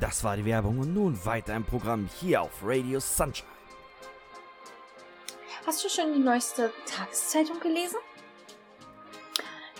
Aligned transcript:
Das 0.00 0.24
war 0.24 0.34
die 0.34 0.46
Werbung 0.46 0.78
und 0.78 0.94
nun 0.94 1.24
weiter 1.26 1.54
im 1.54 1.64
Programm 1.64 2.08
hier 2.18 2.40
auf 2.40 2.62
Radio 2.62 3.00
Sunshine. 3.00 3.46
Hast 5.66 5.84
du 5.84 5.90
schon 5.90 6.14
die 6.14 6.18
neueste 6.18 6.72
Tageszeitung 6.86 7.60
gelesen? 7.60 7.98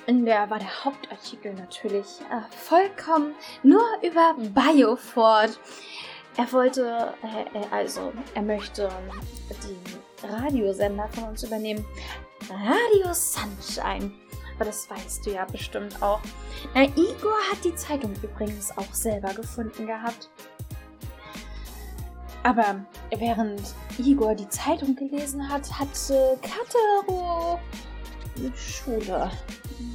In 0.07 0.27
der 0.27 0.51
war 0.51 0.59
der 0.59 0.85
Hauptartikel 0.85 1.55
natürlich 1.55 2.21
äh, 2.31 2.55
vollkommen 2.55 3.35
nur 3.63 3.83
über 4.03 4.35
Bioford. 4.37 5.59
Er 6.37 6.53
wollte, 6.53 7.15
äh, 7.23 7.59
äh, 7.59 7.67
also, 7.71 8.13
er 8.35 8.43
möchte 8.43 8.91
den 9.63 10.31
Radiosender 10.31 11.09
von 11.09 11.25
uns 11.31 11.45
übernehmen. 11.45 11.85
Radio 12.51 13.15
Sunshine. 13.15 14.13
Aber 14.61 14.67
das 14.67 14.91
weißt 14.91 15.25
du 15.25 15.31
ja 15.31 15.47
bestimmt 15.47 16.03
auch. 16.03 16.21
Na, 16.75 16.83
Igor 16.83 17.39
hat 17.51 17.65
die 17.65 17.75
Zeitung 17.75 18.15
übrigens 18.23 18.77
auch 18.77 18.93
selber 18.93 19.33
gefunden 19.33 19.87
gehabt. 19.87 20.29
Aber 22.43 22.85
während 23.17 23.63
Igor 23.97 24.35
die 24.35 24.51
Zeitung 24.51 24.95
gelesen 24.95 25.49
hat, 25.49 25.79
hatte 25.79 26.39
Katero 26.43 27.59
Schule. 28.55 29.31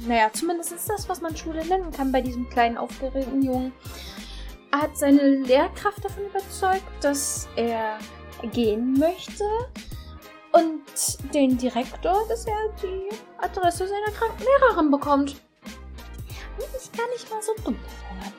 Naja, 0.04 0.30
zumindest 0.32 0.72
ist 0.72 0.90
das, 0.90 1.08
was 1.08 1.20
man 1.20 1.36
Schule 1.36 1.64
nennen 1.64 1.92
kann 1.92 2.10
bei 2.10 2.20
diesem 2.20 2.50
kleinen 2.50 2.76
aufgeregten 2.76 3.42
Jungen. 3.42 3.72
Er 4.72 4.82
hat 4.82 4.98
seine 4.98 5.36
Lehrkraft 5.44 6.04
davon 6.04 6.24
überzeugt, 6.26 6.82
dass 7.02 7.46
er 7.54 8.00
gehen 8.52 8.94
möchte 8.94 9.44
und 10.56 11.34
den 11.34 11.58
Direktor, 11.58 12.24
dass 12.28 12.46
er 12.46 12.56
die 12.82 13.08
Adresse 13.38 13.86
seiner 13.86 14.16
kranken 14.16 14.42
Lehrerin 14.42 14.90
bekommt. 14.90 15.36
Nicht 16.58 16.96
gar 16.96 17.08
nicht 17.10 17.30
mal 17.30 17.42
so 17.42 17.52
dumm, 17.64 17.76
Junge. 18.10 18.32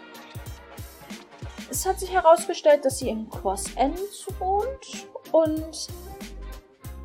Es 1.70 1.86
hat 1.86 2.00
sich 2.00 2.12
herausgestellt, 2.12 2.86
dass 2.86 3.00
sie 3.00 3.10
in 3.10 3.30
Cross 3.30 3.66
Ends 3.76 4.26
wohnt 4.40 5.08
und 5.32 5.88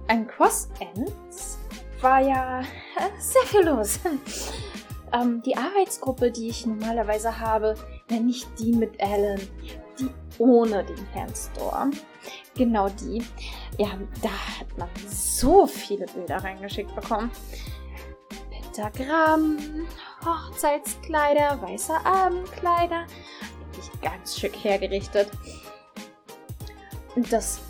an 0.09 0.27
Cross 0.27 0.69
Ends 0.81 1.59
war 2.01 2.21
ja 2.21 2.63
sehr 3.19 3.43
viel 3.43 3.63
los. 3.63 3.99
ähm, 5.13 5.43
die 5.43 5.57
Arbeitsgruppe, 5.57 6.31
die 6.31 6.49
ich 6.49 6.65
normalerweise 6.65 7.39
habe, 7.39 7.75
nenne 8.09 8.31
ich 8.31 8.47
die 8.55 8.73
mit 8.73 9.01
Alan, 9.03 9.41
die 9.99 10.09
ohne 10.39 10.85
den 10.85 11.05
Herrn 11.13 11.35
Storm. 11.35 11.93
Genau 12.55 12.89
die. 12.89 13.25
Ja, 13.79 13.99
da 14.21 14.31
hat 14.61 14.79
man 14.79 14.89
so 15.09 15.67
viele 15.67 16.07
Bilder 16.07 16.37
reingeschickt 16.45 16.95
bekommen. 16.95 17.31
Pentagramm, 18.51 19.87
Hochzeitskleider, 20.25 21.61
weiße 21.63 21.95
Abendkleider. 22.05 23.07
Wirklich 23.73 24.01
ganz 24.01 24.39
schick 24.39 24.57
hergerichtet. 24.63 25.31
Und 27.15 27.33
das 27.33 27.61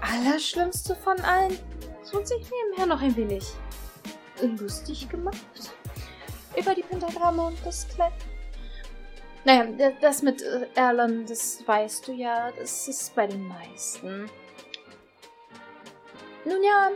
Allerschlimmste 0.00 0.96
von 0.96 1.20
allen, 1.20 1.56
es 2.02 2.12
wird 2.12 2.26
sich 2.26 2.44
nebenher 2.50 2.86
noch 2.86 3.00
ein 3.00 3.16
wenig 3.16 3.44
lustig 4.58 5.08
gemacht. 5.08 5.36
Über 6.56 6.74
die 6.74 6.82
Pentagramme 6.82 7.46
und 7.46 7.58
das 7.64 7.88
Kleid. 7.88 8.12
Naja, 9.44 9.92
das 10.00 10.22
mit 10.22 10.42
äh, 10.42 10.68
Erlen, 10.74 11.26
das 11.26 11.66
weißt 11.66 12.06
du 12.06 12.12
ja, 12.12 12.52
das 12.52 12.86
ist 12.86 13.14
bei 13.14 13.26
den 13.26 13.48
meisten. 13.48 14.30
Nun 16.44 16.62
ja, 16.62 16.90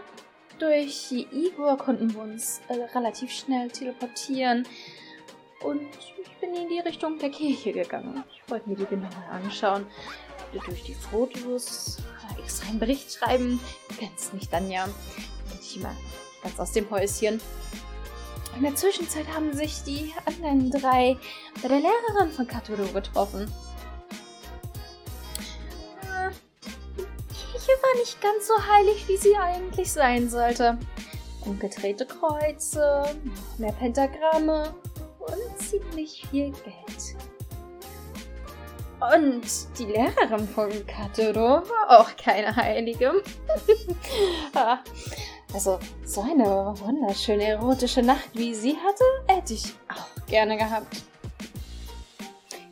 durch 0.58 1.12
Igor 1.12 1.76
konnten 1.76 2.14
wir 2.14 2.22
uns 2.22 2.60
äh, 2.68 2.74
relativ 2.96 3.32
schnell 3.32 3.68
teleportieren. 3.70 4.66
Und 5.62 5.88
ich 6.18 6.36
bin 6.40 6.54
in 6.54 6.68
die 6.68 6.80
Richtung 6.80 7.18
der 7.18 7.30
Kirche 7.30 7.72
gegangen. 7.72 8.22
Ich 8.32 8.50
wollte 8.50 8.68
mir 8.68 8.76
die 8.76 8.86
genauer 8.86 9.28
anschauen. 9.30 9.86
Durch 10.52 10.84
die 10.84 10.94
Fotos 10.94 11.98
äh, 11.98 12.42
extra 12.42 12.68
einen 12.68 12.78
Bericht 12.78 13.12
schreiben. 13.12 13.60
Du 13.88 13.96
kennst 13.96 14.32
mich 14.34 14.48
dann 14.48 14.70
ja. 14.70 14.84
Bin 14.84 15.58
ich 15.60 15.76
immer 15.76 15.94
ganz 16.42 16.58
aus 16.60 16.72
dem 16.72 16.88
Häuschen. 16.90 17.40
In 18.56 18.62
der 18.62 18.74
Zwischenzeit 18.74 19.26
haben 19.34 19.52
sich 19.52 19.82
die 19.82 20.14
anderen 20.24 20.70
drei 20.70 21.18
bei 21.62 21.68
der 21.68 21.78
Lehrerin 21.78 22.32
von 22.32 22.46
Katoro 22.46 22.86
getroffen. 22.86 23.52
Äh, 26.02 26.30
die 27.28 27.52
Kirche 27.52 27.72
war 27.82 28.00
nicht 28.00 28.18
ganz 28.22 28.46
so 28.48 28.54
heilig, 28.66 29.06
wie 29.08 29.18
sie 29.18 29.36
eigentlich 29.36 29.92
sein 29.92 30.30
sollte. 30.30 30.78
Umgedrehte 31.44 32.06
Kreuze, 32.06 33.14
mehr 33.58 33.72
Pentagramme 33.72 34.74
und 35.18 35.58
ziemlich 35.58 36.26
viel 36.30 36.50
Geld. 36.52 37.16
Und 38.98 39.78
die 39.78 39.84
Lehrerin 39.84 40.48
von 40.48 40.70
Katoro 40.86 41.62
war 41.68 42.00
auch 42.00 42.16
keine 42.16 42.56
Heilige. 42.56 43.22
Also, 45.56 45.78
so 46.04 46.20
eine 46.20 46.44
wunderschöne 46.44 47.44
erotische 47.44 48.02
Nacht, 48.02 48.28
wie 48.34 48.54
sie 48.54 48.76
hatte, 48.76 49.04
hätte 49.26 49.54
ich 49.54 49.64
auch 49.88 50.26
gerne 50.26 50.58
gehabt. 50.58 51.02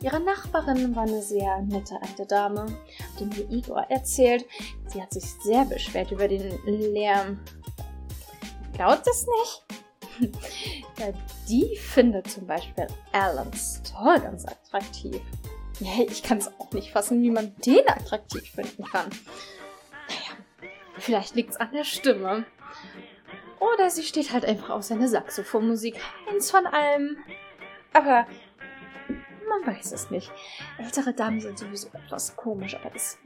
Ihre 0.01 0.19
Nachbarin 0.19 0.95
war 0.95 1.01
eine 1.01 1.23
sehr 1.23 1.63
nette 1.63 1.99
alte 1.99 2.27
Dame, 2.27 2.67
hat 3.15 3.25
mir 3.25 3.49
Igor 3.49 3.87
erzählt. 3.89 4.45
Sie 4.85 5.01
hat 5.01 5.11
sich 5.11 5.23
sehr 5.41 5.65
beschwert 5.65 6.11
über 6.11 6.27
den 6.27 6.59
Lärm. 6.93 7.39
Glaubt 8.73 9.07
es 9.07 9.25
nicht? 10.19 10.35
ja, 10.99 11.07
die 11.49 11.75
findet 11.77 12.29
zum 12.29 12.45
Beispiel 12.45 12.85
Alan 13.13 13.51
Store 13.55 14.21
ganz 14.21 14.45
attraktiv. 14.45 15.19
Ja, 15.79 16.03
ich 16.07 16.21
kann 16.21 16.37
es 16.37 16.51
auch 16.59 16.71
nicht 16.71 16.91
fassen, 16.91 17.23
wie 17.23 17.31
man 17.31 17.55
den 17.65 17.89
attraktiv 17.89 18.47
finden 18.47 18.83
kann. 18.83 19.09
Naja, 20.07 20.69
vielleicht 20.99 21.33
liegt 21.33 21.49
es 21.49 21.57
an 21.57 21.71
der 21.73 21.83
Stimme. 21.83 22.45
Oder 23.59 23.89
sie 23.89 24.03
steht 24.03 24.31
halt 24.31 24.45
einfach 24.45 24.69
auf 24.69 24.83
seine 24.83 25.07
Saxophonmusik. 25.07 25.99
Eins 26.29 26.51
von 26.51 26.65
allem. 26.67 27.17
Aber 27.93 28.27
man 29.47 29.75
weiß 29.75 29.91
es 29.91 30.11
nicht. 30.11 30.31
Ältere 30.77 31.13
Damen 31.13 31.39
sind 31.39 31.57
sowieso 31.57 31.89
etwas 31.93 32.35
komisch, 32.35 32.75
aber 32.75 32.89
das. 32.89 33.17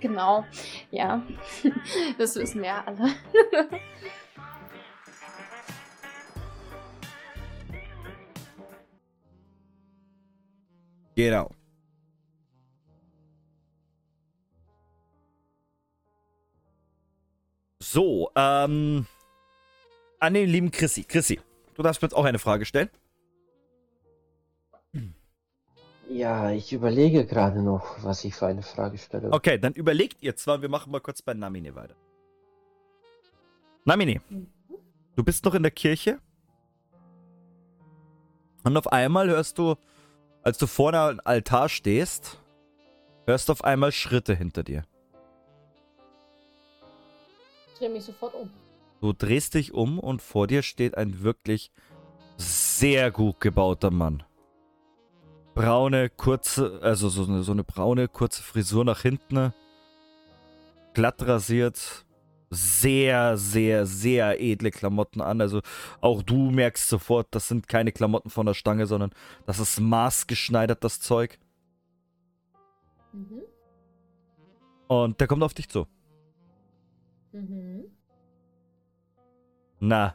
Genau. 0.00 0.44
Ja. 0.90 1.22
Das 2.18 2.36
wissen 2.36 2.62
ja 2.62 2.84
alle. 2.84 3.14
Genau. 11.14 11.50
So, 17.92 18.30
ähm. 18.36 19.06
An 20.18 20.32
den 20.34 20.48
lieben 20.48 20.70
Chrissy. 20.70 21.04
Chrissy, 21.04 21.40
du 21.74 21.82
darfst 21.82 22.00
mir 22.00 22.06
jetzt 22.06 22.14
auch 22.14 22.24
eine 22.24 22.38
Frage 22.38 22.64
stellen. 22.64 22.88
Ja, 26.08 26.52
ich 26.52 26.72
überlege 26.72 27.26
gerade 27.26 27.60
noch, 27.60 28.02
was 28.02 28.24
ich 28.24 28.34
für 28.34 28.46
eine 28.46 28.62
Frage 28.62 28.96
stelle. 28.96 29.30
Okay, 29.30 29.58
dann 29.58 29.74
überlegt 29.74 30.22
ihr 30.22 30.36
zwar, 30.36 30.62
wir 30.62 30.70
machen 30.70 30.90
mal 30.90 31.00
kurz 31.00 31.20
bei 31.20 31.34
Namine 31.34 31.74
weiter. 31.74 31.94
Namine, 33.84 34.22
du 35.16 35.24
bist 35.24 35.44
noch 35.44 35.54
in 35.54 35.62
der 35.62 35.72
Kirche 35.72 36.18
und 38.64 38.76
auf 38.76 38.90
einmal 38.90 39.28
hörst 39.28 39.58
du, 39.58 39.74
als 40.42 40.56
du 40.56 40.66
vor 40.66 40.94
einem 40.94 41.20
Altar 41.24 41.68
stehst, 41.68 42.38
hörst 43.26 43.48
du 43.48 43.52
auf 43.52 43.64
einmal 43.64 43.92
Schritte 43.92 44.34
hinter 44.34 44.62
dir. 44.62 44.84
Drehe 47.82 47.90
mich 47.90 48.04
sofort 48.04 48.32
um. 48.34 48.48
Du 49.00 49.12
drehst 49.12 49.54
dich 49.54 49.74
um 49.74 49.98
und 49.98 50.22
vor 50.22 50.46
dir 50.46 50.62
steht 50.62 50.96
ein 50.96 51.24
wirklich 51.24 51.72
sehr 52.36 53.10
gut 53.10 53.40
gebauter 53.40 53.90
Mann. 53.90 54.22
Braune, 55.56 56.08
kurze, 56.08 56.78
also 56.80 57.08
so 57.08 57.24
eine, 57.24 57.42
so 57.42 57.50
eine 57.50 57.64
braune, 57.64 58.06
kurze 58.06 58.40
Frisur 58.40 58.84
nach 58.84 59.02
hinten. 59.02 59.52
Glatt 60.94 61.26
rasiert. 61.26 62.06
Sehr, 62.50 63.36
sehr, 63.36 63.84
sehr 63.84 64.40
edle 64.40 64.70
Klamotten 64.70 65.20
an. 65.20 65.40
Also 65.40 65.60
auch 66.00 66.22
du 66.22 66.52
merkst 66.52 66.88
sofort, 66.88 67.26
das 67.32 67.48
sind 67.48 67.66
keine 67.66 67.90
Klamotten 67.90 68.30
von 68.30 68.46
der 68.46 68.54
Stange, 68.54 68.86
sondern 68.86 69.10
das 69.44 69.58
ist 69.58 69.80
maßgeschneidert, 69.80 70.84
das 70.84 71.00
Zeug. 71.00 71.40
Mhm. 73.12 73.42
Und 74.86 75.18
der 75.18 75.26
kommt 75.26 75.42
auf 75.42 75.54
dich 75.54 75.68
zu. 75.68 75.88
Mhm. 77.32 77.84
Na, 79.80 80.14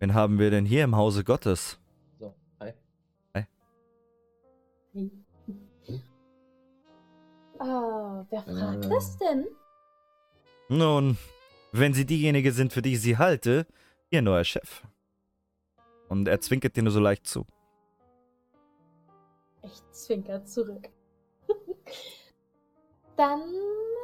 wen 0.00 0.12
haben 0.14 0.38
wir 0.38 0.50
denn 0.50 0.66
hier 0.66 0.84
im 0.84 0.96
Hause 0.96 1.24
Gottes? 1.24 1.78
So, 2.18 2.34
hi. 2.60 2.72
Ah, 7.58 8.24
wer 8.30 8.42
fragt 8.42 8.84
Äh. 8.84 8.88
das 8.88 9.16
denn? 9.18 9.46
Nun, 10.68 11.16
wenn 11.72 11.94
Sie 11.94 12.04
diejenige 12.06 12.52
sind, 12.52 12.72
für 12.72 12.82
die 12.82 12.92
ich 12.94 13.00
Sie 13.00 13.16
halte, 13.18 13.66
Ihr 14.10 14.22
neuer 14.22 14.44
Chef. 14.44 14.82
Und 16.08 16.28
er 16.28 16.40
zwinkert 16.40 16.76
dir 16.76 16.82
nur 16.82 16.92
so 16.92 17.00
leicht 17.00 17.26
zu. 17.26 17.46
Ich 19.62 19.82
zwinker 19.90 20.44
zurück. 20.44 20.88
Dann 23.16 23.40
äh, 23.40 23.97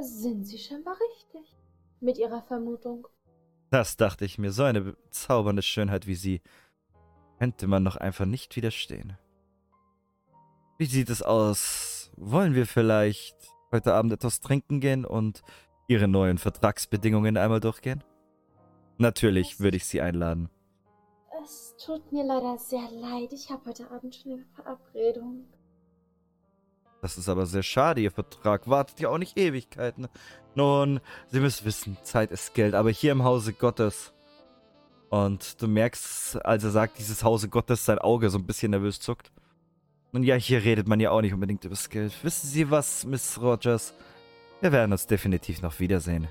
sind 0.00 0.44
Sie 0.44 0.58
scheinbar 0.58 0.94
richtig 0.94 1.56
mit 2.00 2.18
Ihrer 2.18 2.42
Vermutung. 2.42 3.06
Das 3.70 3.96
dachte 3.96 4.24
ich 4.24 4.38
mir. 4.38 4.52
So 4.52 4.64
eine 4.64 4.80
bezaubernde 4.80 5.62
Schönheit 5.62 6.06
wie 6.06 6.14
sie 6.14 6.40
könnte 7.38 7.66
man 7.66 7.84
doch 7.84 7.96
einfach 7.96 8.24
nicht 8.24 8.56
widerstehen. 8.56 9.16
Wie 10.78 10.86
sieht 10.86 11.10
es 11.10 11.22
aus? 11.22 12.10
Wollen 12.16 12.54
wir 12.54 12.66
vielleicht 12.66 13.36
heute 13.70 13.94
Abend 13.94 14.12
etwas 14.12 14.40
trinken 14.40 14.80
gehen 14.80 15.04
und 15.04 15.42
Ihre 15.86 16.08
neuen 16.08 16.38
Vertragsbedingungen 16.38 17.36
einmal 17.36 17.60
durchgehen? 17.60 18.04
Natürlich 18.98 19.60
würde 19.60 19.76
ich 19.76 19.86
Sie 19.86 20.00
einladen. 20.00 20.48
Es 21.42 21.76
tut 21.76 22.12
mir 22.12 22.24
leider 22.24 22.58
sehr 22.58 22.90
leid. 22.90 23.32
Ich 23.32 23.50
habe 23.50 23.66
heute 23.66 23.90
Abend 23.90 24.14
schon 24.14 24.32
eine 24.32 24.44
Verabredung. 24.54 25.46
Das 27.00 27.16
ist 27.16 27.28
aber 27.28 27.46
sehr 27.46 27.62
schade. 27.62 28.00
Ihr 28.00 28.10
Vertrag 28.10 28.68
wartet 28.68 28.98
ja 29.00 29.08
auch 29.08 29.18
nicht 29.18 29.38
Ewigkeiten. 29.38 30.08
Nun, 30.54 31.00
Sie 31.28 31.40
müssen 31.40 31.64
wissen, 31.64 31.96
Zeit 32.02 32.32
ist 32.32 32.54
Geld, 32.54 32.74
aber 32.74 32.90
hier 32.90 33.12
im 33.12 33.22
Hause 33.22 33.52
Gottes. 33.52 34.12
Und 35.10 35.62
du 35.62 35.68
merkst, 35.68 36.44
als 36.44 36.64
er 36.64 36.70
sagt, 36.70 36.98
dieses 36.98 37.22
Hause 37.22 37.48
Gottes, 37.48 37.84
sein 37.84 37.98
Auge 37.98 38.30
so 38.30 38.38
ein 38.38 38.46
bisschen 38.46 38.72
nervös 38.72 39.00
zuckt. 39.00 39.30
Und 40.12 40.24
ja, 40.24 40.34
hier 40.34 40.64
redet 40.64 40.88
man 40.88 41.00
ja 41.00 41.10
auch 41.10 41.20
nicht 41.20 41.32
unbedingt 41.32 41.64
über 41.64 41.74
das 41.74 41.88
Geld. 41.88 42.12
Wissen 42.24 42.48
Sie 42.48 42.70
was, 42.70 43.04
Miss 43.04 43.40
Rogers? 43.40 43.94
Wir 44.60 44.72
werden 44.72 44.92
uns 44.92 45.06
definitiv 45.06 45.62
noch 45.62 45.78
wiedersehen. 45.78 46.28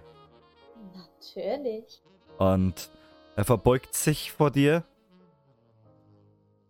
Natürlich. 0.93 2.01
Und 2.37 2.89
er 3.35 3.45
verbeugt 3.45 3.93
sich 3.93 4.31
vor 4.31 4.51
dir, 4.51 4.83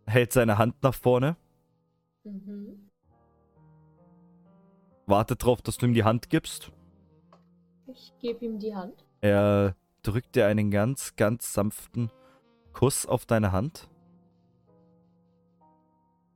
hält 0.05 0.33
seine 0.33 0.57
Hand 0.57 0.75
nach 0.83 0.93
vorne, 0.93 1.35
Mhm. 2.23 2.86
Wartet 5.07 5.41
darauf, 5.41 5.61
dass 5.61 5.77
du 5.77 5.87
ihm 5.87 5.93
die 5.93 6.03
Hand 6.03 6.29
gibst. 6.29 6.71
Ich 7.87 8.13
gebe 8.19 8.45
ihm 8.45 8.59
die 8.59 8.75
Hand. 8.75 9.05
Er 9.21 9.75
drückt 10.03 10.35
dir 10.35 10.45
einen 10.47 10.69
ganz, 10.69 11.15
ganz 11.15 11.53
sanften 11.53 12.11
Kuss 12.73 13.05
auf 13.05 13.25
deine 13.25 13.51
Hand. 13.51 13.89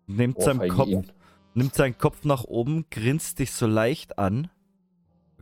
Nimmt 0.08 0.42
seinen 0.42 0.60
Ohrfeige 0.60 0.76
Kopf, 0.76 1.14
nimmt 1.54 1.76
seinen 1.76 1.98
Kopf 1.98 2.24
nach 2.24 2.44
oben, 2.46 2.86
grinst 2.90 3.40
dich 3.40 3.52
so 3.52 3.68
leicht 3.68 4.18
an. 4.18 4.50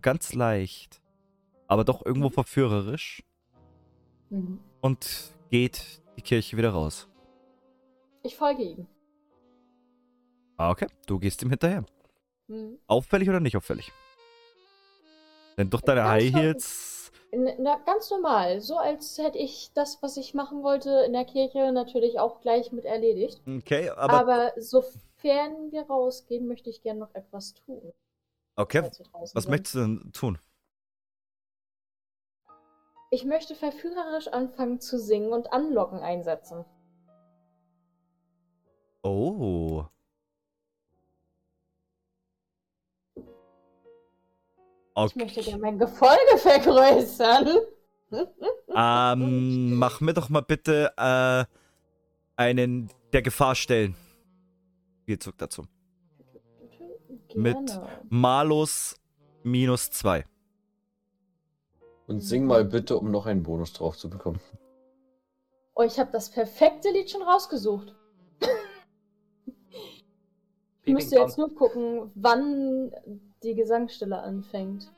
Ganz 0.02 0.34
leicht. 0.34 1.02
Aber 1.68 1.86
doch 1.86 2.06
irgendwo 2.06 2.30
verführerisch. 2.30 3.24
Mhm. 4.30 4.60
Und 4.82 5.34
geht 5.50 6.02
die 6.18 6.22
Kirche 6.22 6.58
wieder 6.58 6.72
raus. 6.72 7.08
Ich 8.24 8.36
folge 8.36 8.64
ihm. 8.64 8.88
Ah, 10.58 10.72
okay. 10.72 10.88
Du 11.06 11.20
gehst 11.20 11.42
ihm 11.42 11.50
hinterher. 11.50 11.86
Mhm. 12.50 12.80
Auffällig 12.88 13.30
oder 13.30 13.40
nicht 13.40 13.56
auffällig? 13.56 13.92
Denn 15.58 15.70
durch 15.70 15.84
deine 15.84 16.02
Ganz 16.02 16.12
High. 16.12 16.34
Heels. 16.34 17.12
Na, 17.32 17.78
ganz 17.86 18.10
normal. 18.10 18.60
So 18.60 18.78
als 18.78 19.18
hätte 19.20 19.38
ich 19.38 19.72
das, 19.74 20.02
was 20.02 20.18
ich 20.18 20.34
machen 20.34 20.64
wollte 20.64 20.90
in 21.06 21.14
der 21.14 21.26
Kirche, 21.26 21.72
natürlich 21.72 22.20
auch 22.20 22.42
gleich 22.42 22.72
mit 22.72 22.86
erledigt. 22.86 23.42
Okay, 23.48 23.90
aber. 23.90 24.14
Aber, 24.14 24.54
sofern 24.58 25.72
wir 25.72 25.84
rausgehen, 25.84 26.48
möchte 26.48 26.70
ich 26.72 26.82
gerne 26.82 27.02
noch 27.02 27.14
etwas 27.14 27.54
tun. 27.54 27.94
okay. 28.56 28.90
Was 29.14 29.32
sind. 29.32 29.50
möchtest 29.50 29.76
du 29.76 29.80
denn 29.80 30.12
tun? 30.12 30.40
Ich 33.12 33.26
möchte 33.26 33.56
verführerisch 33.56 34.28
anfangen 34.28 34.80
zu 34.80 34.98
singen 35.00 35.34
und 35.34 35.52
Anlocken 35.54 36.00
einsetzen. 36.00 36.66
Oh. 39.04 39.86
Ich 45.08 45.16
möchte 45.16 45.40
Okay. 45.40 45.50
gerne 45.50 45.62
mein 45.62 45.80
Gefolge 45.80 46.38
vergrößern. 46.38 47.48
Ähm, 48.76 49.76
mach 49.76 50.02
mir 50.02 50.14
doch 50.14 50.30
mal 50.30 50.42
bitte 50.42 50.92
äh, 50.98 51.46
einen 52.36 52.90
der 53.14 53.22
Gefahr 53.22 53.54
stellen. 53.54 53.96
Spielzug 55.04 55.38
dazu. 55.38 55.66
Mit- 57.36 57.68
Gerne. 57.68 57.88
Malus 58.10 58.96
minus 59.44 59.92
2. 59.92 60.26
Und 62.08 62.22
sing 62.22 62.46
mal 62.48 62.66
bitte, 62.66 62.98
um 62.98 63.12
noch 63.12 63.28
einen 63.28 63.44
Bonus 63.44 63.74
drauf 63.74 63.96
zu 63.96 64.10
bekommen. 64.10 64.40
Oh, 65.76 65.84
ich 65.84 66.00
habe 66.00 66.12
das 66.12 66.32
perfekte 66.32 66.90
Lied 66.92 67.12
schon 67.12 67.22
rausgesucht. 67.22 67.94
Ich 70.84 70.94
müsste 70.96 71.18
jetzt 71.18 71.38
nur 71.38 71.54
gucken, 71.54 72.10
wann 72.16 72.92
die 73.44 73.56
Gesangsstille 73.56 74.18
anfängt. 74.20 74.92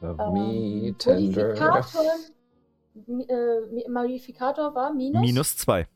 Love 0.00 0.30
me 0.32 0.88
Ähm, 0.88 0.98
tender. 0.98 1.48
Modifikator, 1.48 2.12
Mi- 3.06 3.28
äh, 3.28 3.88
Modifikator 3.88 4.74
war 4.74 4.92
minus? 4.92 5.20
Minus 5.20 5.56
2. 5.58 5.86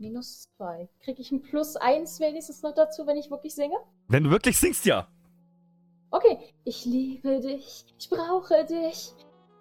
Minus 0.00 0.48
zwei. 0.56 0.88
Kriege 1.00 1.20
ich 1.20 1.32
ein 1.32 1.42
Plus 1.42 1.74
eins 1.74 2.20
wenigstens 2.20 2.62
noch 2.62 2.72
dazu, 2.72 3.04
wenn 3.06 3.16
ich 3.16 3.30
wirklich 3.32 3.54
singe? 3.54 3.76
Wenn 4.06 4.22
du 4.24 4.30
wirklich 4.30 4.56
singst, 4.56 4.84
ja. 4.86 5.08
Okay. 6.12 6.38
Ich 6.64 6.84
liebe 6.84 7.40
dich. 7.40 7.84
Ich 7.98 8.08
brauche 8.08 8.64
dich. 8.64 9.12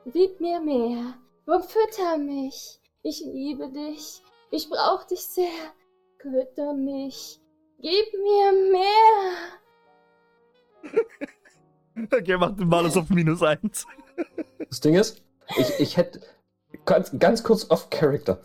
Gib 0.05 0.39
mir 0.39 0.59
mehr. 0.61 1.15
Fütter 1.45 2.17
mich. 2.19 2.79
Ich 3.01 3.21
liebe 3.25 3.69
dich. 3.71 4.21
Ich 4.51 4.69
brauche 4.69 5.07
dich 5.07 5.21
sehr. 5.21 5.49
Fütter 6.21 6.73
mich. 6.73 7.41
Gib 7.79 8.13
mir 8.13 8.71
mehr. 8.71 9.51
Okay, 12.12 12.38
mach 12.38 12.56
den 12.56 12.68
Malus 12.68 12.96
auf 12.98 13.10
minus 13.10 13.42
1. 13.42 13.86
Das 14.70 14.80
Ding 14.82 14.96
ist, 14.96 15.22
ich, 15.58 15.80
ich 15.80 15.98
hätte 15.98 16.22
ganz, 16.86 17.12
ganz 17.18 17.44
kurz 17.44 17.70
off 17.70 17.89
Character. 17.89 18.39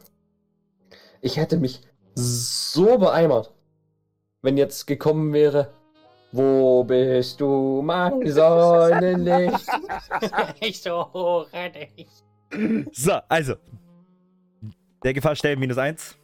Ich 1.20 1.36
hätte 1.36 1.58
mich 1.58 1.82
so 2.14 2.98
beeimert, 2.98 3.52
wenn 4.42 4.56
jetzt 4.56 4.86
gekommen 4.86 5.32
wäre. 5.32 5.72
Wo 6.32 6.82
bist 6.84 7.40
du, 7.40 7.82
mein 7.82 8.26
Sonnenlicht? 8.30 9.66
ich 10.60 10.80
so 10.80 11.12
hoch 11.12 11.46
ich. 11.96 12.08
So, 12.92 13.12
also. 13.28 13.54
Der 15.04 15.12
Gefahr 15.12 15.36
stellen 15.36 15.60
minus 15.60 15.76
1. 15.76 16.16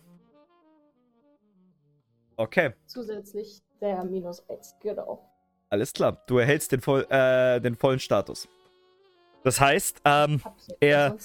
Okay, 2.36 2.72
Zusätzlich 2.86 3.60
der 3.80 4.04
Minus 4.04 4.48
eins, 4.48 4.76
genau. 4.80 5.28
Alles 5.70 5.92
klar. 5.92 6.22
Du 6.26 6.38
erhältst 6.38 6.72
den, 6.72 6.80
voll, 6.80 7.06
äh, 7.10 7.60
den 7.60 7.76
vollen 7.76 7.98
Status. 8.00 8.48
Das 9.44 9.60
heißt, 9.60 10.00
ähm, 10.04 10.42
Er- 10.80 11.16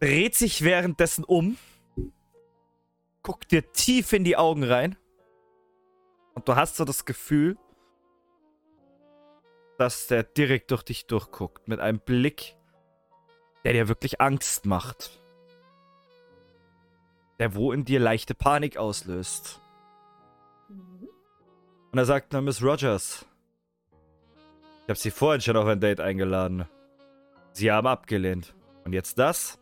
dreht 0.00 0.34
sich 0.34 0.62
währenddessen 0.62 1.24
um, 1.24 1.56
guckt 3.22 3.52
dir 3.52 3.70
tief 3.72 4.12
in 4.12 4.24
die 4.24 4.36
Augen 4.36 4.64
rein 4.64 4.96
und 6.34 6.48
du 6.48 6.56
hast 6.56 6.76
so 6.76 6.84
das 6.84 7.04
Gefühl, 7.04 7.56
dass 9.78 10.06
der 10.08 10.22
direkt 10.24 10.70
durch 10.70 10.82
dich 10.82 11.06
durchguckt 11.06 11.68
mit 11.68 11.80
einem 11.80 12.00
Blick, 12.00 12.56
der 13.64 13.72
dir 13.72 13.88
wirklich 13.88 14.20
Angst 14.20 14.66
macht. 14.66 15.18
Der 17.38 17.54
wo 17.54 17.72
in 17.72 17.86
dir 17.86 18.00
leichte 18.00 18.34
Panik 18.34 18.76
auslöst. 18.76 19.60
Und 21.92 21.98
er 21.98 22.04
sagt, 22.04 22.32
na 22.32 22.40
Miss 22.40 22.62
Rogers, 22.62 23.26
ich 24.82 24.88
habe 24.88 24.98
Sie 24.98 25.10
vorhin 25.10 25.40
schon 25.40 25.56
auf 25.56 25.66
ein 25.66 25.80
Date 25.80 26.00
eingeladen. 26.00 26.66
Sie 27.52 27.70
haben 27.70 27.86
abgelehnt. 27.86 28.54
Und 28.84 28.92
jetzt 28.92 29.18
das? 29.18 29.58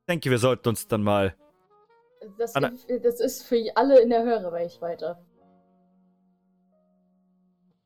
Ich 0.00 0.06
denke, 0.08 0.30
wir 0.30 0.38
sollten 0.38 0.68
uns 0.68 0.86
dann 0.88 1.02
mal 1.02 1.34
Das, 2.38 2.52
das 2.52 3.20
ist 3.20 3.42
für 3.42 3.56
alle 3.74 4.00
in 4.00 4.10
der 4.10 4.24
Hörreichweite. 4.24 5.16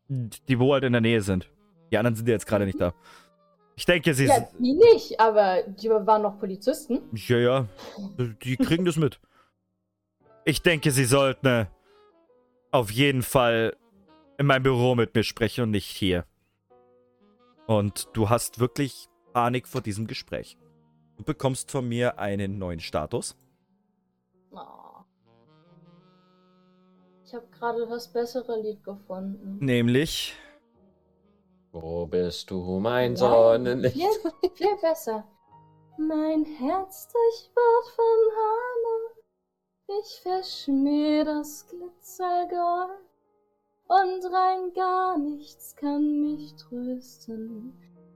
die 0.09 0.59
wo 0.59 0.73
halt 0.73 0.85
in 0.85 0.93
der 0.93 1.00
Nähe 1.00 1.21
sind. 1.23 1.50
Die 1.93 1.97
anderen 1.99 2.17
sind 2.17 2.27
ja 2.29 2.33
jetzt 2.35 2.47
gerade 2.47 2.67
nicht 2.67 2.81
da. 2.81 2.95
Ich 3.77 3.87
denke, 3.87 4.12
sie 4.12 4.27
Ja, 4.27 4.47
die 4.59 4.75
nicht, 4.75 5.21
aber 5.21 5.62
die 5.62 5.89
waren 5.89 6.23
noch 6.23 6.39
Polizisten. 6.39 7.00
Ja, 7.15 7.39
ja. 7.39 7.69
Die 8.43 8.57
kriegen 8.57 8.85
das 8.85 8.97
mit. 8.97 9.21
Ich 10.45 10.62
denke, 10.62 10.91
sie 10.91 11.05
sollten 11.05 11.47
äh, 11.47 11.67
auf 12.71 12.91
jeden 12.91 13.23
Fall 13.23 13.77
in 14.39 14.47
meinem 14.47 14.62
Büro 14.62 14.95
mit 14.95 15.15
mir 15.15 15.23
sprechen 15.23 15.65
und 15.65 15.71
nicht 15.71 15.89
hier. 15.89 16.25
Und 17.67 18.09
du 18.15 18.29
hast 18.29 18.59
wirklich 18.59 19.09
Panik 19.33 19.69
vor 19.69 19.81
diesem 19.81 20.07
Gespräch. 20.07 20.59
Du 21.17 21.25
bekommst 21.25 21.71
von 21.71 21.89
mir 21.89 22.19
einen 22.19 22.59
neuen 22.59 22.81
Status. 22.81 23.37
Oh. 24.50 25.05
Ich 27.25 27.35
habe 27.35 27.47
gerade 27.49 27.87
das 27.87 28.12
bessere 28.12 28.61
Lied 28.61 28.83
gefunden. 28.83 29.59
Nämlich. 29.65 30.35
Wo 31.73 32.07
bist 32.07 32.50
du, 32.50 32.81
mein 32.81 33.15
Sonnenlicht? 33.15 33.95
Viel, 33.95 34.50
viel 34.55 34.77
besser. 34.81 35.29
Mein 35.99 36.45
Herz 36.45 37.09
durchbohrt 37.12 37.87
von 37.95 38.05
Hammer 38.35 38.70
Ich 40.02 40.21
verschmäh 40.23 41.25
das 41.25 41.66
Glitzergold 41.66 43.00
und 43.88 44.33
rein 44.33 44.73
gar 44.75 45.19
nichts 45.19 45.75
kann 45.76 46.21
mich 46.21 46.54
trösten, 46.54 47.73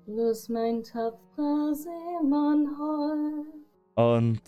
bloß 0.07 0.49
mein 0.51 0.83
tapferer 0.83 1.75
Seemann 1.75 2.79
heult. 2.79 3.67
Und 3.97 4.43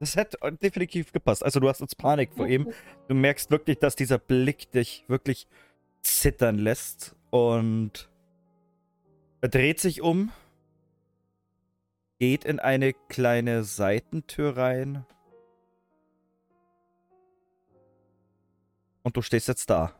das 0.00 0.16
hätte 0.16 0.38
definitiv 0.60 1.12
gepasst. 1.12 1.44
Also 1.44 1.60
du 1.60 1.68
hast 1.68 1.80
jetzt 1.80 1.98
Panik 1.98 2.32
vor 2.32 2.48
ihm. 2.48 2.72
Du 3.06 3.14
merkst 3.14 3.50
wirklich, 3.50 3.78
dass 3.78 3.94
dieser 3.94 4.18
Blick 4.18 4.70
dich 4.72 5.04
wirklich 5.08 5.46
zittern 6.02 6.58
lässt. 6.58 7.14
Und 7.30 8.08
er 9.40 9.48
dreht 9.50 9.78
sich 9.78 10.02
um, 10.02 10.32
geht 12.18 12.44
in 12.44 12.58
eine 12.58 12.92
kleine 12.92 13.62
Seitentür 13.62 14.56
rein 14.56 15.06
Und 19.06 19.16
du 19.16 19.22
stehst 19.22 19.46
jetzt 19.46 19.70
da. 19.70 19.92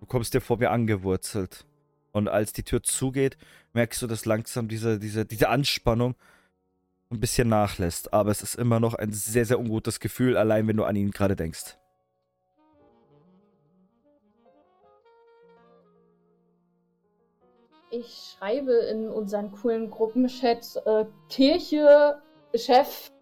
Du 0.00 0.06
kommst 0.06 0.34
dir 0.34 0.40
vor 0.40 0.58
mir 0.58 0.72
angewurzelt. 0.72 1.64
Und 2.10 2.26
als 2.26 2.52
die 2.52 2.64
Tür 2.64 2.82
zugeht, 2.82 3.38
merkst 3.72 4.02
du, 4.02 4.08
dass 4.08 4.24
langsam 4.24 4.66
diese, 4.66 4.98
diese, 4.98 5.24
diese 5.24 5.48
Anspannung 5.48 6.16
ein 7.10 7.20
bisschen 7.20 7.48
nachlässt. 7.48 8.12
Aber 8.12 8.32
es 8.32 8.42
ist 8.42 8.56
immer 8.56 8.80
noch 8.80 8.94
ein 8.94 9.12
sehr, 9.12 9.44
sehr 9.44 9.60
ungutes 9.60 10.00
Gefühl, 10.00 10.36
allein 10.36 10.66
wenn 10.66 10.76
du 10.76 10.82
an 10.82 10.96
ihn 10.96 11.12
gerade 11.12 11.36
denkst. 11.36 11.78
Ich 17.90 18.34
schreibe 18.36 18.72
in 18.72 19.08
unseren 19.08 19.52
coolen 19.52 19.88
Gruppenchat 19.88 20.82
äh, 20.84 21.04
Kirche, 21.28 22.20
Chef 22.56 23.12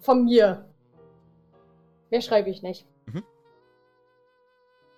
von 0.00 0.26
mir. 0.26 0.68
Mehr 2.10 2.20
schreibe 2.20 2.50
ich 2.50 2.60
nicht. 2.60 2.86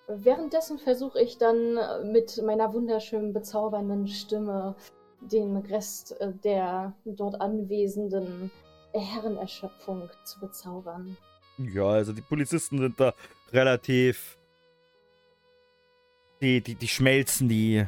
Währenddessen 0.09 0.79
versuche 0.79 1.21
ich 1.21 1.39
dann 1.39 1.77
äh, 1.77 2.05
mit 2.05 2.41
meiner 2.45 2.73
wunderschönen, 2.73 3.33
bezaubernden 3.33 4.07
Stimme 4.07 4.77
den 5.21 5.57
Rest 5.57 6.21
äh, 6.21 6.33
der 6.45 6.95
dort 7.05 7.41
anwesenden 7.41 8.51
Herrenerschöpfung 8.93 10.09
zu 10.25 10.39
bezaubern. 10.41 11.17
Ja, 11.59 11.89
also 11.89 12.13
die 12.13 12.23
Polizisten 12.23 12.79
sind 12.79 13.01
da 13.01 13.15
relativ. 13.53 14.39
Die, 16.41 16.61
die, 16.61 16.75
die 16.75 16.89
schmelzen, 16.89 17.49
die 17.49 17.87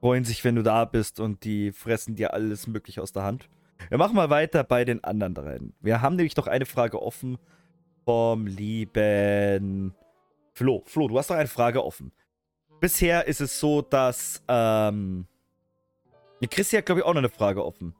freuen 0.00 0.24
sich, 0.24 0.44
wenn 0.44 0.56
du 0.56 0.62
da 0.62 0.84
bist 0.84 1.20
und 1.20 1.44
die 1.44 1.70
fressen 1.72 2.16
dir 2.16 2.34
alles 2.34 2.66
Mögliche 2.66 3.00
aus 3.00 3.12
der 3.12 3.22
Hand. 3.22 3.48
Wir 3.88 3.98
machen 3.98 4.16
mal 4.16 4.30
weiter 4.30 4.64
bei 4.64 4.84
den 4.84 5.02
anderen 5.04 5.34
dreien. 5.34 5.74
Wir 5.80 6.02
haben 6.02 6.16
nämlich 6.16 6.36
noch 6.36 6.48
eine 6.48 6.66
Frage 6.66 7.00
offen 7.00 7.38
vom 8.04 8.46
lieben 8.46 9.94
Flo, 10.58 10.82
Flo, 10.86 11.06
du 11.06 11.16
hast 11.16 11.30
noch 11.30 11.36
eine 11.36 11.46
Frage 11.46 11.84
offen. 11.84 12.10
Bisher 12.80 13.28
ist 13.28 13.40
es 13.40 13.60
so, 13.60 13.80
dass, 13.80 14.42
ähm. 14.48 15.28
Chrissy 16.50 16.76
hat, 16.76 16.86
glaube 16.86 17.00
ich, 17.00 17.06
auch 17.06 17.14
noch 17.14 17.20
eine 17.20 17.28
Frage 17.28 17.64
offen. 17.64 17.94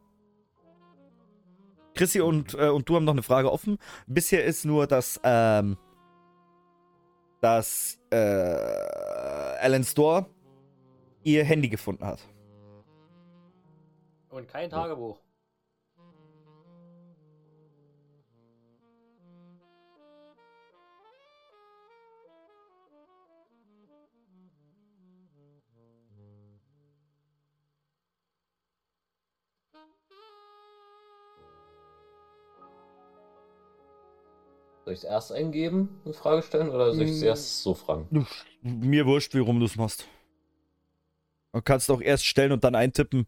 Chrissy 1.95 2.21
und, 2.21 2.55
äh, 2.55 2.69
und 2.69 2.89
du 2.89 2.97
haben 2.97 3.05
noch 3.05 3.13
eine 3.13 3.23
Frage 3.23 3.53
offen. 3.53 3.79
Bisher 4.09 4.45
ist 4.45 4.65
nur, 4.65 4.89
dass, 4.89 5.21
ähm. 5.23 5.77
Dass, 7.41 8.01
äh. 8.11 8.17
Alan 8.17 9.85
Store 9.85 10.27
ihr 11.23 11.45
Handy 11.45 11.69
gefunden 11.69 12.05
hat. 12.05 12.27
Und 14.31 14.49
kein 14.49 14.69
Tagebuch. 14.69 15.21
Soll 34.89 34.95
ich 34.95 35.01
es 35.01 35.05
erst 35.05 35.33
eingeben 35.33 36.01
und 36.07 36.17
Frage 36.17 36.41
stellen 36.43 36.71
oder 36.71 36.95
soll 36.95 37.05
ich 37.05 37.11
es 37.11 37.21
Hm. 37.21 37.29
erst 37.29 37.63
so 37.63 37.75
fragen? 37.75 38.09
Mir 38.63 39.07
wurscht, 39.07 39.35
wie 39.35 39.39
rum 39.39 39.61
du 39.61 39.67
es 39.67 39.77
machst. 39.77 40.07
Du 41.53 41.61
kannst 41.63 41.91
auch 41.91 42.01
erst 42.01 42.25
stellen 42.25 42.53
und 42.53 42.65
dann 42.65 42.75
eintippen. 42.75 43.27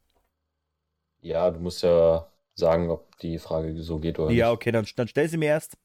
Ja, 1.22 1.50
du 1.50 1.58
musst 1.60 1.82
ja 1.82 2.30
sagen, 2.54 2.90
ob 2.90 3.16
die 3.18 3.38
Frage 3.38 3.82
so 3.82 3.98
geht 3.98 4.18
oder 4.18 4.34
Ja, 4.34 4.50
nicht. 4.50 4.52
okay, 4.52 4.70
dann, 4.72 4.86
dann 4.96 5.08
stell 5.08 5.28
sie 5.28 5.36
mir 5.36 5.46
erst. 5.48 5.76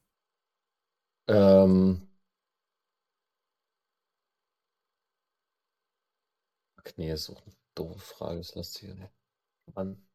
Ähm. 1.27 2.01
Ach 6.77 6.89
nee, 6.95 7.11
ist 7.11 7.29
auch 7.29 7.41
eine 7.45 7.53
doofe 7.75 7.99
Frage, 7.99 8.37
das 8.37 8.55
lässt 8.55 8.75
sich 8.75 8.87
ja 8.87 8.95
nicht. 8.95 9.11
Mann. 9.75 10.05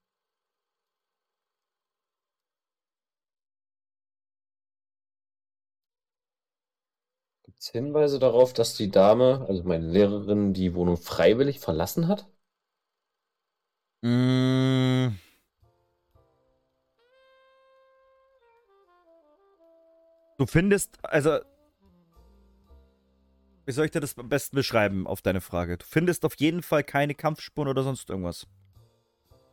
Es 7.61 7.69
Hinweise 7.69 8.19
darauf, 8.19 8.53
dass 8.53 8.75
die 8.75 8.91
Dame, 8.91 9.45
also 9.49 9.63
meine 9.65 9.87
Lehrerin, 9.87 10.55
die 10.55 10.75
Wohnung 10.75 10.97
freiwillig 10.97 11.61
verlassen 11.61 12.09
hat? 12.09 12.27
Mm. 14.03 15.09
Du 20.39 20.47
findest, 20.47 20.97
also. 21.05 21.39
Wie 23.67 23.73
soll 23.73 23.85
ich 23.85 23.91
dir 23.91 24.01
das 24.01 24.19
am 24.19 24.31
besten 24.31 24.57
beschreiben 24.57 25.07
auf 25.07 25.21
deine 25.21 25.43
Frage? 25.43 25.77
Du 25.77 25.85
findest 25.85 26.25
auf 26.25 26.35
jeden 26.37 26.63
Fall 26.63 26.83
keine 26.83 27.15
Kampfspuren 27.15 27.69
oder 27.69 27.83
sonst 27.83 28.09
irgendwas. 28.09 28.47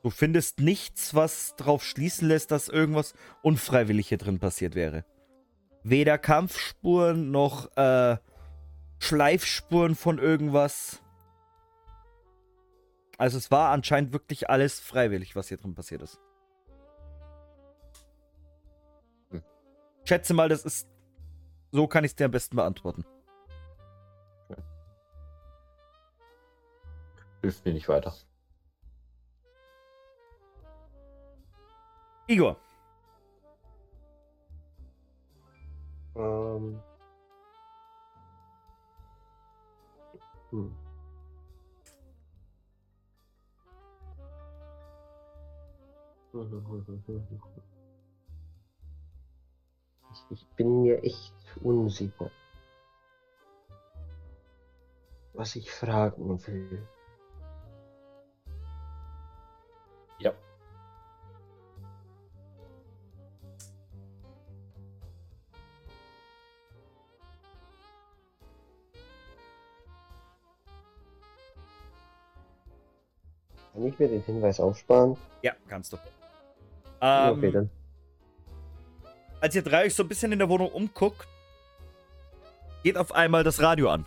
Du 0.01 0.09
findest 0.09 0.61
nichts, 0.61 1.13
was 1.13 1.55
darauf 1.57 1.83
schließen 1.83 2.29
lässt, 2.29 2.51
dass 2.51 2.69
irgendwas 2.69 3.13
unfreiwillig 3.43 4.07
hier 4.07 4.17
drin 4.17 4.39
passiert 4.39 4.75
wäre. 4.75 5.03
Weder 5.89 6.17
Kampfspuren 6.17 7.31
noch 7.31 7.71
äh, 7.77 8.17
Schleifspuren 8.99 9.95
von 9.95 10.19
irgendwas. 10.19 11.01
Also 13.17 13.37
es 13.37 13.51
war 13.51 13.71
anscheinend 13.71 14.11
wirklich 14.11 14.49
alles 14.49 14.81
freiwillig, 14.81 15.37
was 15.37 15.47
hier 15.47 15.55
drin 15.55 15.75
passiert 15.75 16.01
ist. 16.01 16.19
Hm. 19.29 19.41
Ich 20.03 20.09
schätze 20.09 20.33
mal, 20.33 20.49
das 20.49 20.65
ist. 20.65 20.89
So 21.71 21.87
kann 21.87 22.03
ich 22.03 22.11
es 22.11 22.15
dir 22.15 22.25
am 22.25 22.31
besten 22.31 22.57
beantworten. 22.57 23.05
Hilft 27.41 27.63
mir 27.63 27.71
nicht 27.71 27.87
weiter. 27.87 28.13
Igor. 32.27 32.57
Ähm. 36.17 36.81
Hm. 40.49 40.75
Ich, 50.11 50.25
ich 50.31 50.47
bin 50.55 50.81
mir 50.81 51.03
echt 51.03 51.33
unsicher, 51.61 52.31
was 55.33 55.55
ich 55.55 55.71
fragen 55.71 56.39
will. 56.47 56.87
Kann 73.77 73.85
ich 73.85 73.99
mir 73.99 74.07
den 74.07 74.23
Hinweis 74.23 74.59
aufsparen? 74.59 75.15
Ja, 75.43 75.51
kannst 75.69 75.93
du. 75.93 75.97
Ähm, 76.99 77.37
okay, 77.37 77.51
dann. 77.51 77.69
als 79.39 79.53
ihr 79.53 79.61
drei 79.61 79.85
euch 79.85 79.93
so 79.93 80.01
ein 80.01 80.09
bisschen 80.09 80.31
in 80.31 80.39
der 80.39 80.49
Wohnung 80.49 80.71
umguckt, 80.71 81.27
geht 82.81 82.97
auf 82.97 83.11
einmal 83.11 83.43
das 83.43 83.61
Radio 83.61 83.91
an. 83.91 84.03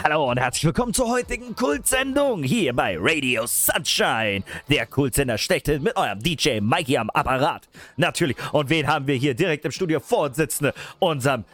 Hallo 0.00 0.30
und 0.30 0.38
herzlich 0.38 0.64
willkommen 0.66 0.94
zur 0.94 1.08
heutigen 1.08 1.56
Kultsendung 1.56 2.44
hier 2.44 2.72
bei 2.72 2.96
Radio 2.96 3.46
Sunshine. 3.48 4.44
Der 4.68 4.86
Kultsender 4.86 5.38
schlechthin 5.38 5.82
mit 5.82 5.96
eurem 5.96 6.20
DJ 6.20 6.60
Mikey 6.60 6.98
am 6.98 7.10
Apparat. 7.10 7.68
Natürlich. 7.96 8.36
Und 8.52 8.70
wen 8.70 8.86
haben 8.86 9.08
wir 9.08 9.16
hier 9.16 9.34
direkt 9.34 9.64
im 9.64 9.72
Studio 9.72 9.98
vorsitzende? 9.98 10.72
Unserem 11.00 11.44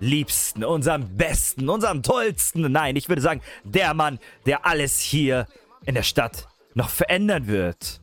liebsten, 0.00 0.64
unserem 0.64 1.16
besten, 1.16 1.68
unserem 1.68 2.02
tollsten. 2.02 2.70
Nein, 2.72 2.96
ich 2.96 3.08
würde 3.08 3.22
sagen, 3.22 3.42
der 3.64 3.94
Mann, 3.94 4.18
der 4.46 4.66
alles 4.66 5.00
hier 5.00 5.46
in 5.84 5.94
der 5.94 6.02
Stadt 6.02 6.48
noch 6.74 6.88
verändern 6.88 7.46
wird. 7.46 8.00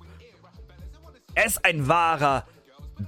Er 1.36 1.46
ist 1.46 1.64
ein 1.66 1.88
wahrer 1.88 2.46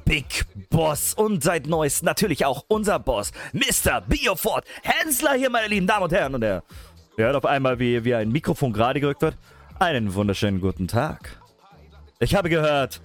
Big 0.06 0.46
Boss 0.70 1.14
und 1.14 1.44
seit 1.44 1.68
neuestem 1.68 2.06
natürlich 2.06 2.46
auch 2.46 2.64
unser 2.68 3.00
Boss, 3.00 3.32
Mr. 3.54 4.02
Biofort 4.02 4.66
Hensler 4.84 5.34
hier, 5.34 5.50
meine 5.50 5.68
lieben 5.68 5.88
Damen 5.88 6.04
und 6.04 6.14
Herren. 6.14 6.36
Und 6.36 6.44
er 6.44 6.64
hört 7.16 7.36
auf 7.36 7.46
einmal, 7.46 7.80
wie, 7.80 8.04
wie 8.04 8.14
ein 8.14 8.30
Mikrofon 8.30 8.72
gerade 8.72 9.00
gerückt 9.00 9.22
wird. 9.22 9.36
Einen 9.80 10.14
wunderschönen 10.14 10.62
guten 10.62 10.88
Tag. 10.88 11.40
Ich 12.20 12.36
habe 12.36 12.50
gehört, 12.50 13.02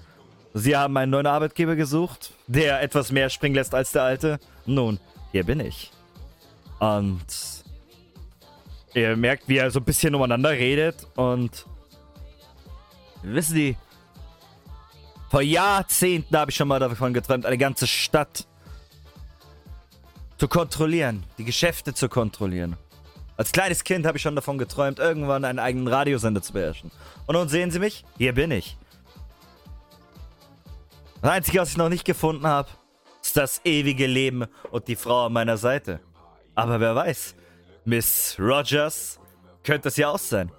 Sie 0.56 0.76
haben 0.76 0.96
einen 0.96 1.10
neuen 1.10 1.26
Arbeitgeber 1.26 1.74
gesucht, 1.74 2.32
der 2.46 2.80
etwas 2.80 3.10
mehr 3.10 3.28
springen 3.28 3.56
lässt 3.56 3.74
als 3.74 3.92
der 3.92 4.02
alte. 4.02 4.38
Nun, 4.66 5.00
hier 5.34 5.42
bin 5.42 5.58
ich. 5.58 5.90
Und 6.78 7.26
ihr 8.94 9.16
merkt, 9.16 9.48
wie 9.48 9.56
er 9.56 9.68
so 9.72 9.80
ein 9.80 9.84
bisschen 9.84 10.14
umeinander 10.14 10.50
redet 10.50 11.08
und 11.16 11.66
wissen 13.24 13.54
Sie, 13.54 13.76
vor 15.30 15.42
Jahrzehnten 15.42 16.36
habe 16.36 16.52
ich 16.52 16.56
schon 16.56 16.68
mal 16.68 16.78
davon 16.78 17.12
geträumt, 17.12 17.46
eine 17.46 17.58
ganze 17.58 17.88
Stadt 17.88 18.46
zu 20.36 20.46
kontrollieren, 20.46 21.24
die 21.36 21.44
Geschäfte 21.44 21.94
zu 21.94 22.08
kontrollieren. 22.08 22.76
Als 23.36 23.50
kleines 23.50 23.82
Kind 23.82 24.06
habe 24.06 24.18
ich 24.18 24.22
schon 24.22 24.36
davon 24.36 24.56
geträumt, 24.56 25.00
irgendwann 25.00 25.44
einen 25.44 25.58
eigenen 25.58 25.88
Radiosender 25.88 26.42
zu 26.42 26.52
beherrschen. 26.52 26.92
Und 27.26 27.34
nun 27.34 27.48
sehen 27.48 27.72
Sie 27.72 27.80
mich, 27.80 28.04
hier 28.18 28.34
bin 28.34 28.52
ich. 28.52 28.76
Das 31.20 31.32
Einzige, 31.32 31.58
was 31.58 31.70
ich 31.70 31.76
noch 31.76 31.88
nicht 31.88 32.04
gefunden 32.04 32.46
habe, 32.46 32.68
das 33.36 33.60
ewige 33.64 34.06
Leben 34.06 34.46
und 34.70 34.88
die 34.88 34.96
Frau 34.96 35.26
an 35.26 35.32
meiner 35.32 35.56
Seite. 35.56 36.00
Aber 36.54 36.80
wer 36.80 36.94
weiß, 36.94 37.34
Miss 37.84 38.36
Rogers 38.38 39.20
könnte 39.62 39.88
es 39.88 39.96
ja 39.96 40.08
auch 40.08 40.18
sein. 40.18 40.50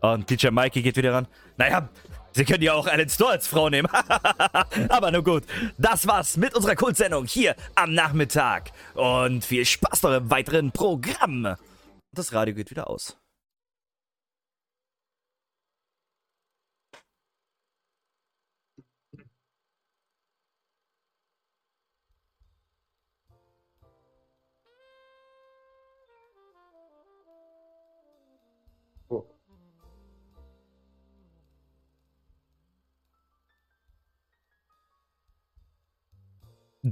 Und 0.00 0.28
DJ 0.28 0.48
Mikey 0.48 0.82
geht 0.82 0.96
wieder 0.96 1.12
ran. 1.12 1.26
Naja, 1.56 1.88
Sie 2.36 2.44
können 2.44 2.62
ja 2.62 2.74
auch 2.74 2.86
Alan 2.86 3.08
Store 3.08 3.30
als 3.30 3.46
Frau 3.48 3.70
nehmen. 3.70 3.88
Aber 4.90 5.10
nur 5.10 5.24
gut. 5.24 5.44
Das 5.78 6.06
war's 6.06 6.36
mit 6.36 6.54
unserer 6.54 6.74
Kultsendung 6.74 7.24
hier 7.24 7.56
am 7.74 7.94
Nachmittag. 7.94 8.72
Und 8.92 9.42
viel 9.42 9.64
Spaß 9.64 10.02
noch 10.02 10.12
im 10.12 10.30
weiteren 10.30 10.70
Programm. 10.70 11.56
Das 12.12 12.34
Radio 12.34 12.54
geht 12.54 12.70
wieder 12.70 12.90
aus. 12.90 13.16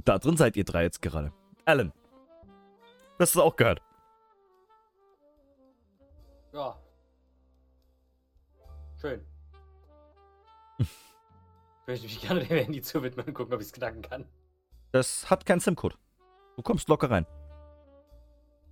Da 0.03 0.17
drin 0.17 0.35
seid 0.35 0.57
ihr 0.57 0.65
drei 0.65 0.83
jetzt 0.83 1.01
gerade. 1.01 1.31
Alan. 1.63 1.93
Hast 3.17 3.33
du 3.33 3.39
das 3.39 3.45
auch 3.45 3.55
gehört? 3.55 3.81
Ja. 6.51 6.77
Schön. 8.99 9.25
Ich 10.77 11.87
möchte 11.87 12.07
mich 12.07 12.19
gerne 12.19 12.41
dem 12.41 12.57
Handy 12.57 12.81
zuwidmen 12.81 13.25
und 13.25 13.33
gucken, 13.33 13.53
ob 13.53 13.61
ich 13.61 13.67
es 13.67 13.73
knacken 13.73 14.01
kann. 14.01 14.25
Das 14.91 15.29
hat 15.29 15.45
keinen 15.45 15.61
SIM-Code. 15.61 15.95
Du 16.57 16.61
kommst 16.61 16.89
locker 16.89 17.09
rein. 17.09 17.25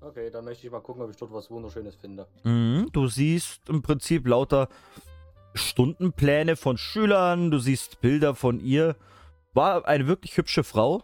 Okay, 0.01 0.29
dann 0.29 0.43
möchte 0.43 0.67
ich 0.67 0.73
mal 0.73 0.81
gucken, 0.81 1.03
ob 1.03 1.09
ich 1.09 1.15
dort 1.15 1.31
was 1.31 1.49
Wunderschönes 1.49 1.95
finde. 1.95 2.27
Mhm, 2.43 2.89
du 2.91 3.07
siehst 3.07 3.69
im 3.69 3.81
Prinzip 3.81 4.27
lauter 4.27 4.67
Stundenpläne 5.53 6.57
von 6.57 6.77
Schülern, 6.77 7.49
du 7.49 7.59
siehst 7.59 8.01
Bilder 8.01 8.35
von 8.35 8.59
ihr. 8.59 8.97
War 9.53 9.85
eine 9.85 10.07
wirklich 10.07 10.35
hübsche 10.35 10.65
Frau. 10.65 11.03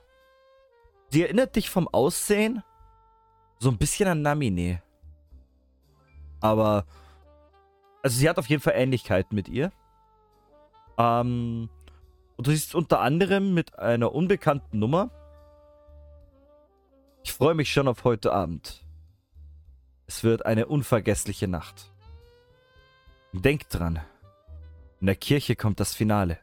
Sie 1.10 1.24
erinnert 1.24 1.56
dich 1.56 1.70
vom 1.70 1.88
Aussehen 1.88 2.64
so 3.60 3.70
ein 3.70 3.78
bisschen 3.78 4.08
an 4.08 4.22
Namine. 4.22 4.82
Aber, 6.40 6.86
also 8.02 8.18
sie 8.18 8.30
hat 8.30 8.38
auf 8.38 8.48
jeden 8.48 8.62
Fall 8.62 8.74
Ähnlichkeiten 8.76 9.36
mit 9.36 9.50
ihr. 9.50 9.72
Ähm, 10.98 11.70
und 12.38 12.48
du 12.48 12.52
siehst 12.52 12.76
unter 12.76 13.02
anderem 13.02 13.54
mit 13.54 13.78
einer 13.78 14.14
unbekannten 14.14 14.80
Nummer. 14.80 15.10
Ich 17.24 17.34
freue 17.34 17.56
mich 17.56 17.72
schon 17.72 17.88
auf 17.88 18.04
heute 18.04 18.32
Abend. 18.32 18.86
Es 20.08 20.24
wird 20.24 20.46
eine 20.46 20.68
unvergessliche 20.68 21.48
Nacht. 21.48 21.92
Denkt 23.34 23.68
dran. 23.70 24.00
In 25.02 25.08
der 25.08 25.16
Kirche 25.16 25.56
kommt 25.56 25.80
das 25.80 25.94
Finale. 25.94 26.40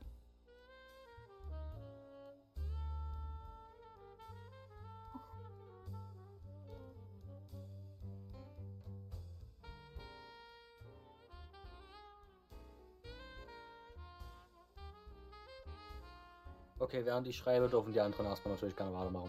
Okay, 16.86 17.04
während 17.04 17.26
ich 17.26 17.36
schreibe, 17.36 17.68
dürfen 17.68 17.92
die 17.92 18.00
anderen 18.00 18.26
erstmal 18.26 18.54
natürlich 18.54 18.76
keine 18.76 18.92
Ware 18.92 19.10
machen. 19.10 19.28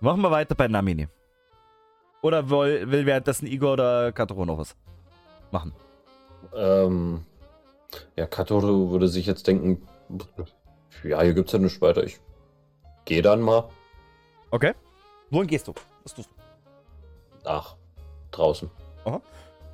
Machen 0.00 0.22
wir 0.22 0.30
weiter 0.30 0.54
bei 0.54 0.68
Namini. 0.68 1.06
Oder 2.22 2.48
will, 2.48 2.90
will 2.90 3.04
währenddessen 3.04 3.46
Igor 3.46 3.74
oder 3.74 4.12
Katoro 4.12 4.46
noch 4.46 4.56
was 4.56 4.74
machen? 5.50 5.74
Ähm, 6.54 7.26
ja, 8.16 8.26
Katoro 8.26 8.90
würde 8.90 9.08
sich 9.08 9.26
jetzt 9.26 9.46
denken, 9.46 9.86
ja, 11.04 11.20
hier 11.20 11.34
gibt's 11.34 11.52
ja 11.52 11.58
nichts 11.58 11.82
weiter. 11.82 12.04
Ich 12.04 12.18
gehe 13.04 13.20
dann 13.20 13.42
mal 13.42 13.68
Okay. 14.50 14.72
Wohin 15.30 15.46
gehst 15.46 15.68
du? 15.68 15.74
Was 16.02 16.14
tust 16.14 16.28
du? 16.30 16.34
nach 17.44 17.76
draußen. 18.32 18.70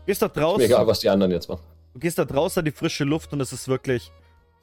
Gehst 0.06 0.22
da 0.22 0.26
Ist 0.26 0.36
draußen. 0.36 0.58
mir 0.58 0.64
egal, 0.66 0.86
was 0.86 1.00
die 1.00 1.08
anderen 1.08 1.32
jetzt 1.32 1.48
machen. 1.48 1.62
Du 1.94 1.98
gehst 2.00 2.16
da 2.18 2.24
draußen 2.24 2.60
an 2.60 2.64
die 2.64 2.70
frische 2.70 3.02
Luft 3.04 3.32
und 3.32 3.40
es 3.40 3.52
ist 3.52 3.66
wirklich 3.66 4.12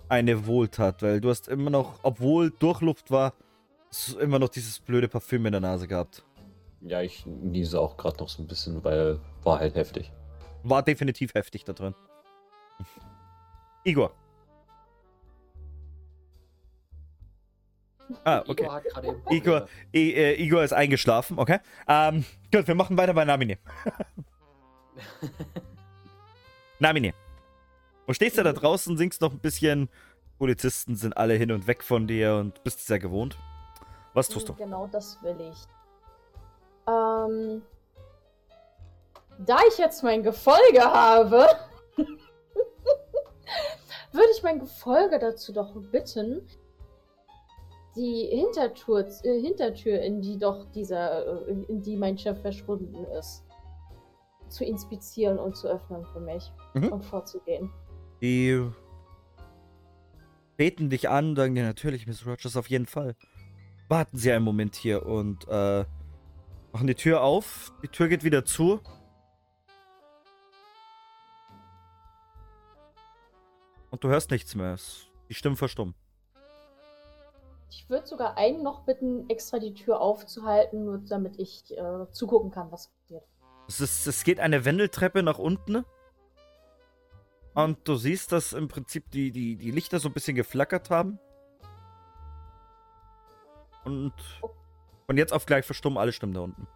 eine 0.07 0.45
Wohltat, 0.47 1.01
weil 1.01 1.19
du 1.19 1.29
hast 1.29 1.47
immer 1.49 1.69
noch, 1.69 1.99
obwohl 2.03 2.51
Durchluft 2.51 3.11
war, 3.11 3.33
immer 4.19 4.39
noch 4.39 4.49
dieses 4.49 4.79
blöde 4.79 5.07
Parfüm 5.09 5.45
in 5.45 5.51
der 5.51 5.61
Nase 5.61 5.87
gehabt. 5.87 6.23
Ja, 6.81 7.01
ich 7.01 7.25
niese 7.25 7.79
auch 7.79 7.97
gerade 7.97 8.17
noch 8.19 8.29
so 8.29 8.41
ein 8.41 8.47
bisschen, 8.47 8.83
weil 8.83 9.19
war 9.43 9.59
halt 9.59 9.75
heftig. 9.75 10.11
War 10.63 10.81
definitiv 10.81 11.33
heftig 11.33 11.65
da 11.65 11.73
drin. 11.73 11.93
Igor. 13.83 14.11
Ah, 18.23 18.43
okay. 18.47 18.63
Igor 18.63 18.73
hat 18.73 18.83
gerade 18.85 19.07
eben 19.07 19.21
Igor. 19.29 19.67
I, 19.93 20.13
äh, 20.13 20.33
Igor 20.41 20.63
ist 20.63 20.73
eingeschlafen, 20.73 21.39
okay. 21.39 21.59
Ähm, 21.87 22.25
gut, 22.51 22.67
wir 22.67 22.75
machen 22.75 22.97
weiter 22.97 23.13
bei 23.13 23.25
Namine. 23.25 23.57
Namine. 26.79 27.13
Du 28.05 28.13
stehst 28.13 28.37
ja 28.37 28.43
da 28.43 28.53
draußen, 28.53 28.97
singst 28.97 29.21
noch 29.21 29.31
ein 29.31 29.39
bisschen. 29.39 29.89
Polizisten 30.37 30.95
sind 30.95 31.15
alle 31.15 31.35
hin 31.35 31.51
und 31.51 31.67
weg 31.67 31.83
von 31.83 32.07
dir 32.07 32.35
und 32.35 32.63
bist 32.63 32.85
sehr 32.85 32.99
gewohnt. 32.99 33.37
Was 34.13 34.27
tust 34.27 34.49
du? 34.49 34.53
Genau 34.55 34.87
das 34.87 35.17
will 35.23 35.37
ich. 35.39 35.67
Ähm, 36.87 37.61
da 39.39 39.57
ich 39.69 39.77
jetzt 39.77 40.03
mein 40.03 40.21
Gefolge 40.21 40.81
habe, 40.81 41.47
würde 44.11 44.29
ich 44.35 44.43
mein 44.43 44.59
Gefolge 44.59 45.17
dazu 45.19 45.53
doch 45.53 45.73
bitten, 45.91 46.47
die 47.95 48.27
Hintertür, 48.31 49.07
äh, 49.23 49.41
Hintertür, 49.41 50.01
in 50.01 50.21
die 50.21 50.37
doch 50.37 50.65
dieser, 50.71 51.45
äh, 51.47 51.51
in, 51.51 51.63
in 51.65 51.81
die 51.81 51.95
mein 51.95 52.17
Chef 52.17 52.39
verschwunden 52.41 53.03
ist, 53.19 53.43
zu 54.49 54.63
inspizieren 54.65 55.37
und 55.39 55.55
zu 55.55 55.67
öffnen 55.67 56.05
für 56.05 56.19
mich 56.19 56.51
Mhm. 56.73 56.87
und 56.91 57.05
vorzugehen. 57.05 57.71
Die 58.21 58.63
beten 60.57 60.89
dich 60.89 61.09
an, 61.09 61.35
sagen 61.35 61.55
dir 61.55 61.63
natürlich, 61.63 62.07
Miss 62.07 62.25
Rogers, 62.25 62.55
auf 62.57 62.69
jeden 62.69 62.85
Fall. 62.85 63.15
Warten 63.89 64.17
Sie 64.17 64.31
einen 64.31 64.45
Moment 64.45 64.75
hier 64.75 65.05
und 65.05 65.47
äh, 65.49 65.85
machen 66.71 66.87
die 66.87 66.95
Tür 66.95 67.21
auf. 67.21 67.73
Die 67.83 67.87
Tür 67.89 68.07
geht 68.07 68.23
wieder 68.23 68.45
zu. 68.45 68.79
Und 73.91 74.03
du 74.03 74.07
hörst 74.09 74.31
nichts 74.31 74.55
mehr. 74.55 74.75
Die 75.29 75.33
Stimmen 75.35 75.55
verstummen. 75.57 75.93
Ich 77.75 77.89
würde 77.89 78.05
sogar 78.05 78.37
einen 78.37 78.61
noch 78.61 78.85
bitten, 78.85 79.27
extra 79.29 79.57
die 79.57 79.73
Tür 79.73 79.99
aufzuhalten, 79.99 80.85
nur 80.85 80.99
damit 80.99 81.39
ich 81.39 81.75
äh, 81.75 82.11
zugucken 82.11 82.51
kann, 82.51 82.71
was 82.71 82.89
passiert. 82.89 83.23
Es, 83.67 83.81
ist, 83.81 84.05
es 84.05 84.23
geht 84.23 84.39
eine 84.39 84.63
Wendeltreppe 84.63 85.23
nach 85.23 85.39
unten. 85.39 85.83
Und 87.55 87.87
du 87.87 87.95
siehst, 87.95 88.31
dass 88.31 88.53
im 88.53 88.67
Prinzip 88.67 89.09
die, 89.09 89.31
die, 89.31 89.55
die 89.55 89.71
Lichter 89.71 89.99
so 89.99 90.07
ein 90.09 90.13
bisschen 90.13 90.35
geflackert 90.35 90.91
haben. 90.91 91.19
Und 93.85 94.13
von 95.07 95.17
jetzt 95.17 95.33
auf 95.33 95.45
gleich 95.47 95.65
verstummen 95.65 95.97
alle 95.97 96.11
Stimmen 96.11 96.33
da 96.33 96.41
unten. 96.41 96.67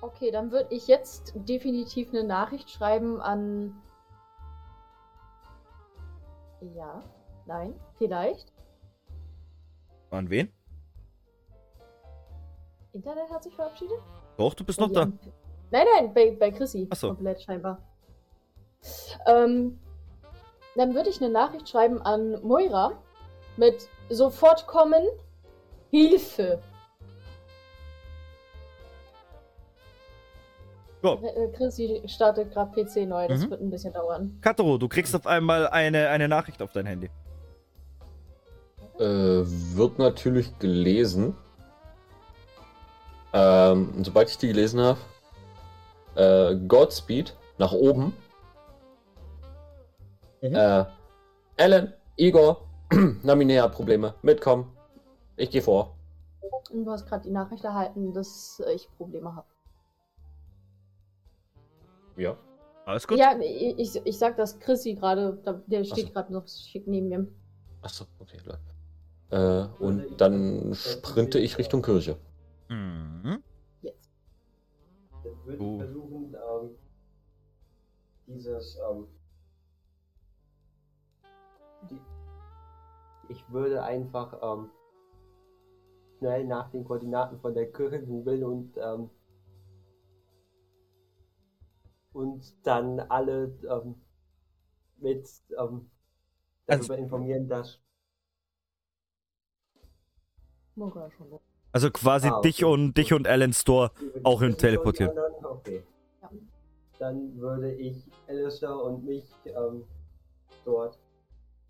Okay, 0.00 0.30
dann 0.30 0.52
würde 0.52 0.72
ich 0.72 0.86
jetzt 0.86 1.32
definitiv 1.34 2.10
eine 2.10 2.24
Nachricht 2.24 2.70
schreiben 2.70 3.20
an. 3.20 3.74
Ja, 6.60 7.02
nein, 7.46 7.74
vielleicht. 7.98 8.51
An 10.12 10.28
wen? 10.30 10.52
Internet 12.92 13.30
hat 13.30 13.42
sich 13.42 13.54
verabschiedet? 13.54 13.96
Doch, 14.36 14.52
du 14.54 14.64
bist 14.64 14.78
noch 14.78 14.92
da. 14.92 15.06
Nein, 15.70 15.86
nein, 15.96 16.12
bei, 16.14 16.36
bei 16.38 16.50
Chrissy. 16.50 16.86
Ach 16.90 16.96
so. 16.96 17.08
Komplett 17.08 17.40
scheinbar. 17.42 17.78
Ähm, 19.26 19.78
dann 20.76 20.94
würde 20.94 21.08
ich 21.08 21.20
eine 21.22 21.30
Nachricht 21.30 21.68
schreiben 21.68 22.02
an 22.02 22.42
Moira 22.42 22.92
mit 23.56 23.88
sofort 24.10 24.66
kommen, 24.66 25.02
Hilfe. 25.90 26.60
Ja. 31.02 31.14
Äh, 31.14 31.48
Chrissy 31.56 32.02
startet 32.06 32.52
gerade 32.52 32.70
PC 32.72 33.06
neu, 33.08 33.26
das 33.28 33.40
Mhm. 33.46 33.50
wird 33.50 33.60
ein 33.62 33.70
bisschen 33.70 33.92
dauern. 33.92 34.38
Katero, 34.40 34.78
du 34.78 34.88
kriegst 34.88 35.14
auf 35.16 35.26
einmal 35.26 35.66
eine, 35.68 36.08
eine 36.10 36.28
Nachricht 36.28 36.62
auf 36.62 36.72
dein 36.72 36.86
Handy. 36.86 37.10
Äh, 38.98 39.04
wird 39.04 39.98
natürlich 39.98 40.58
gelesen. 40.58 41.34
Ähm, 43.32 44.04
sobald 44.04 44.28
ich 44.28 44.38
die 44.38 44.48
gelesen 44.48 44.80
habe, 44.80 44.98
äh, 46.14 46.56
Godspeed 46.66 47.34
nach 47.58 47.72
oben. 47.72 48.14
Mhm. 50.42 50.54
Äh, 50.54 50.84
Alan, 51.58 51.94
Igor, 52.16 52.68
Namine 53.22 53.62
hat 53.62 53.72
Probleme. 53.72 54.14
Mitkommen. 54.22 54.76
Ich 55.36 55.50
gehe 55.50 55.62
vor. 55.62 55.96
Du 56.70 56.90
hast 56.90 57.06
gerade 57.06 57.22
die 57.24 57.30
Nachricht 57.30 57.64
erhalten, 57.64 58.12
dass 58.12 58.62
ich 58.74 58.88
Probleme 58.96 59.34
habe. 59.34 59.46
Ja. 62.16 62.36
Alles 62.84 63.06
gut? 63.06 63.18
Ja, 63.18 63.38
ich, 63.40 63.94
ich, 64.04 64.18
sag 64.18 64.36
das 64.36 64.58
Chrissy 64.58 64.94
gerade, 64.94 65.38
der 65.66 65.84
steht 65.84 66.08
so. 66.08 66.12
gerade 66.12 66.32
noch 66.32 66.48
schick 66.48 66.86
neben 66.86 67.08
mir. 67.08 67.26
Achso, 67.80 68.04
okay, 68.18 68.38
klar. 68.38 68.58
Äh, 69.32 69.66
und 69.78 70.20
dann 70.20 70.74
sprinte 70.74 71.38
ich 71.38 71.56
Richtung 71.56 71.80
Kirche. 71.80 72.18
Mhm. 72.68 73.42
Jetzt. 73.80 74.10
Dann 75.24 75.46
würde 75.46 75.64
ich 75.64 75.78
versuchen, 75.78 76.34
ähm, 76.34 76.70
dieses, 78.26 78.78
ähm, 78.90 79.06
die, 81.90 81.98
ich 83.30 83.50
würde 83.50 83.82
einfach 83.82 84.38
ähm, 84.42 84.68
schnell 86.18 86.44
nach 86.44 86.70
den 86.70 86.84
Koordinaten 86.84 87.40
von 87.40 87.54
der 87.54 87.72
Kirche 87.72 88.02
googeln 88.02 88.44
und 88.44 88.76
ähm, 88.76 89.08
und 92.12 92.54
dann 92.66 93.00
alle 93.00 93.44
ähm, 93.66 93.94
mit 94.98 95.26
ähm, 95.58 95.90
Also- 96.66 96.88
darüber 96.88 96.98
informieren, 96.98 97.48
dass. 97.48 97.80
Also 101.72 101.90
quasi 101.90 102.28
Ah, 102.28 102.38
okay. 102.38 102.48
dich 102.48 102.64
und 102.64 102.94
dich 102.94 103.12
und 103.12 103.26
Alan 103.26 103.52
Store. 103.52 103.90
Auch 104.24 104.42
hin 104.42 104.56
teleportieren. 104.56 105.12
Okay. 105.42 105.82
Ja. 106.22 106.30
Dann 106.98 107.38
würde 107.38 107.72
ich 107.72 107.96
Alistair 108.28 108.76
und 108.76 109.04
mich 109.04 109.24
ähm, 109.46 109.84
dort 110.64 110.98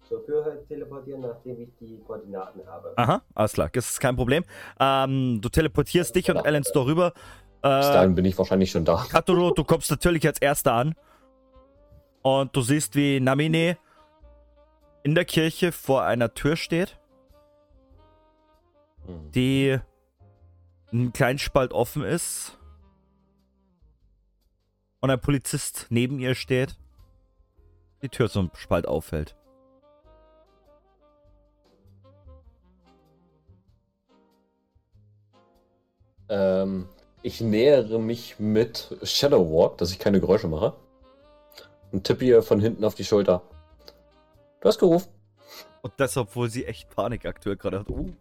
zur 0.09 0.25
Tür 0.27 0.65
teleportieren, 0.69 1.21
nachdem 1.21 1.61
ich 1.62 1.69
die 1.81 1.99
Koordinaten 2.07 2.67
habe. 2.67 2.93
Aha, 2.97 3.23
alles 3.35 3.53
klar, 3.53 3.71
das 3.73 3.91
ist 3.91 4.01
kein 4.01 4.17
Problem. 4.17 4.45
Ähm, 4.81 5.41
du 5.41 5.49
teleportierst 5.49 6.15
dich 6.15 6.31
und 6.31 6.38
Alan 6.38 6.65
Store 6.65 6.87
rüber. 6.87 7.12
Bis 7.12 7.21
Äh, 7.62 7.93
dahin 7.93 8.15
bin 8.17 8.25
ich 8.25 8.37
wahrscheinlich 8.37 8.71
schon 8.73 8.85
da. 8.85 9.07
Katoro, 9.09 9.53
du 9.53 9.62
kommst 9.65 9.91
natürlich 9.91 10.27
als 10.27 10.41
Erster 10.41 10.73
an. 10.75 10.95
Und 12.23 12.55
du 12.55 12.61
siehst, 12.61 12.95
wie 12.97 13.21
Namine 13.21 13.79
in 15.05 15.15
der 15.15 15.25
Kirche 15.25 15.73
vor 15.73 16.03
einer 16.03 16.35
Tür 16.35 16.57
steht, 16.57 16.99
Hm. 19.07 19.33
die 19.33 19.79
einen 20.93 21.12
kleinen 21.12 21.38
Spalt 21.38 21.73
offen 21.73 22.05
ist. 22.05 22.59
Und 25.01 25.11
ein 25.11 25.21
Polizist 25.21 25.87
neben 25.91 26.21
ihr 26.21 26.35
steht, 26.37 26.77
die 28.03 28.09
Tür 28.09 28.31
zum 28.31 28.51
Spalt 28.55 28.87
auffällt. 28.87 29.35
Ähm, 36.29 36.88
ich 37.23 37.41
nähere 37.41 37.99
mich 37.99 38.38
mit 38.38 38.97
Shadow 39.03 39.51
Walk, 39.53 39.79
dass 39.79 39.91
ich 39.91 39.99
keine 39.99 40.21
Geräusche 40.21 40.47
mache. 40.47 40.75
Und 41.91 42.05
tippe 42.05 42.25
ihr 42.25 42.43
von 42.43 42.61
hinten 42.61 42.85
auf 42.85 42.95
die 42.95 43.05
Schulter. 43.05 43.43
Du 44.61 44.69
hast 44.69 44.79
gerufen. 44.79 45.11
Und 45.83 45.93
das, 45.97 46.17
obwohl 46.17 46.49
sie 46.49 46.65
echt 46.65 46.88
Panik 46.91 47.27
aktuell 47.27 47.57
gerade 47.57 47.81
hat. 47.81 47.88
Uh. 47.91 48.12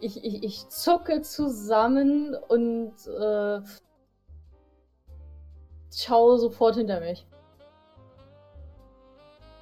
Ich, 0.00 0.22
ich, 0.22 0.42
ich 0.42 0.68
zucke 0.68 1.22
zusammen 1.22 2.34
und 2.48 2.92
äh, 3.06 3.60
schaue 5.94 6.38
sofort 6.38 6.76
hinter 6.76 7.00
mich. 7.00 7.26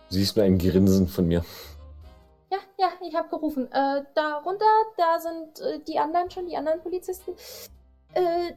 Siehst 0.09 0.37
nur 0.37 0.45
ein 0.45 0.59
Grinsen 0.59 1.07
von 1.07 1.27
mir. 1.27 1.45
Ja, 2.51 2.59
ja, 2.79 2.89
ich 3.07 3.15
habe 3.15 3.29
gerufen. 3.29 3.67
Äh, 3.73 4.05
da 4.15 4.39
runter, 4.45 4.65
da 4.97 5.19
sind 5.19 5.61
äh, 5.61 5.81
die 5.87 5.99
anderen 5.99 6.31
schon, 6.31 6.47
die 6.47 6.57
anderen 6.57 6.81
Polizisten. 6.81 7.35
Äh, 8.15 8.55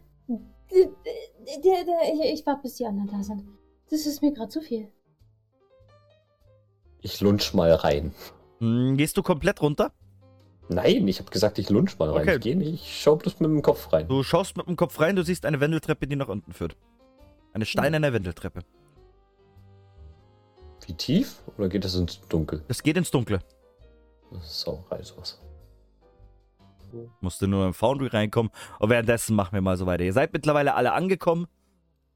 ich, 0.70 2.46
warte, 2.46 2.62
bis 2.64 2.76
die 2.76 2.86
anderen 2.86 3.10
da 3.10 3.24
sind. 3.24 3.48
Das 3.90 4.06
ist 4.06 4.22
mir 4.22 4.34
gerade 4.34 4.50
zu 4.50 4.62
viel. 4.62 4.92
Ich 7.02 7.22
lunch 7.22 7.54
mal 7.54 7.74
rein. 7.74 8.14
Hm, 8.60 8.98
Gehst 8.98 9.18
du 9.18 9.24
komplett 9.24 9.62
runter? 9.62 9.92
Nein, 10.70 11.08
ich 11.08 11.20
habe 11.20 11.32
gesagt, 11.32 11.60
ich 11.60 11.70
lunch 11.70 11.98
mal 11.98 12.10
rein. 12.10 12.22
Okay. 12.22 12.36
Ich 12.36 12.42
gehe 12.42 12.56
nicht, 12.56 12.74
ich 12.74 13.02
schau 13.02 13.16
bloß 13.16 13.40
mit 13.40 13.50
dem 13.50 13.62
Kopf 13.62 13.92
rein. 13.94 14.08
Du 14.08 14.22
schaust 14.24 14.58
mit 14.58 14.68
dem 14.68 14.76
Kopf 14.76 15.00
rein, 15.00 15.16
du 15.16 15.24
siehst 15.24 15.46
eine 15.46 15.60
Wendeltreppe, 15.60 16.08
die 16.08 16.16
nach 16.16 16.28
unten 16.28 16.52
führt. 16.52 16.76
Eine 17.54 17.66
steinerne 17.66 18.12
Wendeltreppe. 18.12 18.62
Wie 20.86 20.94
tief? 20.94 21.42
Oder 21.58 21.70
geht 21.70 21.84
das 21.84 21.96
ins 21.96 22.22
Dunkel? 22.28 22.64
Das 22.68 22.84
geht 22.84 22.98
ins 22.98 23.12
Dunkle. 23.12 23.40
Sauerei, 24.42 25.02
sowas. 25.04 25.42
Musste 27.20 27.48
nur 27.48 27.66
im 27.66 27.74
Foundry 27.74 28.08
reinkommen. 28.08 28.52
Und 28.80 28.90
währenddessen 28.90 29.36
machen 29.36 29.54
wir 29.54 29.62
mal 29.62 29.78
so 29.78 29.86
weiter. 29.86 30.04
Ihr 30.04 30.14
seid 30.14 30.34
mittlerweile 30.34 30.76
alle 30.76 30.94
angekommen. 30.94 31.48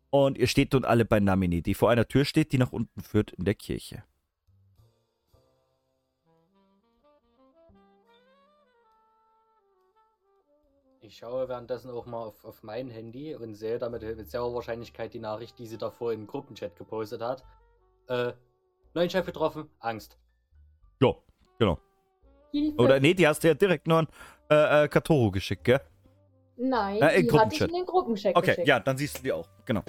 Und 0.10 0.38
ihr 0.38 0.48
steht 0.48 0.74
nun 0.74 0.84
alle 0.86 1.06
bei 1.06 1.20
Namini, 1.20 1.62
die 1.62 1.74
vor 1.74 1.90
einer 1.90 2.08
Tür 2.08 2.26
steht, 2.26 2.52
die 2.52 2.58
nach 2.58 2.72
unten 2.72 3.02
führt 3.02 3.32
in 3.32 3.46
der 3.46 3.56
Kirche. 3.56 4.04
Ich 11.12 11.17
schaue 11.17 11.50
währenddessen 11.50 11.91
auch 11.91 12.06
mal 12.06 12.24
auf, 12.24 12.45
auf 12.45 12.63
mein 12.63 12.89
Handy 12.89 13.36
und 13.36 13.54
sehe 13.56 13.78
damit 13.78 14.02
mit 14.02 14.30
sehr 14.30 14.41
hoher 14.43 14.54
Wahrscheinlichkeit 14.54 15.13
die 15.13 15.19
Nachricht, 15.19 15.60
die 15.60 15.67
sie 15.67 15.78
davor 15.78 16.13
im 16.13 16.26
Gruppenchat 16.26 16.74
gepostet 16.78 17.21
hat. 17.21 17.43
Äh, 18.08 18.32
neuen 18.93 19.10
Chef 19.10 19.26
getroffen, 19.26 19.69
Angst. 19.80 20.17
Ja, 21.02 21.13
genau. 21.60 21.78
Hilfe. 22.54 22.82
Oder 22.82 23.02
nee, 23.02 23.13
die 23.13 23.28
hast 23.28 23.43
du 23.43 23.50
ja 23.50 23.54
direkt 23.56 23.88
nur 23.88 23.97
an 23.97 24.08
äh, 24.50 24.86
äh, 24.86 24.88
Katoru 24.88 25.32
geschickt, 25.32 25.65
gell? 25.65 25.82
Nein, 26.56 27.02
Äh, 27.02 27.24
die 27.24 27.32
hatte 27.38 27.56
ich 27.56 27.62
in 27.62 27.74
den 27.74 27.86
Gruppenchat 27.86 28.34
Okay, 28.34 28.52
geschickt. 28.52 28.67
ja, 28.69 28.80
dann 28.80 28.95
siehst 28.95 29.17
du 29.17 29.24
die 29.24 29.34
auch. 29.34 29.50
Genau. 29.65 29.84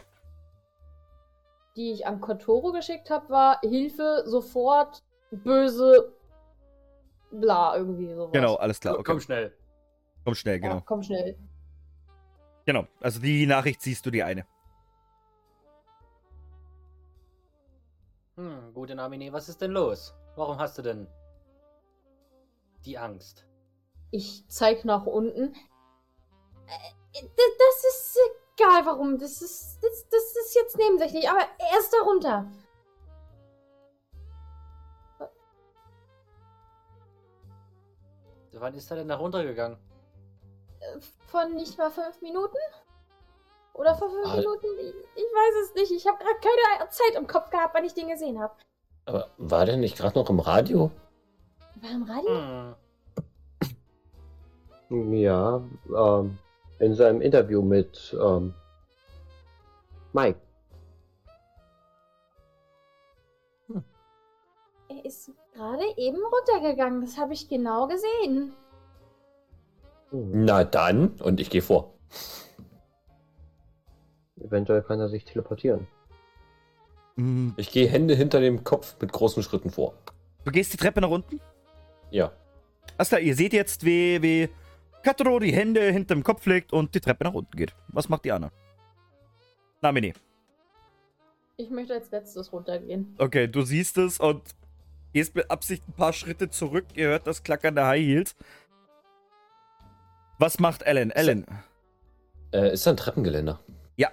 Die 1.77 1.93
ich 1.93 2.05
an 2.05 2.21
Kotoro 2.21 2.73
geschickt 2.73 3.11
habe, 3.11 3.29
war 3.29 3.61
Hilfe, 3.61 4.25
sofort, 4.27 5.05
böse, 5.31 6.13
bla, 7.31 7.77
irgendwie 7.77 8.13
sowas. 8.13 8.33
Genau, 8.33 8.57
alles 8.57 8.81
klar. 8.81 8.95
Komm 9.05 9.19
Okay. 9.19 9.21
schnell. 9.21 9.57
Komm 10.25 10.35
schnell, 10.35 10.61
Ja, 10.63 10.69
genau. 10.69 10.83
komm 10.85 11.03
schnell. 11.03 11.37
Genau. 12.65 12.87
Also 13.01 13.21
die 13.21 13.47
Nachricht 13.47 13.83
siehst 13.83 14.07
du 14.07 14.11
die 14.11 14.23
eine. 14.23 14.47
Hm, 18.37 18.73
gute 18.73 18.95
Namine, 18.95 19.33
was 19.33 19.49
ist 19.49 19.61
denn 19.61 19.73
los? 19.73 20.15
Warum 20.37 20.59
hast 20.59 20.79
du 20.79 20.83
denn 20.83 21.07
die 22.85 22.97
Angst? 22.99 23.47
Ich 24.11 24.45
zeig 24.49 24.85
nach 24.85 25.07
unten. 25.07 25.55
Äh, 26.67 27.23
Das 27.23 27.85
ist 27.89 28.19
egal, 28.57 28.87
warum. 28.87 29.19
Das 29.19 29.43
ist, 29.43 29.79
das, 29.83 30.09
das 30.09 30.23
ist 30.37 30.55
jetzt 30.55 30.77
nebensächlich, 30.79 31.29
aber 31.29 31.41
erst 31.75 31.93
darunter. 31.93 32.51
Wann 38.53 38.75
ist 38.75 38.91
er 38.91 38.99
denn 38.99 39.09
da 39.09 39.17
runtergegangen? 39.17 39.79
Von 41.27 41.55
nicht 41.55 41.79
mal 41.79 41.91
fünf 41.91 42.21
Minuten? 42.21 42.57
Oder 43.75 43.95
vor 43.95 44.11
fünf 44.11 44.27
Ah. 44.27 44.37
Minuten? 44.37 44.67
Ich, 44.81 44.95
ich 45.17 45.23
weiß 45.23 45.65
es 45.69 45.75
nicht. 45.75 45.93
Ich 45.93 46.07
habe 46.07 46.19
gerade 46.19 46.39
keine 46.41 46.89
Zeit 46.91 47.15
im 47.17 47.27
Kopf 47.27 47.51
gehabt, 47.51 47.75
wann 47.75 47.85
ich 47.85 47.95
den 47.95 48.09
gesehen 48.09 48.39
habe. 48.41 48.55
Aber 49.07 49.31
war 49.39 49.65
der 49.67 49.77
nicht 49.77 49.97
gerade 49.97 50.19
noch 50.19 50.29
im 50.31 50.41
Radio? 50.41 50.91
War 51.81 51.91
im 51.91 52.03
Radio? 52.05 52.75
Hm. 54.89 55.15
Ja, 55.15 55.63
ähm, 55.97 56.39
in 56.79 56.95
seinem 56.95 57.23
Interview 57.23 57.63
mit 57.63 58.15
ähm, 58.21 58.55
Mike. 60.13 60.39
Er 64.89 65.05
ist 65.07 65.31
gerade 65.55 65.85
eben 65.97 66.19
runtergegangen. 66.23 67.01
Das 67.01 67.17
habe 67.17 67.33
ich 67.33 67.49
genau 67.49 67.87
gesehen. 67.89 68.55
Na 70.13 70.65
dann, 70.65 71.09
und 71.21 71.41
ich 71.41 71.49
gehe 71.51 71.63
vor. 71.63 71.95
Eventuell 74.41 74.83
kann 74.83 75.01
er 75.01 75.09
sich 75.09 75.25
teleportieren. 75.25 75.87
Mm, 77.17 77.51
Ich 77.57 77.71
gehe 77.71 77.89
Hände 77.89 78.15
hinter 78.15 78.41
dem 78.41 78.65
Kopf 78.65 78.97
mit 79.01 79.13
großen 79.13 79.43
Schritten 79.43 79.71
vor. 79.71 79.95
Du 80.45 80.51
gehst 80.51 80.73
die 80.73 80.77
Treppe 80.77 81.01
nach 81.01 81.11
unten? 81.11 81.41
Ja. 82.11 82.33
Alles 82.99 83.09
klar, 83.09 83.21
ihr 83.21 83.35
seht 83.35 83.53
jetzt, 83.53 83.85
wie, 83.85 84.21
wie 84.23 84.49
Katro 85.03 85.39
die 85.39 85.53
Hände 85.53 85.81
hinterm 85.93 86.23
Kopf 86.23 86.45
legt 86.47 86.73
und 86.73 86.95
die 86.95 87.01
Treppe 87.01 87.25
nach 87.25 87.35
unten 87.35 87.57
geht. 87.57 87.75
Was 87.89 88.09
macht 88.09 88.25
die 88.25 88.33
Anna? 88.33 88.51
Namini. 89.81 90.13
Ich 91.57 91.71
möchte 91.71 91.95
als 91.95 92.11
letztes 92.11 92.53
runtergehen. 92.53 93.15
Okay, 93.19 93.47
du 93.47 93.63
siehst 93.63 93.99
es 93.99 94.19
und 94.19 94.43
gehst 95.13 95.35
mit 95.35 95.51
Absicht 95.51 95.87
ein 95.89 95.93
paar 95.93 96.13
Schritte 96.13 96.51
zurück. 96.51 96.87
Ihr 96.95 97.09
hört 97.09 97.27
das 97.27 97.43
Klackern 97.43 97.75
der 97.75 97.87
High 97.87 98.05
Heels. 98.05 98.35
Was 100.43 100.59
macht 100.59 100.83
Ellen? 100.83 101.13
Ellen. 101.13 101.47
Äh, 102.53 102.73
ist 102.73 102.85
da 102.85 102.91
ein 102.91 102.97
Treppengeländer? 102.97 103.61
Ja. 103.95 104.11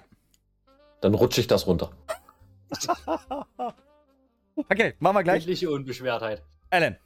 Dann 1.00 1.14
rutsche 1.14 1.40
ich 1.40 1.48
das 1.48 1.66
runter. 1.66 1.90
okay, 4.56 4.94
machen 5.00 5.16
wir 5.16 5.24
gleich. 5.24 5.42
Endliche 5.42 5.68
Unbeschwertheit. 5.70 6.44
Ellen. 6.70 6.96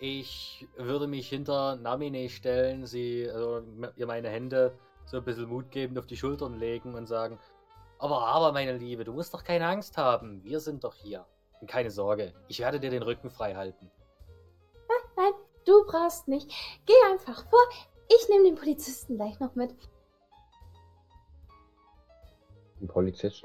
Ich 0.00 0.66
würde 0.76 1.06
mich 1.06 1.28
hinter 1.28 1.76
Namine 1.76 2.28
stellen, 2.28 2.84
sie 2.84 3.30
also, 3.30 3.62
ihr 3.94 4.08
meine 4.08 4.28
Hände 4.28 4.76
so 5.04 5.18
ein 5.18 5.24
bisschen 5.24 5.48
Mut 5.48 5.70
geben, 5.70 5.96
auf 5.96 6.08
die 6.08 6.16
Schultern 6.16 6.58
legen 6.58 6.96
und 6.96 7.06
sagen: 7.06 7.38
Aber, 8.00 8.26
aber, 8.26 8.50
meine 8.50 8.76
Liebe, 8.76 9.04
du 9.04 9.12
musst 9.12 9.32
doch 9.32 9.44
keine 9.44 9.68
Angst 9.68 9.96
haben. 9.98 10.42
Wir 10.42 10.58
sind 10.58 10.82
doch 10.82 10.96
hier. 10.96 11.26
Und 11.60 11.70
keine 11.70 11.92
Sorge, 11.92 12.34
ich 12.48 12.58
werde 12.58 12.80
dir 12.80 12.90
den 12.90 13.04
Rücken 13.04 13.30
frei 13.30 13.54
halten. 13.54 13.88
Nein, 15.16 15.32
du 15.66 15.84
brauchst 15.86 16.28
nicht. 16.28 16.50
Geh 16.86 16.94
einfach 17.10 17.44
vor. 17.48 17.60
Ich 18.08 18.28
nehme 18.28 18.44
den 18.44 18.54
Polizisten 18.54 19.16
gleich 19.16 19.38
noch 19.40 19.54
mit. 19.54 19.74
Ein 22.80 22.88
Polizist. 22.88 23.44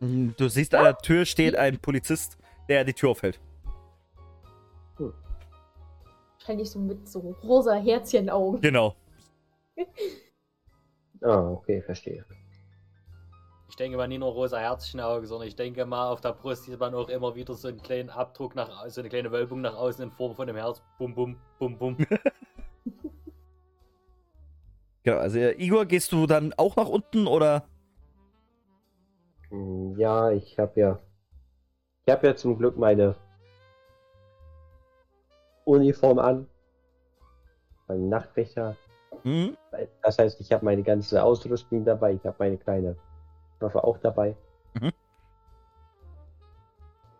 Mm, 0.00 0.30
Du 0.36 0.48
siehst, 0.48 0.74
an 0.74 0.84
der 0.84 0.98
Tür 0.98 1.24
steht 1.24 1.56
ein 1.56 1.78
Polizist, 1.80 2.36
der 2.68 2.84
die 2.84 2.92
Tür 2.92 3.10
aufhält. 3.10 3.40
Wahrscheinlich 6.38 6.70
so 6.70 6.78
mit 6.78 7.08
so 7.08 7.18
rosa 7.42 7.74
Herzchenaugen. 7.74 8.60
Genau. 8.60 8.94
Ah, 11.22 11.50
okay, 11.50 11.82
verstehe. 11.82 12.24
Ich 13.76 13.84
denke 13.84 13.98
mal 13.98 14.08
nicht 14.08 14.20
nur 14.20 14.32
rosa 14.32 14.56
Herzchenauge, 14.56 15.26
sondern 15.26 15.48
ich 15.48 15.54
denke 15.54 15.84
mal, 15.84 16.08
auf 16.08 16.22
der 16.22 16.32
Brust 16.32 16.64
sieht 16.64 16.80
man 16.80 16.94
auch 16.94 17.10
immer 17.10 17.34
wieder 17.34 17.52
so 17.52 17.68
einen 17.68 17.82
kleinen 17.82 18.08
Abdruck, 18.08 18.54
nach, 18.54 18.88
so 18.88 19.02
eine 19.02 19.10
kleine 19.10 19.30
Wölbung 19.30 19.60
nach 19.60 19.74
außen 19.74 20.02
in 20.02 20.10
Form 20.10 20.34
von 20.34 20.48
einem 20.48 20.56
Herz. 20.56 20.82
Bum, 20.98 21.14
bum, 21.14 21.36
bum, 21.58 21.76
bum. 21.76 21.96
Genau, 25.02 25.18
also 25.18 25.38
äh, 25.38 25.52
Igor, 25.62 25.84
gehst 25.84 26.10
du 26.10 26.26
dann 26.26 26.54
auch 26.56 26.74
nach 26.76 26.88
unten 26.88 27.26
oder? 27.26 27.68
Hm, 29.50 29.94
Ja, 29.98 30.30
ich 30.30 30.58
habe 30.58 30.80
ja. 30.80 30.98
Ich 32.06 32.12
habe 32.14 32.28
ja 32.28 32.34
zum 32.34 32.56
Glück 32.56 32.78
meine 32.78 33.14
Uniform 35.66 36.18
an. 36.18 36.46
Mein 37.88 38.08
Nachtwächter. 38.08 38.74
Hm? 39.22 39.54
Das 40.02 40.18
heißt, 40.18 40.40
ich 40.40 40.50
habe 40.50 40.64
meine 40.64 40.82
ganze 40.82 41.22
Ausrüstung 41.22 41.84
dabei. 41.84 42.14
Ich 42.14 42.24
habe 42.24 42.36
meine 42.38 42.56
kleine 42.56 42.96
Waffe 43.60 43.82
auch 43.82 43.98
dabei. 43.98 44.36
Mhm. 44.74 44.92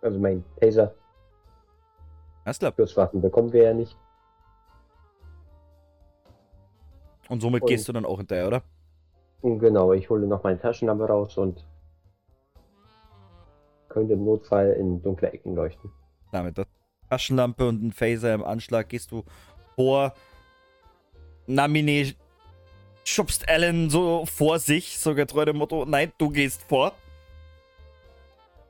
Also 0.03 0.19
mein 0.19 0.45
Taser. 0.61 0.95
Alles 2.45 2.59
klar. 2.59 2.73
Schusswaffen 2.77 3.21
bekommen 3.21 3.53
wir 3.53 3.63
ja 3.65 3.75
nicht. 3.75 3.97
Und 7.29 7.41
somit 7.41 7.63
Und- 7.63 7.69
gehst 7.69 7.89
du 7.89 7.93
dann 7.93 8.05
auch 8.05 8.19
hinterher, 8.19 8.47
oder? 8.47 8.63
Genau, 9.43 9.93
ich 9.93 10.09
hole 10.11 10.27
noch 10.27 10.43
meine 10.43 10.59
Taschenlampe 10.61 11.05
raus 11.07 11.37
und 11.37 11.65
könnte 13.89 14.15
im 14.15 14.25
Notfall 14.25 14.73
in 14.73 15.03
dunkle 15.03 15.31
Ecken 15.33 15.55
leuchten. 15.55 15.91
Na, 16.33 16.43
mit 16.43 16.57
der 16.57 16.67
Taschenlampe 17.11 17.69
und 17.69 17.83
ein 17.83 17.93
Phaser 17.93 18.35
im 18.35 18.43
Anschlag 18.43 18.89
gehst 18.89 19.13
du 19.13 19.25
vor. 19.77 20.15
Namine 21.47 22.15
schubst 23.07 23.49
Alan 23.49 23.89
so 23.89 24.27
vor 24.27 24.59
sich, 24.59 24.99
so 24.99 25.15
getreu 25.15 25.45
dem 25.45 25.57
Motto, 25.57 25.85
nein, 25.87 26.13
du 26.19 26.31
gehst 26.31 26.63
vor. 26.69 26.93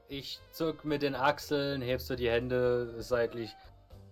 Ich 0.08 0.40
zuck 0.52 0.84
mit 0.84 1.02
den 1.02 1.14
Achseln, 1.14 1.82
hebst 1.82 2.08
du 2.10 2.16
die 2.16 2.30
Hände 2.30 2.94
seitlich. 2.98 3.50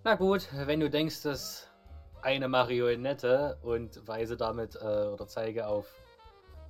Na 0.02 0.16
gut, 0.16 0.48
wenn 0.52 0.80
du 0.80 0.90
denkst, 0.90 1.22
dass 1.22 1.70
eine 2.22 2.48
Marionette 2.48 3.58
und 3.62 4.06
weise 4.08 4.36
damit 4.36 4.76
äh, 4.76 4.78
oder 4.78 5.26
zeige 5.28 5.66
auf 5.66 5.86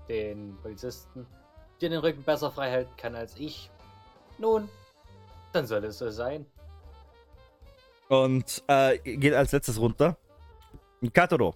den 0.08 0.58
Polizisten 0.60 1.26
dir 1.80 1.88
den 1.88 2.00
Rücken 2.00 2.22
besser 2.22 2.50
frei 2.50 2.70
halten 2.70 2.94
kann 2.96 3.14
als 3.14 3.36
ich, 3.36 3.70
nun, 4.38 4.68
dann 5.52 5.66
soll 5.66 5.84
es 5.84 5.98
so 5.98 6.10
sein. 6.10 6.44
Und 8.08 8.62
äh, 8.66 8.98
geht 8.98 9.32
als 9.32 9.52
letztes 9.52 9.80
runter. 9.80 10.16
Katoro, 11.12 11.54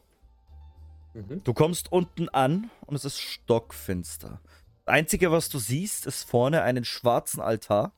Mhm. 1.19 1.43
du 1.43 1.53
kommst 1.53 1.91
unten 1.91 2.29
an 2.29 2.71
und 2.87 2.95
es 2.95 3.05
ist 3.05 3.19
stockfinster. 3.21 4.41
Das 4.85 4.95
Einzige, 4.95 5.33
was 5.33 5.49
du 5.49 5.59
siehst, 5.59 6.07
ist 6.07 6.25
vorne 6.25 6.63
einen 6.63 6.85
schwarzen 6.85 7.41
Altar, 7.41 7.93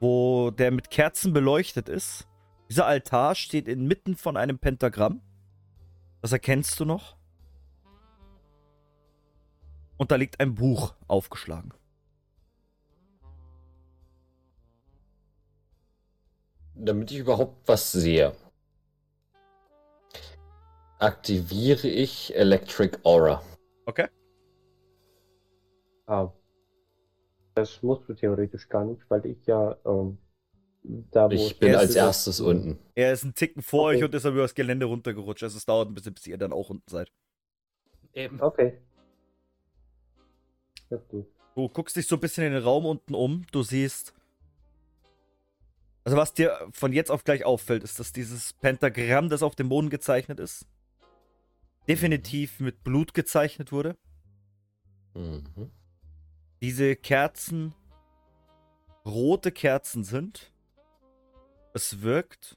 wo 0.00 0.50
der 0.50 0.70
mit 0.70 0.90
Kerzen 0.90 1.32
beleuchtet 1.32 1.88
ist. 1.88 2.26
Dieser 2.68 2.86
Altar 2.86 3.34
steht 3.34 3.68
inmitten 3.68 4.16
von 4.16 4.36
einem 4.36 4.58
Pentagramm. 4.58 5.20
Das 6.22 6.32
erkennst 6.32 6.80
du 6.80 6.84
noch. 6.84 7.16
Und 9.98 10.10
da 10.10 10.16
liegt 10.16 10.40
ein 10.40 10.54
Buch 10.54 10.94
aufgeschlagen. 11.06 11.74
Damit 16.74 17.10
ich 17.10 17.18
überhaupt 17.18 17.68
was 17.68 17.92
sehe, 17.92 18.34
aktiviere 21.02 21.88
ich 21.88 22.34
Electric 22.34 22.98
Aura. 23.04 23.42
Okay. 23.86 24.08
Ah, 26.06 26.30
das 27.54 27.82
musst 27.82 28.08
du 28.08 28.14
theoretisch 28.14 28.68
gar 28.68 28.84
nicht, 28.84 29.02
weil 29.08 29.24
ich 29.26 29.44
ja 29.46 29.76
ähm, 29.84 30.18
da 30.82 31.28
wo 31.30 31.34
Ich 31.34 31.58
bin 31.58 31.68
Erste 31.70 31.80
als 31.80 31.90
ist- 31.90 31.96
erstes 31.96 32.40
unten. 32.40 32.78
Er 32.94 33.12
ist 33.12 33.24
ein 33.24 33.34
Ticken 33.34 33.62
vor 33.62 33.86
Okay. 33.88 33.98
euch 33.98 34.04
und 34.04 34.14
ist 34.14 34.24
aber 34.26 34.34
über 34.34 34.42
das 34.42 34.54
Gelände 34.54 34.86
runtergerutscht. 34.86 35.42
Also 35.42 35.56
es 35.58 35.64
dauert 35.64 35.88
ein 35.88 35.94
bisschen, 35.94 36.14
bis 36.14 36.26
ihr 36.26 36.38
dann 36.38 36.52
auch 36.52 36.70
unten 36.70 36.88
seid. 36.90 37.10
Eben. 38.14 38.40
Okay. 38.40 38.78
Du 41.54 41.68
guckst 41.70 41.96
dich 41.96 42.06
so 42.06 42.16
ein 42.16 42.20
bisschen 42.20 42.44
in 42.44 42.52
den 42.52 42.62
Raum 42.62 42.84
unten 42.84 43.14
um. 43.14 43.46
Du 43.50 43.62
siehst. 43.62 44.12
Also, 46.04 46.18
was 46.18 46.34
dir 46.34 46.58
von 46.72 46.92
jetzt 46.92 47.10
auf 47.10 47.24
gleich 47.24 47.44
auffällt, 47.44 47.84
ist, 47.84 47.98
dass 48.00 48.12
dieses 48.12 48.52
Pentagramm, 48.54 49.28
das 49.30 49.42
auf 49.42 49.54
dem 49.54 49.68
Boden 49.68 49.88
gezeichnet 49.88 50.40
ist, 50.40 50.66
definitiv 51.88 52.60
mit 52.60 52.84
Blut 52.84 53.14
gezeichnet 53.14 53.72
wurde. 53.72 53.96
Mhm. 55.14 55.70
Diese 56.60 56.96
Kerzen 56.96 57.74
rote 59.04 59.50
Kerzen 59.50 60.04
sind. 60.04 60.52
Es 61.74 62.02
wirkt 62.02 62.56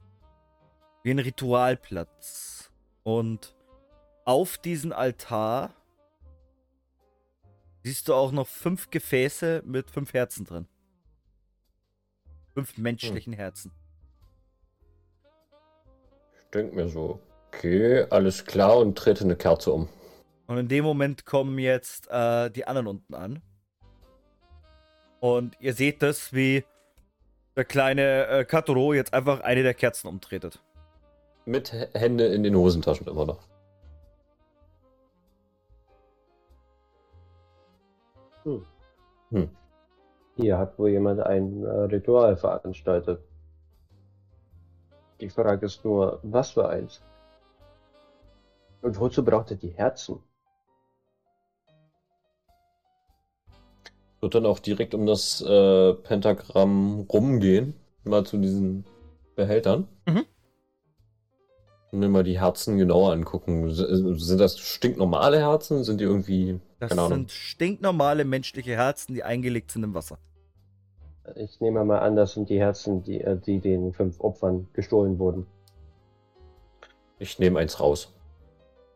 wie 1.03 1.11
ein 1.11 1.19
Ritualplatz. 1.19 2.71
Und 3.03 3.55
auf 4.25 4.57
diesen 4.57 4.91
Altar 4.91 5.73
siehst 7.83 8.07
du 8.07 8.13
auch 8.13 8.31
noch 8.31 8.47
fünf 8.47 8.89
Gefäße 8.89 9.61
mit 9.65 9.91
fünf 9.91 10.13
Herzen 10.13 10.45
drin. 10.45 10.67
Fünf 12.53 12.77
menschlichen 12.77 13.33
Herzen. 13.33 13.71
Ich 16.39 16.49
denke 16.51 16.75
mir 16.75 16.87
so, 16.87 17.19
okay, 17.57 18.05
alles 18.09 18.45
klar 18.45 18.77
und 18.77 18.97
trete 18.97 19.23
eine 19.23 19.35
Kerze 19.35 19.71
um. 19.71 19.87
Und 20.47 20.57
in 20.57 20.67
dem 20.67 20.83
Moment 20.83 21.25
kommen 21.25 21.57
jetzt 21.57 22.07
äh, 22.09 22.49
die 22.51 22.67
anderen 22.67 22.87
unten 22.87 23.13
an. 23.15 23.41
Und 25.19 25.59
ihr 25.59 25.73
seht 25.73 26.03
das, 26.03 26.33
wie 26.33 26.63
der 27.55 27.65
kleine 27.65 28.27
äh, 28.27 28.45
Katoro 28.45 28.93
jetzt 28.93 29.13
einfach 29.13 29.41
eine 29.41 29.63
der 29.63 29.73
Kerzen 29.73 30.07
umtretet. 30.07 30.61
Mit 31.45 31.73
H- 31.73 31.87
Hände 31.93 32.27
in 32.27 32.43
den 32.43 32.55
Hosentaschen 32.55 33.07
immer 33.07 33.25
noch. 33.25 33.39
Hm. 38.43 38.65
Hm. 39.31 39.49
Hier 40.35 40.57
hat 40.57 40.77
wohl 40.77 40.89
jemand 40.89 41.21
ein 41.21 41.63
äh, 41.63 41.69
Ritual 41.69 42.37
veranstaltet. 42.37 43.19
Die 45.21 45.29
Frage 45.29 45.65
ist 45.65 45.83
nur, 45.85 46.19
was 46.21 46.51
für 46.51 46.67
eins? 46.67 47.01
Und 48.85 48.99
wozu 48.99 49.25
braucht 49.25 49.49
er 49.49 49.57
die 49.57 49.71
Herzen? 49.71 50.19
Wird 54.21 54.35
dann 54.35 54.45
auch 54.45 54.59
direkt 54.59 54.93
um 54.93 55.07
das 55.07 55.41
äh, 55.41 55.93
Pentagramm 55.95 57.07
rumgehen. 57.11 57.73
Mal 58.03 58.27
zu 58.27 58.37
diesen 58.37 58.85
Behältern. 59.35 59.87
Mhm. 60.07 60.25
Und 61.91 61.99
mir 61.99 62.09
mal 62.09 62.23
die 62.23 62.39
Herzen 62.39 62.77
genauer 62.77 63.11
angucken. 63.13 63.67
S- 63.69 63.77
Sind 63.77 64.37
das 64.39 64.59
stinknormale 64.59 65.39
Herzen? 65.39 65.83
Sind 65.83 65.99
die 65.99 66.03
irgendwie. 66.03 66.59
Das 66.79 66.89
Keine 66.89 67.01
Ahnung. 67.01 67.17
sind 67.17 67.31
stinknormale 67.31 68.23
menschliche 68.23 68.75
Herzen, 68.75 69.15
die 69.15 69.23
eingelegt 69.23 69.71
sind 69.71 69.81
im 69.81 69.95
Wasser. 69.95 70.19
Ich 71.37 71.59
nehme 71.59 71.83
mal 71.85 72.01
an, 72.01 72.15
das 72.15 72.33
sind 72.35 72.49
die 72.49 72.59
Herzen, 72.59 73.01
die, 73.01 73.19
äh, 73.21 73.35
die 73.35 73.59
den 73.59 73.93
fünf 73.93 74.19
Opfern 74.19 74.67
gestohlen 74.73 75.17
wurden. 75.17 75.47
Ich 77.17 77.39
nehme 77.39 77.57
eins 77.57 77.79
raus. 77.79 78.11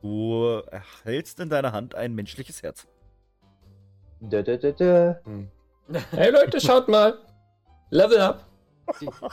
Du 0.01 0.61
hältst 1.03 1.39
in 1.39 1.49
deiner 1.49 1.71
Hand 1.71 1.95
ein 1.95 2.13
menschliches 2.15 2.63
Herz. 2.63 2.87
Da, 4.21 4.41
da, 4.41 4.57
da, 4.57 4.71
da. 4.71 5.19
Hey 6.11 6.31
Leute, 6.31 6.59
schaut 6.61 6.87
mal! 6.87 7.17
Level 7.89 8.19
up! 8.19 8.45
Guck 8.99 9.27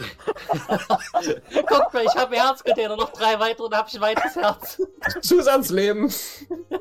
mal, 1.95 2.05
ich 2.05 2.15
habe 2.15 2.37
Herzcontainer, 2.37 2.95
noch 2.97 3.11
drei 3.13 3.39
weitere 3.41 3.65
und 3.65 3.75
habe 3.75 3.89
ich 3.89 3.95
ein 3.97 4.01
weiteres 4.03 4.37
Herz. 4.37 4.83
Zusatzleben! 5.23 6.11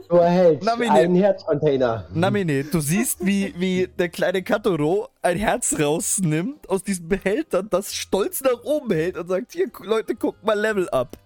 Du 0.08 0.18
erhältst 0.18 0.64
Na, 0.64 0.76
Mine. 0.76 0.92
einen 0.92 1.16
Herzcontainer. 1.16 2.06
Namine, 2.14 2.64
du 2.64 2.80
siehst, 2.80 3.26
wie, 3.26 3.56
wie 3.58 3.88
der 3.88 4.10
kleine 4.10 4.44
Katoro 4.44 5.08
ein 5.24 5.36
Herz 5.36 5.76
rausnimmt 5.80 6.70
aus 6.70 6.84
diesem 6.84 7.08
Behälter, 7.10 7.64
das 7.64 7.92
stolz 7.96 8.42
nach 8.42 8.64
oben 8.64 8.94
hält 8.94 9.18
und 9.18 9.28
sagt: 9.30 9.54
Hier, 9.54 9.66
Leute, 9.82 10.14
guckt 10.14 10.44
mal 10.44 10.60
Level 10.60 10.88
up. 10.90 11.18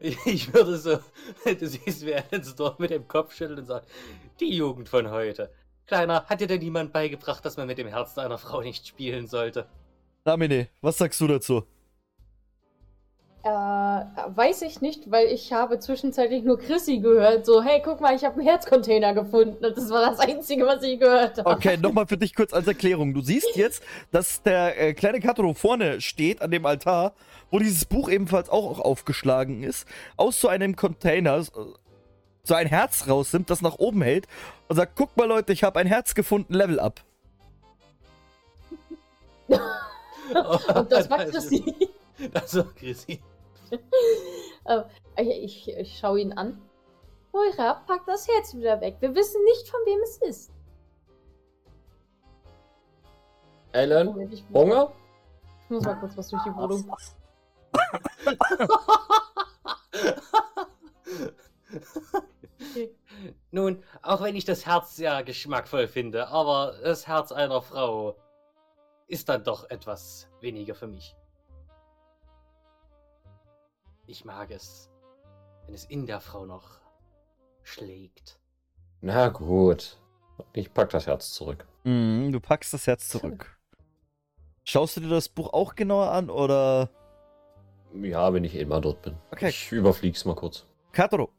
Ich, 0.24 0.52
würde 0.52 0.76
so, 0.76 0.98
du 1.44 1.66
siehst, 1.66 2.04
wie 2.04 2.14
jetzt 2.30 2.58
dort 2.58 2.80
mit 2.80 2.90
dem 2.90 3.06
Kopf 3.08 3.34
schüttelt 3.34 3.60
und 3.60 3.66
sagt, 3.66 3.88
die 4.40 4.56
Jugend 4.56 4.88
von 4.88 5.10
heute. 5.10 5.50
Kleiner, 5.86 6.24
hat 6.26 6.40
dir 6.40 6.46
denn 6.46 6.60
niemand 6.60 6.92
beigebracht, 6.92 7.44
dass 7.44 7.56
man 7.56 7.66
mit 7.66 7.78
dem 7.78 7.86
Herzen 7.86 8.20
einer 8.20 8.38
Frau 8.38 8.60
nicht 8.60 8.86
spielen 8.86 9.26
sollte? 9.26 9.66
Namine, 10.24 10.68
was 10.80 10.98
sagst 10.98 11.20
du 11.20 11.28
dazu? 11.28 11.64
Äh, 13.46 13.48
weiß 13.48 14.62
ich 14.62 14.80
nicht, 14.80 15.08
weil 15.12 15.28
ich 15.28 15.52
habe 15.52 15.78
zwischenzeitlich 15.78 16.42
nur 16.42 16.58
Chrissy 16.58 16.98
gehört. 16.98 17.46
So, 17.46 17.62
hey, 17.62 17.80
guck 17.84 18.00
mal, 18.00 18.12
ich 18.12 18.24
habe 18.24 18.40
einen 18.40 18.48
Herzcontainer 18.48 19.14
gefunden. 19.14 19.64
Und 19.64 19.76
das 19.76 19.88
war 19.88 20.10
das 20.10 20.18
Einzige, 20.18 20.66
was 20.66 20.82
ich 20.82 20.98
gehört 20.98 21.38
habe. 21.38 21.50
Okay, 21.50 21.76
nochmal 21.76 22.08
für 22.08 22.16
dich 22.16 22.34
kurz 22.34 22.52
als 22.52 22.66
Erklärung. 22.66 23.14
Du 23.14 23.20
siehst 23.20 23.54
jetzt, 23.54 23.84
dass 24.10 24.42
der 24.42 24.80
äh, 24.80 24.94
kleine 24.94 25.20
Katoro 25.20 25.54
vorne 25.54 26.00
steht 26.00 26.42
an 26.42 26.50
dem 26.50 26.66
Altar, 26.66 27.12
wo 27.52 27.60
dieses 27.60 27.84
Buch 27.84 28.08
ebenfalls 28.08 28.48
auch, 28.48 28.68
auch 28.68 28.80
aufgeschlagen 28.80 29.62
ist, 29.62 29.86
aus 30.16 30.40
so 30.40 30.48
einem 30.48 30.74
Container 30.74 31.40
so 31.44 32.54
ein 32.54 32.66
Herz 32.66 33.06
rausnimmt, 33.06 33.48
das 33.48 33.62
nach 33.62 33.78
oben 33.78 34.02
hält 34.02 34.26
und 34.66 34.74
sagt, 34.74 34.96
guck 34.96 35.16
mal 35.16 35.28
Leute, 35.28 35.52
ich 35.52 35.62
habe 35.62 35.78
ein 35.78 35.86
Herz 35.86 36.16
gefunden, 36.16 36.52
Level 36.52 36.80
up. 36.80 37.00
Und 40.74 40.90
das 40.90 41.08
war 41.10 41.24
Chrissy. 41.26 41.72
Das 42.32 42.56
war 42.56 42.66
Chrissy. 42.74 43.20
Ich, 45.18 45.28
ich, 45.28 45.68
ich 45.68 45.98
schaue 45.98 46.20
ihn 46.20 46.34
an. 46.34 46.60
Moira, 47.32 47.82
pack 47.86 48.04
das 48.06 48.28
Herz 48.28 48.54
wieder 48.54 48.80
weg. 48.80 48.96
Wir 49.00 49.14
wissen 49.14 49.42
nicht, 49.44 49.68
von 49.68 49.80
wem 49.86 50.00
es 50.02 50.18
ist. 50.18 50.52
Alan, 53.72 54.08
Moment, 54.08 54.32
ich, 54.32 54.44
Hunger? 54.52 54.92
ich 55.62 55.70
muss 55.70 55.84
mal 55.84 55.94
kurz 55.94 56.16
was 56.16 56.28
durch 56.28 56.42
die 56.42 56.54
Wohnung. 56.54 56.84
Nun, 63.50 63.82
auch 64.02 64.22
wenn 64.22 64.36
ich 64.36 64.44
das 64.44 64.66
Herz 64.66 64.96
sehr 64.96 65.24
geschmackvoll 65.24 65.88
finde, 65.88 66.28
aber 66.28 66.74
das 66.82 67.06
Herz 67.06 67.32
einer 67.32 67.62
Frau 67.62 68.16
ist 69.08 69.28
dann 69.28 69.44
doch 69.44 69.68
etwas 69.70 70.28
weniger 70.40 70.74
für 70.74 70.86
mich. 70.86 71.14
Ich 74.06 74.24
mag 74.24 74.50
es, 74.50 74.88
wenn 75.64 75.74
es 75.74 75.84
in 75.84 76.06
der 76.06 76.20
Frau 76.20 76.46
noch 76.46 76.80
schlägt. 77.62 78.38
Na 79.00 79.28
gut. 79.28 79.98
Ich 80.52 80.72
pack 80.72 80.90
das 80.90 81.06
Herz 81.06 81.32
zurück. 81.32 81.66
Mhm, 81.84 82.30
du 82.30 82.40
packst 82.40 82.72
das 82.72 82.86
Herz 82.86 83.08
zurück. 83.08 83.58
Schaust 84.64 84.96
du 84.96 85.00
dir 85.00 85.08
das 85.08 85.28
Buch 85.28 85.52
auch 85.52 85.74
genauer 85.74 86.10
an 86.10 86.30
oder? 86.30 86.90
Ja, 87.94 88.32
wenn 88.32 88.44
ich 88.44 88.54
eh 88.54 88.64
mal 88.64 88.80
dort 88.80 89.02
bin. 89.02 89.16
Okay. 89.30 89.48
Ich 89.48 89.72
überflieg's 89.72 90.24
mal 90.24 90.34
kurz. 90.34 90.66
Katoro, 90.92 91.30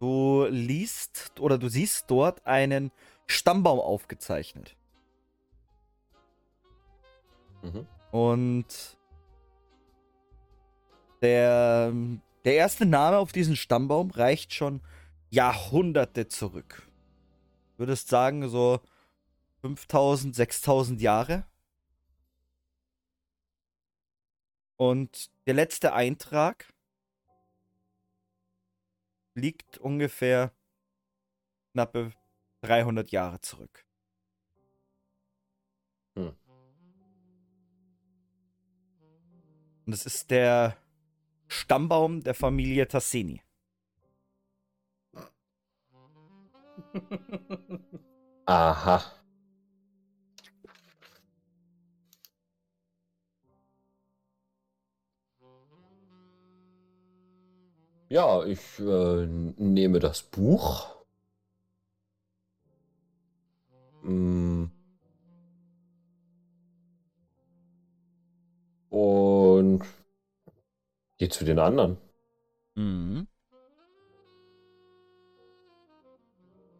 du 0.00 0.46
liest 0.50 1.40
oder 1.40 1.58
du 1.58 1.68
siehst 1.68 2.10
dort 2.10 2.46
einen 2.46 2.90
Stammbaum 3.26 3.80
aufgezeichnet. 3.80 4.76
Mhm. 7.62 7.86
Und 8.10 8.97
der, 11.22 11.92
der 12.44 12.54
erste 12.54 12.86
Name 12.86 13.18
auf 13.18 13.32
diesen 13.32 13.56
Stammbaum 13.56 14.10
reicht 14.10 14.54
schon 14.54 14.80
Jahrhunderte 15.30 16.28
zurück. 16.28 16.88
Du 17.72 17.80
würdest 17.80 18.08
sagen, 18.08 18.48
so 18.48 18.80
5000, 19.62 20.34
6000 20.34 21.00
Jahre. 21.00 21.44
Und 24.76 25.30
der 25.46 25.54
letzte 25.54 25.92
Eintrag 25.92 26.72
liegt 29.34 29.78
ungefähr 29.78 30.52
knappe 31.72 32.12
300 32.62 33.10
Jahre 33.10 33.40
zurück. 33.40 33.84
Hm. 36.16 36.36
Und 39.86 39.92
es 39.92 40.06
ist 40.06 40.30
der 40.30 40.76
Stammbaum 41.48 42.22
der 42.22 42.34
Familie 42.34 42.86
Tassini. 42.88 43.42
Aha. 48.46 49.02
Ja, 58.10 58.42
ich 58.44 58.78
äh, 58.78 59.26
nehme 59.26 59.98
das 59.98 60.22
Buch. 60.22 60.97
Gehe 71.18 71.28
zu 71.28 71.44
den 71.44 71.58
anderen. 71.58 71.98
Mhm. 72.74 73.26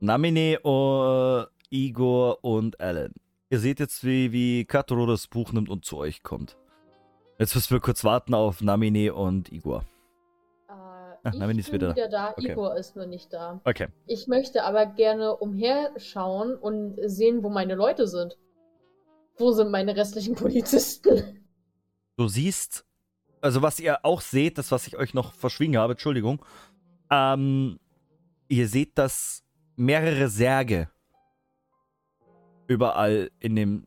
Namine, 0.01 0.61
uh, 0.65 1.45
Igor 1.71 2.43
und 2.45 2.81
Alan. 2.81 3.13
Ihr 3.51 3.59
seht 3.59 3.81
jetzt, 3.81 4.05
wie, 4.05 4.33
wie 4.33 4.65
Katoro 4.65 5.07
das 5.07 5.27
Buch 5.27 5.53
nimmt 5.53 5.69
und 5.69 5.85
zu 5.85 5.97
euch 5.97 6.23
kommt. 6.23 6.57
Jetzt 7.39 7.55
müssen 7.55 7.71
wir 7.73 7.81
kurz 7.81 8.05
warten 8.05 8.35
auf 8.35 8.61
Namine 8.61 9.15
und 9.15 9.51
Igor. 9.51 9.85
Äh, 11.25 11.31
ich 11.31 11.39
Naomi 11.39 11.59
ist 11.59 11.73
wieder 11.73 11.95
wieder, 11.95 12.09
da. 12.09 12.29
da. 12.29 12.33
Okay. 12.37 12.53
Igor 12.53 12.77
ist 12.77 12.97
nur 12.97 13.07
nicht 13.07 13.33
da. 13.33 13.61
Okay. 13.65 13.89
Ich 14.07 14.29
möchte 14.29 14.65
aber 14.65 14.87
gerne 14.87 15.37
umherschauen 15.37 16.55
und 16.57 16.97
sehen, 17.07 17.43
wo 17.43 17.49
meine 17.49 17.75
Leute 17.75 18.07
sind. 18.07 18.39
Wo 19.37 19.53
sind 19.53 19.71
meine 19.71 19.97
restlichen 19.97 20.35
Polizisten? 20.35 21.47
Du 22.17 22.29
siehst, 22.29 22.85
also 23.41 23.63
was 23.63 23.81
ihr 23.81 24.05
auch 24.05 24.21
seht, 24.21 24.59
das, 24.59 24.71
was 24.71 24.87
ich 24.87 24.97
euch 24.97 25.15
noch 25.15 25.33
verschwiegen 25.33 25.77
habe, 25.77 25.93
Entschuldigung, 25.93 26.45
ähm, 27.11 27.79
ihr 28.49 28.69
seht, 28.69 28.99
dass 28.99 29.43
mehrere 29.77 30.29
Särge 30.29 30.91
überall 32.67 33.31
in 33.41 33.57
dem, 33.57 33.85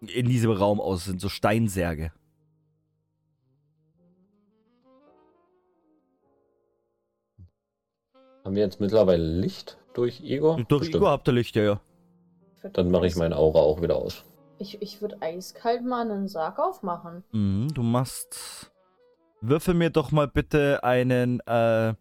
in 0.00 0.28
diesem 0.28 0.50
Raum 0.50 0.80
aus 0.80 1.04
sind, 1.04 1.20
so 1.20 1.28
Steinsärge. 1.28 2.12
Haben 8.44 8.54
wir 8.54 8.62
jetzt 8.62 8.80
mittlerweile 8.80 9.24
Licht 9.24 9.76
durch 9.94 10.20
Igor? 10.20 10.56
Durch 10.68 10.82
Bestimmt. 10.82 10.96
Igor 10.96 11.10
habt 11.10 11.28
ihr 11.28 11.34
Licht, 11.34 11.56
ja, 11.56 11.62
ja. 11.64 11.80
Dann 12.72 12.90
mache 12.90 13.06
ich 13.06 13.16
meine 13.16 13.36
Aura 13.36 13.58
auch 13.58 13.82
wieder 13.82 13.96
aus. 13.96 14.24
Ich, 14.58 14.80
ich 14.80 15.00
würde 15.00 15.20
eiskalt 15.20 15.84
mal 15.84 16.10
einen 16.10 16.28
Sarg 16.28 16.58
aufmachen. 16.58 17.24
Mhm, 17.32 17.68
du 17.74 17.82
machst. 17.82 18.70
Würfel 19.40 19.74
mir 19.74 19.90
doch 19.90 20.12
mal 20.12 20.28
bitte 20.28 20.82
einen 20.82 21.40
äh, 21.40 21.94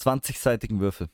20-seitigen 0.00 0.80
Würfel. 0.80 1.08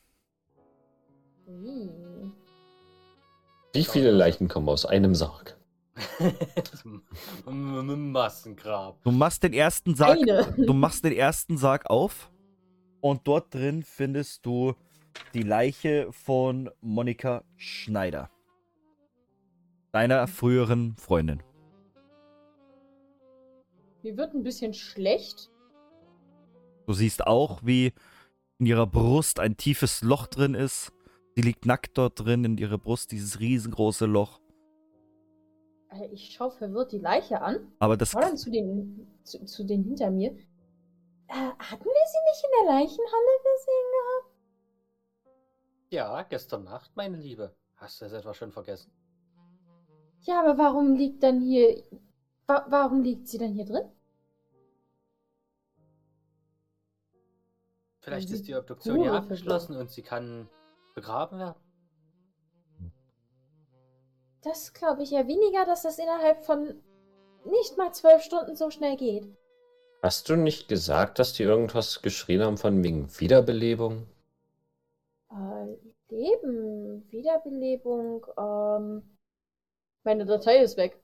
Wie 3.73 3.83
viele 3.83 4.11
Leichen 4.11 4.47
kommen 4.47 4.67
aus 4.69 4.85
einem 4.85 5.13
Sarg? 5.13 5.55
Massengrab. 7.45 9.01
Du 9.03 9.11
machst 9.11 9.43
den 9.43 9.53
ersten 9.53 9.95
Sarg, 9.95 10.19
Eine. 10.19 10.53
du 10.57 10.73
machst 10.73 11.03
den 11.03 11.13
ersten 11.13 11.57
Sarg 11.57 11.89
auf 11.89 12.31
und 13.01 13.27
dort 13.27 13.53
drin 13.53 13.83
findest 13.83 14.45
du 14.45 14.73
die 15.33 15.43
Leiche 15.43 16.07
von 16.11 16.69
Monika 16.81 17.43
Schneider. 17.55 18.29
Deiner 19.97 20.27
früheren 20.27 20.95
Freundin. 20.95 21.41
Mir 24.03 24.15
wird 24.15 24.35
ein 24.35 24.43
bisschen 24.43 24.75
schlecht. 24.75 25.49
Du 26.85 26.93
siehst 26.93 27.25
auch, 27.25 27.61
wie 27.63 27.93
in 28.59 28.67
ihrer 28.67 28.85
Brust 28.85 29.39
ein 29.39 29.57
tiefes 29.57 30.03
Loch 30.03 30.27
drin 30.27 30.53
ist. 30.53 30.91
Sie 31.33 31.41
liegt 31.41 31.65
nackt 31.65 31.97
dort 31.97 32.19
drin 32.19 32.45
in 32.45 32.59
ihrer 32.59 32.77
Brust, 32.77 33.11
dieses 33.11 33.39
riesengroße 33.39 34.05
Loch. 34.05 34.39
Äh, 35.89 36.05
Ich 36.11 36.31
schaue 36.31 36.51
verwirrt 36.51 36.91
die 36.91 36.99
Leiche 36.99 37.41
an. 37.41 37.71
Aber 37.79 37.97
das 37.97 38.11
Schau 38.11 38.19
dann 38.19 38.37
zu 38.37 38.51
den, 38.51 39.07
zu, 39.23 39.43
zu 39.45 39.63
den 39.63 39.83
hinter 39.83 40.11
mir. 40.11 40.29
Äh, 40.29 41.33
hatten 41.33 41.85
wir 41.85 42.05
sie 42.05 42.23
nicht 42.29 42.43
in 42.43 42.51
der 42.59 42.75
Leichenhalle 42.75 43.33
gesehen 43.49 43.87
gehabt? 43.97 44.35
Ja, 45.89 46.21
gestern 46.21 46.65
Nacht, 46.65 46.91
meine 46.95 47.17
Liebe. 47.17 47.55
Hast 47.77 47.99
du 47.99 48.05
das 48.05 48.13
etwa 48.13 48.35
schon 48.35 48.51
vergessen? 48.51 48.91
Ja, 50.21 50.41
aber 50.41 50.57
warum 50.57 50.95
liegt 50.95 51.23
dann 51.23 51.39
hier. 51.41 51.83
Wa 52.47 52.65
warum 52.69 53.03
liegt 53.03 53.27
sie 53.27 53.37
dann 53.37 53.53
hier 53.53 53.65
drin? 53.65 53.89
Vielleicht 57.99 58.29
ist 58.31 58.47
die 58.47 58.55
Obduktion 58.55 59.01
ja 59.01 59.13
abgeschlossen 59.13 59.75
und 59.75 59.91
sie 59.91 60.01
kann 60.01 60.47
begraben 60.95 61.39
werden. 61.39 61.61
Das 64.43 64.73
glaube 64.73 65.03
ich 65.03 65.11
ja 65.11 65.27
weniger, 65.27 65.65
dass 65.65 65.81
das 65.81 65.99
innerhalb 65.99 66.45
von 66.45 66.81
nicht 67.43 67.77
mal 67.77 67.93
zwölf 67.93 68.21
Stunden 68.21 68.55
so 68.55 68.69
schnell 68.69 68.95
geht. 68.95 69.27
Hast 70.01 70.29
du 70.29 70.37
nicht 70.37 70.69
gesagt, 70.69 71.19
dass 71.19 71.33
die 71.33 71.43
irgendwas 71.43 72.01
geschrien 72.01 72.41
haben 72.41 72.57
von 72.57 72.81
wegen 72.81 73.09
Wiederbelebung? 73.19 74.07
Äh, 75.29 75.75
Leben, 76.09 77.11
Wiederbelebung, 77.11 78.25
ähm. 78.37 79.16
Meine 80.07 80.25
Datei 80.25 80.59
ist 80.59 80.77
weg. 80.77 80.97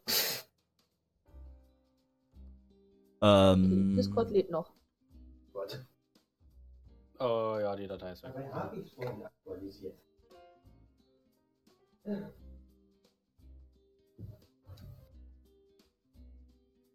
ähm, 3.22 3.98
Discord 3.98 4.32
lädt 4.32 4.50
noch. 4.50 4.72
Gott. 5.52 5.86
Oh 7.20 7.58
ja, 7.60 7.76
die 7.76 7.86
Datei 7.86 8.14
ist 8.14 8.24
weg. 8.24 8.32
Dabei 8.34 8.54
habe 8.54 8.80
ich 8.80 8.96
vorhin 8.96 9.26
aktualisiert. 9.26 10.00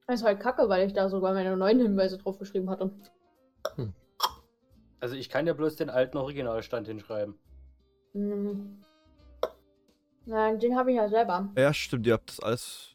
Das 0.06 0.20
ist 0.20 0.24
halt 0.24 0.40
kacke, 0.40 0.66
weil 0.70 0.86
ich 0.86 0.94
da 0.94 1.10
sogar 1.10 1.34
meine 1.34 1.58
neuen 1.58 1.78
Hinweise 1.78 2.16
drauf 2.16 2.38
geschrieben 2.38 2.70
hatte. 2.70 2.90
Also 5.00 5.14
ich 5.14 5.28
kann 5.28 5.46
ja 5.46 5.52
bloß 5.52 5.76
den 5.76 5.90
alten 5.90 6.16
Originalstand 6.16 6.88
hinschreiben. 6.88 7.38
Hm. 8.14 8.82
Nein, 10.28 10.58
den 10.58 10.76
habe 10.76 10.90
ich 10.90 10.96
ja 10.98 11.08
selber. 11.08 11.48
ja, 11.56 11.72
stimmt, 11.72 12.06
ihr 12.06 12.12
habt 12.12 12.28
das 12.28 12.38
alles. 12.40 12.94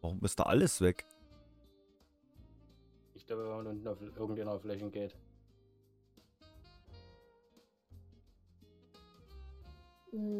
Warum 0.00 0.18
ist 0.24 0.36
da 0.40 0.42
alles 0.42 0.80
weg? 0.80 1.06
Ich 3.14 3.24
glaube, 3.24 3.44
wenn 3.44 3.50
man 3.56 3.66
unten 3.68 3.86
auf 3.86 4.00
irgendeiner 4.02 4.58
Flächen 4.58 4.90
geht. 4.90 5.14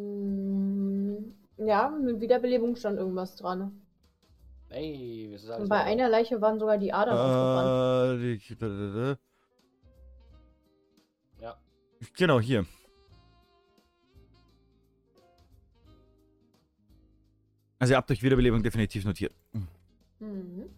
Hm. 0.02 1.34
Ja, 1.58 1.88
mit 1.90 2.20
Wiederbelebung 2.20 2.76
stand 2.76 2.98
irgendwas 2.98 3.36
dran. 3.36 3.80
Ey, 4.68 5.30
das 5.32 5.44
ist 5.44 5.50
alles 5.50 5.62
Und 5.64 5.68
bei 5.68 5.82
einer 5.84 6.08
Leiche 6.08 6.40
waren 6.40 6.58
sogar 6.58 6.78
die 6.78 6.92
Adern 6.92 7.16
aufgebrannt. 7.18 8.22
Äh, 8.22 8.38
die- 8.38 9.16
Ja. 11.42 11.56
Genau, 12.16 12.40
hier. 12.40 12.64
Also 17.82 17.94
ihr 17.94 17.96
habt 17.96 18.12
euch 18.12 18.22
Wiederbelebung 18.22 18.62
definitiv 18.62 19.04
notiert. 19.04 19.34
Mhm. 19.52 20.70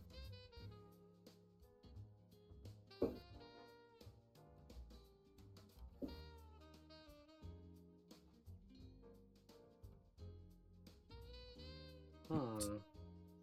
Hm. 12.28 12.80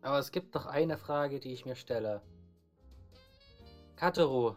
Aber 0.02 0.18
es 0.18 0.32
gibt 0.32 0.56
doch 0.56 0.66
eine 0.66 0.98
Frage, 0.98 1.40
die 1.40 1.54
ich 1.54 1.64
mir 1.64 1.76
stelle. 1.76 2.24
Kateru, 3.96 4.56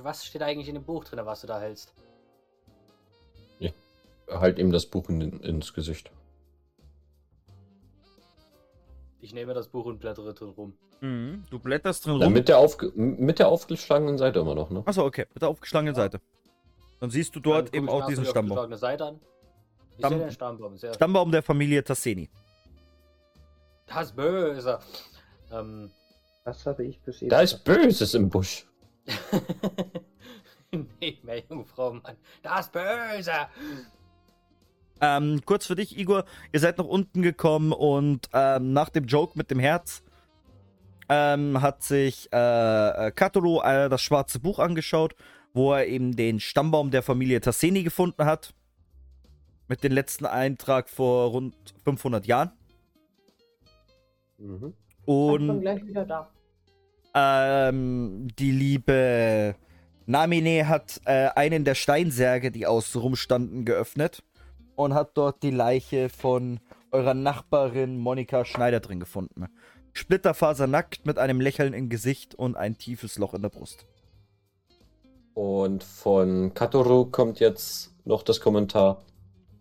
was 0.00 0.26
steht 0.26 0.42
eigentlich 0.42 0.68
in 0.68 0.74
dem 0.74 0.84
Buch 0.84 1.04
drin, 1.04 1.24
was 1.24 1.40
du 1.40 1.46
da 1.46 1.58
hältst? 1.58 1.94
Halt 4.28 4.58
ihm 4.58 4.70
das 4.70 4.84
Buch 4.84 5.08
in, 5.08 5.40
ins 5.40 5.72
Gesicht. 5.72 6.12
Ich 9.22 9.34
nehme 9.34 9.52
das 9.54 9.68
Buch 9.68 9.84
und 9.84 10.00
blättere 10.00 10.32
drin 10.34 10.48
rum. 10.50 10.72
Mhm. 11.00 11.44
Du 11.50 11.58
blätterst 11.58 12.06
drin 12.06 12.18
Ja, 12.18 12.24
rum. 12.26 12.32
mit, 12.32 12.48
der 12.48 12.58
aufge 12.58 12.90
mit 12.94 13.38
der 13.38 13.48
aufgeschlagenen 13.48 14.16
Seite 14.18 14.38
immer 14.40 14.54
noch, 14.54 14.70
ne? 14.70 14.82
Achso, 14.86 15.04
okay. 15.04 15.26
Mit 15.34 15.42
der 15.42 15.48
aufgeschlagenen 15.50 15.94
Seite. 15.94 16.20
Dann 17.00 17.10
siehst 17.10 17.34
du 17.36 17.40
dort 17.40 17.74
eben 17.74 17.88
auch 17.88 18.06
diesen 18.06 18.24
Stammbaum. 18.24 18.58
aufgeschlagene 18.58 18.76
Seite 18.78 19.04
an. 19.06 19.20
Ich 19.92 19.98
Stamm- 19.98 20.12
sehe 20.14 20.18
den 20.20 20.30
Stammbaum. 20.30 20.76
Sehr 20.78 20.94
Stammbaum 20.94 21.30
der 21.32 21.42
Familie 21.42 21.84
Tasseni. 21.84 22.28
Das 23.86 24.12
Böse. 24.12 24.78
Ähm. 25.52 25.90
Was 26.44 26.64
habe 26.64 26.84
ich 26.84 26.98
bis 27.00 27.20
Da 27.28 27.42
ist 27.42 27.62
Böses 27.64 28.14
im 28.14 28.28
Busch. 28.30 28.66
nee, 31.00 31.18
mehr 31.22 31.42
Jungfrau, 31.48 31.92
Mann. 31.92 32.16
Das 32.42 32.70
Böse. 32.70 33.32
Ähm, 35.00 35.40
kurz 35.46 35.66
für 35.66 35.76
dich, 35.76 35.98
Igor. 35.98 36.24
Ihr 36.52 36.60
seid 36.60 36.78
nach 36.78 36.84
unten 36.84 37.22
gekommen 37.22 37.72
und 37.72 38.28
ähm, 38.34 38.72
nach 38.72 38.90
dem 38.90 39.06
Joke 39.06 39.36
mit 39.36 39.50
dem 39.50 39.58
Herz 39.58 40.02
ähm, 41.08 41.60
hat 41.62 41.82
sich 41.82 42.28
äh, 42.32 42.36
äh, 43.08 43.10
Katolo 43.10 43.62
äh, 43.62 43.88
das 43.88 44.02
schwarze 44.02 44.38
Buch 44.40 44.58
angeschaut, 44.58 45.14
wo 45.54 45.72
er 45.72 45.86
eben 45.86 46.14
den 46.14 46.38
Stammbaum 46.38 46.90
der 46.90 47.02
Familie 47.02 47.40
Tasseni 47.40 47.82
gefunden 47.82 48.24
hat. 48.26 48.54
Mit 49.68 49.84
dem 49.84 49.92
letzten 49.92 50.26
Eintrag 50.26 50.88
vor 50.88 51.30
rund 51.30 51.54
500 51.84 52.26
Jahren. 52.26 52.50
Mhm. 54.38 54.74
Ich 55.00 55.06
bin 55.06 55.50
Und 55.50 55.60
gleich 55.60 55.84
wieder 55.86 56.04
da. 56.04 56.30
ähm, 57.14 58.28
die 58.38 58.50
liebe 58.50 59.54
Namine 60.06 60.68
hat 60.68 61.00
äh, 61.04 61.28
einen 61.34 61.64
der 61.64 61.74
Steinsärge, 61.74 62.50
die 62.50 62.66
außen 62.66 63.00
rumstanden, 63.00 63.64
geöffnet 63.64 64.22
und 64.80 64.94
hat 64.94 65.10
dort 65.14 65.42
die 65.42 65.50
Leiche 65.50 66.08
von 66.08 66.60
eurer 66.90 67.14
Nachbarin 67.14 67.98
Monika 67.98 68.46
Schneider 68.46 68.80
drin 68.80 68.98
gefunden. 68.98 69.46
Splitterfasernackt 69.92 71.04
mit 71.04 71.18
einem 71.18 71.38
Lächeln 71.40 71.74
im 71.74 71.90
Gesicht 71.90 72.34
und 72.34 72.56
ein 72.56 72.78
tiefes 72.78 73.18
Loch 73.18 73.34
in 73.34 73.42
der 73.42 73.50
Brust. 73.50 73.84
Und 75.34 75.84
von 75.84 76.54
Katoru 76.54 77.04
kommt 77.04 77.40
jetzt 77.40 77.92
noch 78.04 78.22
das 78.22 78.40
Kommentar. 78.40 79.02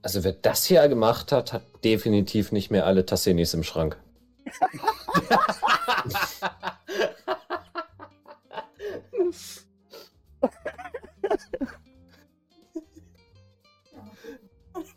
Also 0.02 0.24
wer 0.24 0.32
das 0.32 0.64
hier 0.66 0.88
gemacht 0.88 1.34
hat, 1.34 1.52
hat 1.52 1.64
definitiv 1.84 2.54
nicht 2.54 2.72
mehr 2.72 2.86
alle 2.86 3.06
Tassenis 3.06 3.54
im 3.54 3.64
Schrank. 3.64 3.98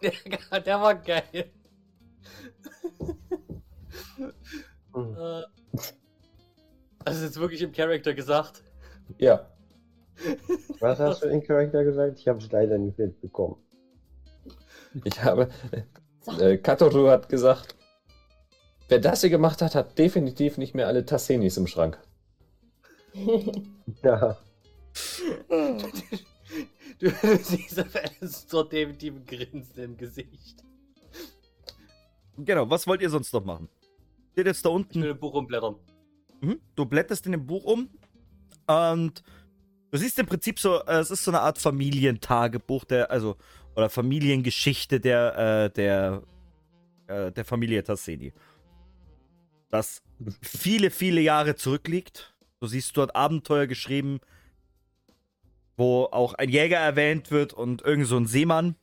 der, 0.03 0.61
der 0.61 0.81
war 0.81 0.95
geil. 0.95 1.51
Hm. 4.95 5.17
Äh, 5.17 5.43
Also 7.05 7.25
jetzt 7.25 7.41
wirklich 7.41 7.63
im 7.63 7.73
Charakter 7.73 8.15
gesagt. 8.15 8.63
Ja. 9.19 9.51
Was 10.81 10.99
hast 10.99 11.23
du 11.23 11.29
in 11.29 11.43
Charakter 11.43 11.85
gesagt? 11.85 12.19
Ich 12.19 12.29
habe 12.29 12.39
es 12.39 12.51
leider 12.53 12.79
nicht 12.79 12.99
mitbekommen. 12.99 13.57
Ich 15.05 15.23
habe. 15.23 15.49
Äh, 16.39 16.59
Katoru 16.59 17.09
hat 17.09 17.29
gesagt, 17.29 17.75
wer 18.89 19.01
das 19.01 19.23
hier 19.23 19.31
gemacht 19.31 19.63
hat, 19.63 19.75
hat 19.75 19.99
definitiv 19.99 20.59
nicht 20.59 20.75
mehr 20.75 20.87
alle 20.87 21.05
Tassenis 21.05 21.57
im 21.57 21.67
Schrank. 21.67 21.99
Ja. 24.03 24.37
Du, 27.03 27.11
du 27.11 27.37
siehst 27.43 27.81
auf 27.81 27.97
Alice 27.97 28.47
so 28.49 28.63
definitiv 28.63 29.15
Grinsen 29.27 29.83
im 29.83 29.97
Gesicht. 29.97 30.63
Genau, 32.39 32.71
was 32.71 32.87
wollt 32.87 33.03
ihr 33.03 33.11
sonst 33.11 33.33
noch 33.33 33.45
machen? 33.45 33.69
Steht 34.33 34.47
jetzt 34.47 34.65
da 34.65 34.69
Ich 34.69 34.75
unten. 34.77 35.03
will 35.03 35.11
im 35.11 35.19
Buch 35.19 35.35
umblättern. 35.35 35.75
Mhm. 36.41 36.61
Du 36.77 36.87
blätterst 36.87 37.27
in 37.27 37.33
dem 37.33 37.45
Buch 37.47 37.65
um 37.65 37.91
und 38.69 39.23
du 39.91 39.99
siehst 39.99 40.17
im 40.21 40.27
Prinzip 40.27 40.61
so, 40.61 40.81
äh, 40.85 40.99
es 41.01 41.11
ist 41.11 41.25
so 41.25 41.33
eine 41.33 41.41
Art 41.41 41.59
Familientagebuch, 41.59 42.85
der, 42.85 43.11
also, 43.11 43.37
oder 43.75 43.91
Familiengeschichte 43.91 45.01
der, 45.01 45.65
äh, 45.67 45.71
der, 45.71 46.23
äh, 47.09 47.33
der 47.33 47.45
Familie 47.45 47.83
Tasseni. 47.83 48.33
das 49.71 50.03
viele, 50.41 50.91
viele 50.91 51.21
Jahre 51.21 51.57
zurückliegt. 51.57 52.33
Du 52.61 52.69
siehst 52.69 52.97
dort 52.97 53.17
Abenteuer 53.17 53.67
geschrieben, 53.67 54.21
wo 55.83 56.05
auch 56.13 56.35
ein 56.35 56.49
Jäger 56.49 56.79
erwähnt 56.79 57.31
wird 57.33 57.53
und 57.53 57.83
irgend 57.83 58.07
so 58.07 58.17
ein 58.17 58.27
Seemann. 58.27 58.77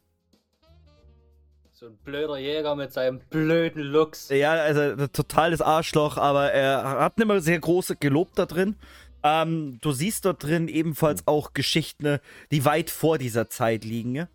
So 1.71 1.85
ein 1.87 1.95
blöder 2.03 2.37
Jäger 2.37 2.75
mit 2.75 2.91
seinem 2.91 3.19
blöden 3.29 3.81
Lux. 3.81 4.27
Ja, 4.29 4.51
also 4.51 4.81
ein 4.81 5.11
totales 5.13 5.61
Arschloch, 5.61 6.17
aber 6.17 6.51
er 6.51 6.83
hat 6.99 7.17
nicht 7.17 7.27
mehr 7.27 7.39
sehr 7.39 7.57
große 7.59 7.95
Gelob 7.95 8.35
da 8.35 8.45
drin. 8.45 8.75
Ähm, 9.23 9.77
du 9.81 9.93
siehst 9.93 10.25
dort 10.25 10.43
drin 10.43 10.67
ebenfalls 10.67 11.25
auch 11.25 11.53
Geschichten, 11.53 12.19
die 12.51 12.65
weit 12.65 12.89
vor 12.89 13.17
dieser 13.17 13.49
Zeit 13.49 13.85
liegen. 13.85 14.15
ja? 14.15 14.27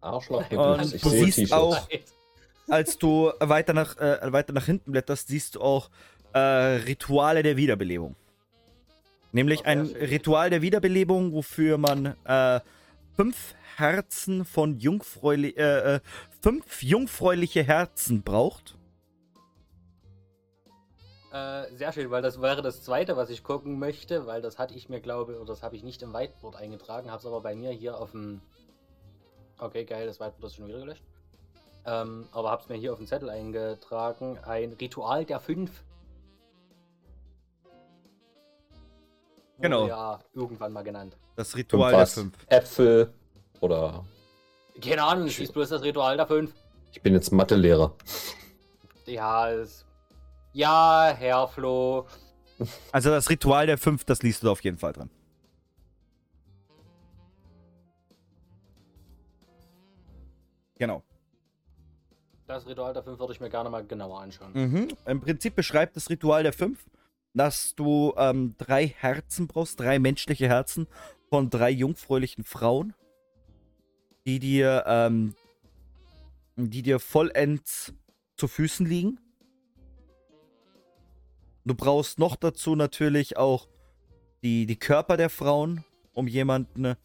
Arschloch. 0.00 0.50
Und 0.50 0.92
ich 0.94 1.02
du 1.02 1.08
sehe 1.08 1.30
siehst 1.30 1.52
auch- 1.52 1.88
Als 2.68 2.98
du 2.98 3.32
weiter 3.38 3.72
nach, 3.72 3.96
äh, 3.98 4.32
weiter 4.32 4.52
nach 4.52 4.66
hinten 4.66 4.90
blätterst, 4.92 5.28
siehst 5.28 5.54
du 5.54 5.60
auch 5.60 5.88
äh, 6.34 6.38
Rituale 6.38 7.42
der 7.42 7.56
Wiederbelebung. 7.56 8.14
Nämlich 9.38 9.66
ein. 9.66 9.86
Ritual 9.86 10.50
der 10.50 10.62
Wiederbelebung, 10.62 11.32
wofür 11.32 11.78
man 11.78 12.16
äh, 12.24 12.60
fünf 13.14 13.54
Herzen 13.76 14.44
von 14.44 14.78
jungfräulich, 14.78 15.56
äh, 15.56 15.94
äh, 15.94 16.00
fünf 16.42 16.82
jungfräuliche 16.82 17.62
Herzen 17.62 18.24
braucht. 18.24 18.76
Äh, 21.32 21.72
sehr 21.76 21.92
schön, 21.92 22.10
weil 22.10 22.20
das 22.20 22.42
wäre 22.42 22.62
das 22.62 22.82
zweite, 22.82 23.16
was 23.16 23.30
ich 23.30 23.44
gucken 23.44 23.78
möchte, 23.78 24.26
weil 24.26 24.42
das 24.42 24.58
hatte 24.58 24.74
ich 24.74 24.88
mir, 24.88 25.00
glaube 25.00 25.36
oder 25.36 25.52
das 25.52 25.62
habe 25.62 25.76
ich 25.76 25.84
nicht 25.84 26.02
im 26.02 26.12
Whiteboard 26.12 26.56
eingetragen, 26.56 27.08
habe 27.08 27.20
es 27.20 27.26
aber 27.26 27.40
bei 27.40 27.54
mir 27.54 27.70
hier 27.70 27.96
auf 27.96 28.10
dem. 28.10 28.40
Okay, 29.60 29.84
geil, 29.84 30.08
das 30.08 30.18
Whiteboard 30.18 30.50
ist 30.50 30.56
schon 30.56 30.66
wieder 30.66 30.80
gelöscht. 30.80 31.04
Ähm, 31.86 32.26
aber 32.32 32.50
habe 32.50 32.62
es 32.62 32.68
mir 32.68 32.76
hier 32.76 32.92
auf 32.92 32.98
dem 32.98 33.06
Zettel 33.06 33.30
eingetragen. 33.30 34.36
Ein 34.38 34.72
Ritual 34.72 35.24
der 35.24 35.38
fünf. 35.38 35.84
Genau. 39.60 39.86
Ja, 39.86 40.20
irgendwann 40.34 40.72
mal 40.72 40.82
genannt. 40.82 41.16
Das 41.36 41.50
Fünf 41.50 41.58
Ritual 41.58 41.92
der 41.92 42.06
fünf. 42.06 42.34
Äpfel 42.48 43.12
oder. 43.60 44.04
Keine 44.80 45.02
Ahnung, 45.02 45.26
es 45.26 45.38
ist 45.38 45.52
bloß 45.52 45.68
das 45.70 45.82
Ritual 45.82 46.16
der 46.16 46.26
fünf. 46.26 46.52
Ich 46.92 47.02
bin 47.02 47.14
jetzt 47.14 47.32
Mathelehrer. 47.32 47.94
Ja, 49.06 49.50
es. 49.50 49.84
Ja, 50.52 51.12
Herr 51.16 51.48
Flo. 51.48 52.06
Also 52.92 53.10
das 53.10 53.28
Ritual 53.30 53.66
der 53.66 53.78
fünf, 53.78 54.04
das 54.04 54.22
liest 54.22 54.42
du 54.42 54.50
auf 54.50 54.62
jeden 54.62 54.78
Fall 54.78 54.92
dran. 54.92 55.10
Genau. 60.78 61.02
Das 62.46 62.66
Ritual 62.66 62.94
der 62.94 63.02
fünf 63.02 63.18
würde 63.18 63.32
ich 63.32 63.40
mir 63.40 63.50
gerne 63.50 63.68
mal 63.68 63.84
genauer 63.84 64.20
anschauen. 64.20 64.52
Mhm. 64.54 64.88
Im 65.06 65.20
Prinzip 65.20 65.54
beschreibt 65.54 65.96
das 65.96 66.08
Ritual 66.08 66.42
der 66.44 66.52
Fünf, 66.52 66.86
dass 67.34 67.74
du 67.74 68.14
ähm, 68.16 68.54
drei 68.58 68.86
Herzen 68.86 69.46
brauchst, 69.46 69.80
drei 69.80 69.98
menschliche 69.98 70.48
Herzen 70.48 70.86
von 71.28 71.50
drei 71.50 71.70
jungfräulichen 71.70 72.44
Frauen, 72.44 72.94
die 74.26 74.38
dir, 74.38 74.84
ähm, 74.86 75.34
die 76.56 76.82
dir 76.82 76.98
vollends 76.98 77.92
zu 78.36 78.48
Füßen 78.48 78.86
liegen. 78.86 79.20
Du 81.64 81.74
brauchst 81.74 82.18
noch 82.18 82.36
dazu 82.36 82.74
natürlich 82.74 83.36
auch 83.36 83.68
die, 84.42 84.66
die 84.66 84.78
Körper 84.78 85.16
der 85.16 85.28
Frauen, 85.28 85.84
um 86.14 86.26
jemanden 86.26 86.96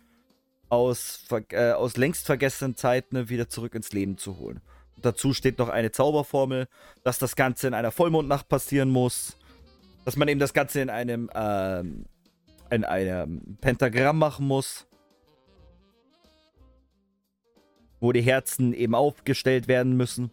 aus, 0.70 1.26
äh, 1.52 1.72
aus 1.72 1.98
längst 1.98 2.26
vergessenen 2.26 2.76
Zeiten 2.76 3.30
wieder 3.30 3.50
zurück 3.50 3.76
ins 3.76 3.92
Leben 3.92 4.18
zu 4.18 4.38
holen. 4.38 4.62
Dazu 5.02 5.34
steht 5.34 5.60
noch 5.60 5.70
eine 5.70 5.92
Zauberformel, 5.92 6.68
dass 7.04 7.20
das 7.20 7.36
Ganze 7.36 7.68
in 7.68 7.74
einer 7.74 7.92
Vollmondnacht 7.92 8.48
passieren 8.48 8.90
muss. 8.90 9.38
Dass 10.06 10.16
man 10.16 10.28
eben 10.28 10.40
das 10.40 10.54
Ganze 10.54 10.82
in 10.82 10.90
einem, 10.90 11.30
ähm, 11.34 12.06
in 12.70 12.84
einem 12.84 13.58
Pentagramm 13.62 14.20
machen 14.20 14.48
muss. 14.48 14.88
Wo 18.00 18.12
die 18.12 18.22
Herzen 18.22 18.74
eben 18.74 18.96
aufgestellt 18.96 19.68
werden 19.68 19.96
müssen. 19.96 20.32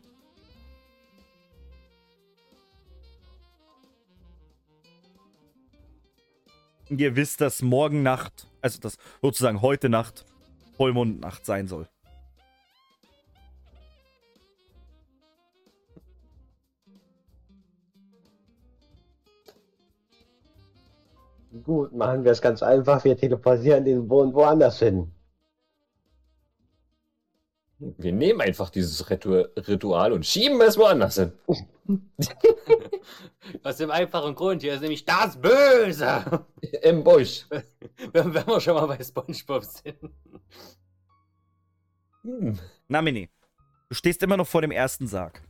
Ihr 6.89 7.15
wisst, 7.15 7.41
dass 7.41 7.63
morgen 7.63 8.03
Nacht, 8.03 8.49
also 8.61 8.81
dass 8.81 8.97
sozusagen 9.23 9.63
heute 9.63 9.89
Nacht, 9.89 10.25
Vollmondnacht 10.77 11.47
sein 11.47 11.69
soll. 11.69 11.89
Gut, 21.65 21.93
machen 21.93 22.25
wir 22.25 22.31
es 22.31 22.41
ganz 22.41 22.63
einfach. 22.63 23.05
Wir 23.05 23.17
teleportieren 23.17 23.85
den 23.85 24.07
Boden 24.07 24.33
woanders 24.33 24.79
hin. 24.79 25.11
Wir 27.79 28.13
nehmen 28.13 28.41
einfach 28.43 28.71
dieses 28.71 29.09
Ritu 29.09 29.47
Ritual 29.57 30.13
und 30.13 30.27
schieben 30.27 30.61
es 30.61 30.77
woanders 30.77 31.17
hin. 31.17 31.33
Aus 33.65 33.79
dem 33.79 33.91
einfachen 33.91 34.35
Grund, 34.35 34.63
hier 34.63 34.75
ist 34.75 34.83
nämlich 34.83 35.05
das 35.05 35.41
Böse. 35.41 36.45
Im 36.83 37.03
Busch. 37.03 37.47
wenn, 38.13 38.35
wenn 38.35 38.47
wir 38.47 38.61
schon 38.61 38.75
mal 38.75 38.87
bei 38.87 39.03
Spongebob 39.03 39.65
sind. 39.65 39.97
Hm. 42.23 42.59
Na, 42.87 43.03
Mini. 43.03 43.31
Du 43.89 43.95
stehst 43.95 44.23
immer 44.23 44.37
noch 44.37 44.47
vor 44.47 44.61
dem 44.61 44.71
ersten 44.71 45.09
Sarg. 45.09 45.43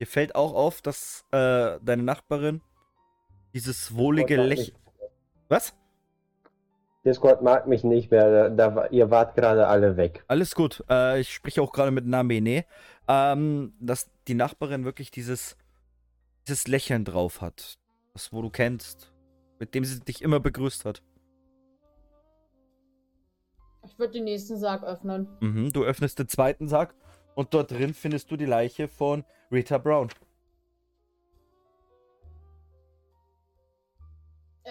Dir 0.00 0.06
fällt 0.06 0.34
auch 0.34 0.54
auf, 0.54 0.82
dass 0.82 1.24
äh, 1.30 1.78
deine 1.80 2.02
Nachbarin 2.02 2.60
dieses 3.54 3.94
wohlige 3.94 4.36
Lächeln. 4.36 4.76
Was? 5.52 5.74
Discord 7.04 7.42
mag 7.42 7.66
mich 7.66 7.84
nicht 7.84 8.10
mehr. 8.10 8.48
Da, 8.48 8.70
da, 8.70 8.86
ihr 8.86 9.10
wart 9.10 9.34
gerade 9.34 9.66
alle 9.66 9.98
weg. 9.98 10.24
Alles 10.26 10.54
gut. 10.54 10.82
Äh, 10.88 11.20
ich 11.20 11.34
spreche 11.34 11.60
auch 11.60 11.72
gerade 11.72 11.90
mit 11.90 12.06
Namene. 12.06 12.64
Ähm, 13.06 13.74
dass 13.78 14.10
die 14.28 14.34
Nachbarin 14.34 14.86
wirklich 14.86 15.10
dieses, 15.10 15.58
dieses 16.48 16.68
Lächeln 16.68 17.04
drauf 17.04 17.42
hat. 17.42 17.78
Das, 18.14 18.32
wo 18.32 18.40
du 18.40 18.48
kennst. 18.48 19.12
Mit 19.58 19.74
dem 19.74 19.84
sie 19.84 20.00
dich 20.00 20.22
immer 20.22 20.40
begrüßt 20.40 20.86
hat. 20.86 21.02
Ich 23.84 23.98
würde 23.98 24.14
den 24.14 24.24
nächsten 24.24 24.56
Sarg 24.56 24.82
öffnen. 24.84 25.28
Mhm, 25.40 25.70
du 25.70 25.84
öffnest 25.84 26.18
den 26.18 26.28
zweiten 26.28 26.66
Sarg 26.66 26.94
und 27.34 27.52
dort 27.52 27.72
drin 27.72 27.92
findest 27.92 28.30
du 28.30 28.38
die 28.38 28.46
Leiche 28.46 28.88
von 28.88 29.22
Rita 29.50 29.76
Brown. 29.76 30.08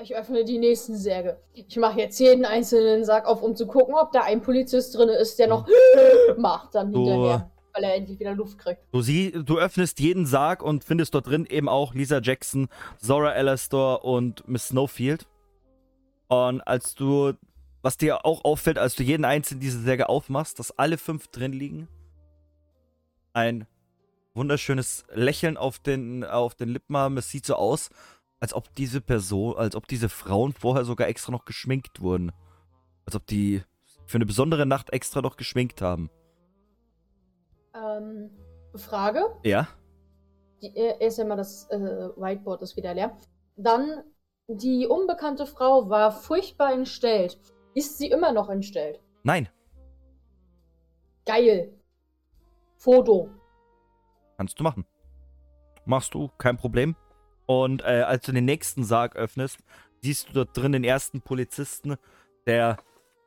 Ich 0.01 0.15
öffne 0.15 0.43
die 0.43 0.57
nächsten 0.57 0.95
Särge. 0.95 1.39
Ich 1.53 1.75
mache 1.77 1.99
jetzt 1.99 2.19
jeden 2.19 2.45
einzelnen 2.45 3.03
Sarg 3.05 3.25
auf, 3.25 3.43
um 3.43 3.55
zu 3.55 3.67
gucken, 3.67 3.93
ob 3.95 4.11
da 4.11 4.21
ein 4.21 4.41
Polizist 4.41 4.95
drin 4.95 5.09
ist, 5.09 5.37
der 5.37 5.47
noch 5.47 5.67
macht 6.37 6.73
dann 6.75 6.91
Du- 6.91 7.05
hinterher, 7.05 7.51
weil 7.73 7.83
er 7.83 7.95
endlich 7.95 8.19
wieder 8.19 8.33
Luft 8.33 8.57
kriegt. 8.57 8.81
Du, 8.91 9.01
sie, 9.01 9.31
du 9.31 9.59
öffnest 9.59 9.99
jeden 9.99 10.25
Sarg 10.25 10.63
und 10.63 10.83
findest 10.83 11.13
dort 11.13 11.27
drin 11.27 11.45
eben 11.45 11.69
auch 11.69 11.93
Lisa 11.93 12.19
Jackson, 12.19 12.67
Zora 12.97 13.31
Alastor 13.31 14.03
und 14.03 14.47
Miss 14.47 14.69
Snowfield. 14.69 15.27
Und 16.29 16.61
als 16.61 16.95
du, 16.95 17.33
was 17.81 17.97
dir 17.97 18.25
auch 18.25 18.43
auffällt, 18.43 18.77
als 18.79 18.95
du 18.95 19.03
jeden 19.03 19.25
einzelnen 19.25 19.59
dieser 19.59 19.79
Särge 19.81 20.09
aufmachst, 20.09 20.57
dass 20.57 20.77
alle 20.79 20.97
fünf 20.97 21.27
drin 21.27 21.53
liegen, 21.53 21.87
ein 23.33 23.67
wunderschönes 24.33 25.03
Lächeln 25.13 25.57
auf 25.57 25.77
den, 25.79 26.23
auf 26.23 26.55
den 26.55 26.69
Lippen 26.69 26.95
haben. 26.97 27.17
Es 27.17 27.29
sieht 27.29 27.45
so 27.45 27.55
aus, 27.55 27.89
als 28.41 28.53
ob 28.55 28.73
diese 28.75 28.99
Person, 28.99 29.55
als 29.55 29.75
ob 29.75 29.87
diese 29.87 30.09
Frauen 30.09 30.51
vorher 30.51 30.83
sogar 30.83 31.07
extra 31.07 31.31
noch 31.31 31.45
geschminkt 31.45 32.01
wurden. 32.01 32.31
Als 33.05 33.15
ob 33.15 33.25
die 33.27 33.63
für 34.07 34.17
eine 34.17 34.25
besondere 34.25 34.65
Nacht 34.65 34.91
extra 34.91 35.21
noch 35.21 35.37
geschminkt 35.37 35.81
haben. 35.81 36.09
Ähm, 37.73 38.31
Frage. 38.75 39.21
Ja? 39.43 39.67
Die, 40.61 40.75
äh, 40.75 40.97
erst 40.99 41.19
einmal 41.19 41.37
das 41.37 41.69
äh, 41.69 41.77
Whiteboard 41.77 42.63
ist 42.63 42.75
wieder 42.75 42.95
leer. 42.95 43.15
Dann, 43.55 44.03
die 44.47 44.87
unbekannte 44.87 45.45
Frau 45.45 45.89
war 45.89 46.11
furchtbar 46.11 46.73
entstellt. 46.73 47.39
Ist 47.75 47.99
sie 47.99 48.07
immer 48.07 48.33
noch 48.33 48.49
entstellt? 48.49 48.99
Nein. 49.23 49.49
Geil. 51.25 51.73
Foto. 52.77 53.29
Kannst 54.37 54.59
du 54.59 54.63
machen. 54.63 54.85
Machst 55.85 56.15
du, 56.15 56.29
kein 56.39 56.57
Problem. 56.57 56.95
Und 57.51 57.81
äh, 57.81 58.03
als 58.07 58.25
du 58.25 58.31
den 58.31 58.45
nächsten 58.45 58.85
Sarg 58.85 59.17
öffnest, 59.17 59.59
siehst 60.01 60.29
du 60.29 60.33
dort 60.33 60.55
drin 60.55 60.71
den 60.71 60.85
ersten 60.85 61.19
Polizisten, 61.19 61.97
der 62.45 62.77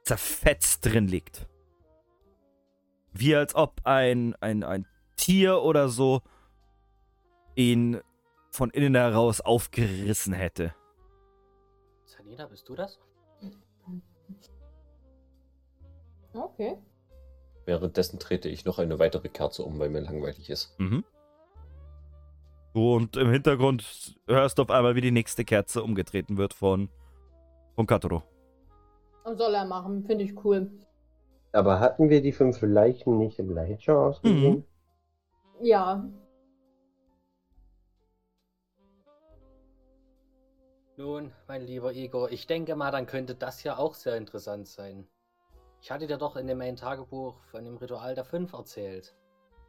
zerfetzt 0.03 0.87
drin 0.87 1.09
liegt. 1.09 1.47
Wie 3.13 3.37
als 3.37 3.55
ob 3.55 3.83
ein, 3.85 4.35
ein, 4.41 4.65
ein 4.65 4.87
Tier 5.17 5.61
oder 5.61 5.91
so 5.91 6.23
ihn 7.55 8.01
von 8.51 8.71
innen 8.71 8.95
heraus 8.95 9.43
aufgerissen 9.43 10.33
hätte. 10.33 10.75
Sanina, 12.07 12.47
bist 12.47 12.67
du 12.67 12.77
das? 12.77 12.99
Okay. 16.33 16.79
Währenddessen 17.67 18.19
trete 18.19 18.49
ich 18.49 18.65
noch 18.65 18.79
eine 18.79 18.99
weitere 18.99 19.29
Kerze 19.29 19.65
um, 19.65 19.79
weil 19.79 19.91
mir 19.91 20.01
langweilig 20.01 20.49
ist. 20.49 20.81
Mhm. 20.81 21.05
So, 22.75 22.95
und 22.95 23.17
im 23.17 23.31
Hintergrund 23.31 24.17
hörst 24.27 24.59
du 24.59 24.63
auf 24.63 24.71
einmal, 24.71 24.97
wie 24.97 25.01
die 25.01 25.13
nächste 25.13 25.45
Kerze 25.45 25.81
umgetreten 25.83 26.37
wird 26.37 26.53
von, 26.53 26.89
von 27.77 27.87
Katoro. 27.87 28.25
Soll 29.25 29.55
er 29.55 29.65
machen, 29.65 30.05
finde 30.05 30.25
ich 30.25 30.45
cool. 30.45 30.71
Aber 31.53 31.79
hatten 31.79 32.11
wir 32.11 32.21
die 32.21 32.33
fünf 32.33 32.61
Leichen 32.63 33.17
nicht 33.17 33.39
im 33.39 33.51
Leichenschau 33.51 34.09
ausgesehen? 34.09 34.65
Ja. 35.63 36.05
Nun, 40.97 41.33
mein 41.47 41.63
lieber 41.63 41.93
Igor, 41.93 42.33
ich 42.33 42.49
denke 42.49 42.75
mal, 42.75 42.91
dann 42.91 43.07
könnte 43.07 43.37
das 43.37 43.63
ja 43.63 43.79
auch 43.79 43.95
sehr 43.95 44.17
interessant 44.17 44.67
sein. 44.67 45.07
Ich 45.81 45.93
hatte 45.93 46.09
dir 46.09 46.19
doch 46.19 46.35
in 46.35 46.49
dem 46.49 46.61
einen 46.61 46.77
Tagebuch 46.77 47.41
von 47.53 47.65
dem 47.65 47.77
Ritual 47.77 48.17
der 48.17 48.25
Fünf 48.25 48.53
erzählt. 48.53 49.15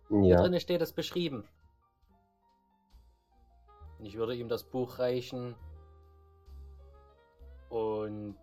Hier 0.10 0.24
Ja. 0.24 0.42
drinnen 0.42 0.60
steht 0.60 0.82
es 0.82 0.92
beschrieben. 0.92 1.48
Und 4.00 4.06
Ich 4.06 4.16
würde 4.16 4.36
ihm 4.36 4.50
das 4.50 4.64
Buch 4.64 5.00
reichen. 5.00 5.56
Und 7.70 8.38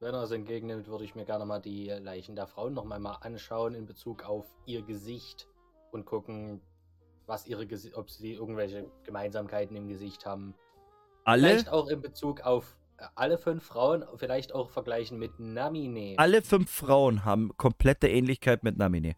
wenn 0.00 0.14
er 0.14 0.22
es 0.22 0.30
entgegennimmt, 0.30 0.88
würde 0.88 1.04
ich 1.04 1.14
mir 1.14 1.24
gerne 1.24 1.46
mal 1.46 1.60
die 1.60 1.88
Leichen 1.88 2.36
der 2.36 2.46
Frauen 2.46 2.74
nochmal 2.74 3.00
mal 3.00 3.16
anschauen 3.22 3.74
in 3.74 3.86
Bezug 3.86 4.24
auf 4.24 4.46
ihr 4.66 4.82
Gesicht 4.82 5.48
und 5.90 6.04
gucken, 6.04 6.60
was 7.26 7.46
ihre 7.46 7.66
Gesi 7.66 7.92
ob 7.94 8.10
sie 8.10 8.34
irgendwelche 8.34 8.90
Gemeinsamkeiten 9.04 9.76
im 9.76 9.88
Gesicht 9.88 10.26
haben. 10.26 10.54
Alle, 11.24 11.48
Vielleicht 11.48 11.70
auch 11.70 11.88
in 11.88 12.00
Bezug 12.00 12.42
auf 12.42 12.76
äh, 12.98 13.04
alle 13.14 13.36
fünf 13.38 13.64
Frauen, 13.64 14.04
vielleicht 14.16 14.54
auch 14.54 14.70
vergleichen 14.70 15.18
mit 15.18 15.40
Namine. 15.40 16.14
alle 16.18 16.42
fünf 16.42 16.70
Frauen 16.70 17.24
haben 17.24 17.56
komplette 17.56 18.08
Ähnlichkeit 18.08 18.62
mit 18.62 18.76
Namine. 18.76 19.16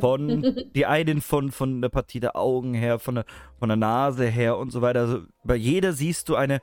Von 0.00 0.68
die 0.74 0.86
einen 0.86 1.20
von, 1.20 1.50
von 1.50 1.80
der 1.80 1.88
Partie 1.88 2.20
der 2.20 2.36
Augen 2.36 2.74
her, 2.74 2.98
von 2.98 3.16
der, 3.16 3.24
von 3.58 3.68
der 3.68 3.76
Nase 3.76 4.26
her 4.26 4.58
und 4.58 4.70
so 4.70 4.82
weiter. 4.82 5.00
Also 5.00 5.22
bei 5.42 5.56
jeder 5.56 5.92
siehst 5.92 6.28
du 6.28 6.36
eine 6.36 6.60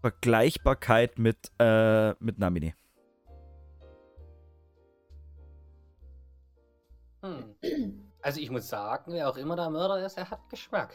Vergleichbarkeit 0.00 1.18
mit, 1.18 1.50
äh, 1.58 2.12
mit 2.20 2.38
Namine. 2.38 2.74
Hm. 7.22 7.54
Also 8.22 8.40
ich 8.40 8.50
muss 8.50 8.68
sagen, 8.68 9.12
wer 9.12 9.28
auch 9.28 9.36
immer 9.36 9.56
der 9.56 9.70
Mörder 9.70 10.04
ist, 10.04 10.16
er 10.16 10.30
hat 10.30 10.48
Geschmack. 10.48 10.94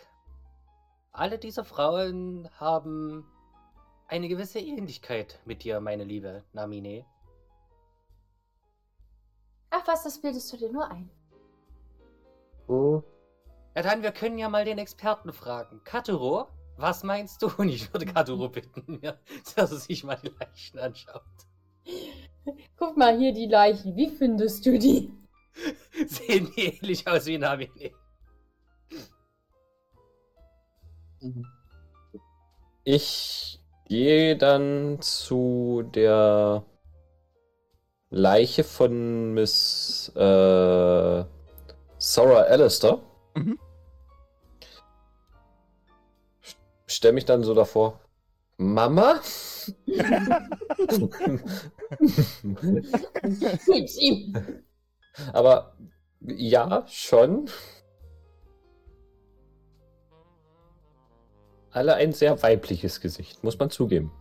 Alle 1.11 1.37
diese 1.37 1.63
Frauen 1.63 2.49
haben 2.59 3.25
eine 4.07 4.27
gewisse 4.27 4.59
Ähnlichkeit 4.59 5.39
mit 5.45 5.63
dir, 5.63 5.79
meine 5.79 6.03
liebe 6.03 6.43
Namine. 6.53 7.05
Ach 9.77 9.85
was, 9.87 10.03
das 10.03 10.19
bildest 10.19 10.51
du 10.53 10.57
dir 10.57 10.71
nur 10.71 10.89
ein. 10.89 11.09
Hm. 12.67 13.03
Ja 13.75 13.81
dann, 13.81 14.03
wir 14.03 14.11
können 14.11 14.37
ja 14.37 14.47
mal 14.47 14.63
den 14.63 14.77
Experten 14.77 15.33
fragen. 15.33 15.81
Katuro, 15.83 16.47
was 16.77 17.03
meinst 17.03 17.41
du? 17.41 17.47
Und 17.57 17.67
ich 17.67 17.91
würde 17.91 18.05
Katuro 18.05 18.47
bitten, 18.47 18.99
mir, 19.01 19.19
dass 19.55 19.71
er 19.71 19.77
sich 19.77 20.03
mal 20.05 20.17
die 20.23 20.33
Leichen 20.39 20.79
anschaut. 20.79 21.23
Guck 22.77 22.95
mal 22.95 23.17
hier 23.17 23.33
die 23.33 23.47
Leichen. 23.47 23.97
Wie 23.97 24.09
findest 24.09 24.65
du 24.65 24.79
die? 24.79 25.11
Sehen 26.07 26.51
die 26.55 26.67
ähnlich 26.67 27.05
aus 27.07 27.25
wie 27.25 27.37
Namine? 27.37 27.91
Ich 32.85 33.59
gehe 33.87 34.37
dann 34.37 35.01
zu 35.01 35.83
der 35.93 36.63
Leiche 38.15 38.63
von 38.63 39.33
Miss 39.33 40.09
äh, 40.15 41.25
Sarah 41.97 42.43
Alistair. 42.47 42.99
Mhm. 43.35 43.59
Stell 46.87 47.11
mich 47.11 47.25
dann 47.25 47.43
so 47.43 47.53
davor. 47.53 47.99
Mama? 48.55 49.19
Gib's 53.65 53.97
ihm. 53.97 54.33
Aber 55.33 55.75
ja, 56.21 56.85
schon. 56.87 57.49
Alle 61.71 61.95
ein 61.95 62.13
sehr 62.13 62.41
weibliches 62.41 63.01
Gesicht, 63.01 63.43
muss 63.43 63.59
man 63.59 63.69
zugeben. 63.69 64.13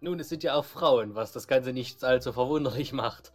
Nun, 0.00 0.18
es 0.20 0.28
sind 0.30 0.42
ja 0.42 0.54
auch 0.54 0.64
Frauen, 0.64 1.14
was 1.14 1.32
das 1.32 1.46
Ganze 1.46 1.72
nicht 1.72 2.02
allzu 2.04 2.32
verwunderlich 2.32 2.92
macht. 2.92 3.32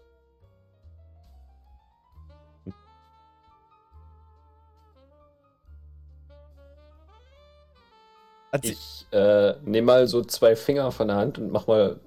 Ich 8.61 9.05
äh, 9.11 9.55
nehme 9.63 9.85
mal 9.85 10.07
so 10.07 10.23
zwei 10.23 10.55
Finger 10.55 10.91
von 10.91 11.07
der 11.09 11.17
Hand 11.17 11.37
und 11.37 11.51
mach 11.51 11.67
mal. 11.67 11.99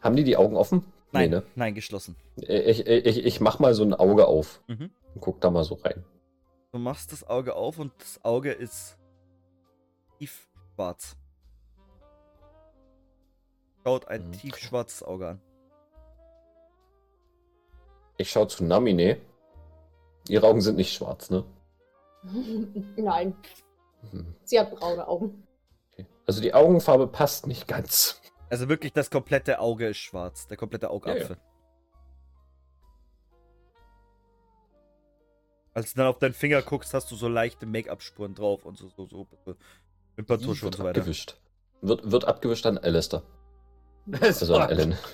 Haben 0.00 0.16
die 0.16 0.24
die 0.24 0.36
Augen 0.36 0.56
offen? 0.56 0.84
nein, 1.12 1.30
Nee, 1.30 1.36
ne? 1.36 1.42
nein, 1.54 1.74
geschlossen. 1.74 2.16
Ich, 2.36 2.86
ich, 2.86 3.24
ich 3.24 3.40
mach 3.40 3.58
mal 3.58 3.74
so 3.74 3.82
ein 3.82 3.92
Auge 3.94 4.26
auf 4.26 4.62
Mhm. 4.68 4.90
und 5.14 5.20
guck 5.20 5.40
da 5.40 5.50
mal 5.50 5.64
so 5.64 5.74
rein. 5.74 6.04
Du 6.72 6.78
machst 6.78 7.12
das 7.12 7.26
Auge 7.28 7.54
auf 7.54 7.78
und 7.78 7.92
das 7.98 8.24
Auge 8.24 8.52
ist 8.52 8.96
tief 10.18 10.48
schwarz. 10.74 11.16
Schaut 13.86 14.08
ein 14.08 14.26
Mhm. 14.26 14.32
tiefschwarzes 14.32 15.04
Auge 15.04 15.28
an. 15.28 15.40
Ich 18.16 18.32
schaue 18.32 18.48
zu 18.48 18.64
Namine. 18.64 19.20
Ihre 20.28 20.44
Augen 20.48 20.60
sind 20.60 20.74
nicht 20.74 20.92
schwarz, 20.92 21.30
ne? 21.30 21.44
Nein, 22.96 23.36
Mhm. 24.10 24.34
sie 24.42 24.58
hat 24.58 24.72
braune 24.74 25.06
Augen. 25.06 25.46
Okay. 25.92 26.04
Also 26.26 26.40
die 26.42 26.52
Augenfarbe 26.52 27.06
passt 27.06 27.46
nicht 27.46 27.68
ganz. 27.68 28.20
Also 28.50 28.68
wirklich, 28.68 28.92
das 28.92 29.08
komplette 29.08 29.60
Auge 29.60 29.86
ist 29.90 29.98
schwarz. 29.98 30.48
Der 30.48 30.56
komplette 30.56 30.90
Augapfel. 30.90 31.36
Als 35.74 35.92
du 35.92 35.98
dann 35.98 36.08
auf 36.08 36.18
deinen 36.18 36.34
Finger 36.34 36.60
guckst, 36.62 36.92
hast 36.92 37.08
du 37.12 37.14
so 37.14 37.28
leichte 37.28 37.66
Make-up-Spuren 37.66 38.34
drauf 38.34 38.64
und 38.64 38.76
so, 38.78 38.88
so, 38.88 39.06
so. 39.06 39.28
so 39.44 39.54
Wimperntusche 40.16 40.66
und 40.66 40.72
wird 40.72 40.74
so 40.74 40.82
weiter. 40.84 40.98
abgewischt. 41.02 41.40
Wird, 41.82 42.10
wird 42.10 42.24
abgewischt 42.24 42.66
an 42.66 42.78
Alistair. 42.78 43.22
Das 44.06 44.40
Also 44.42 44.56
an 44.56 44.70
Ellen. 44.70 44.98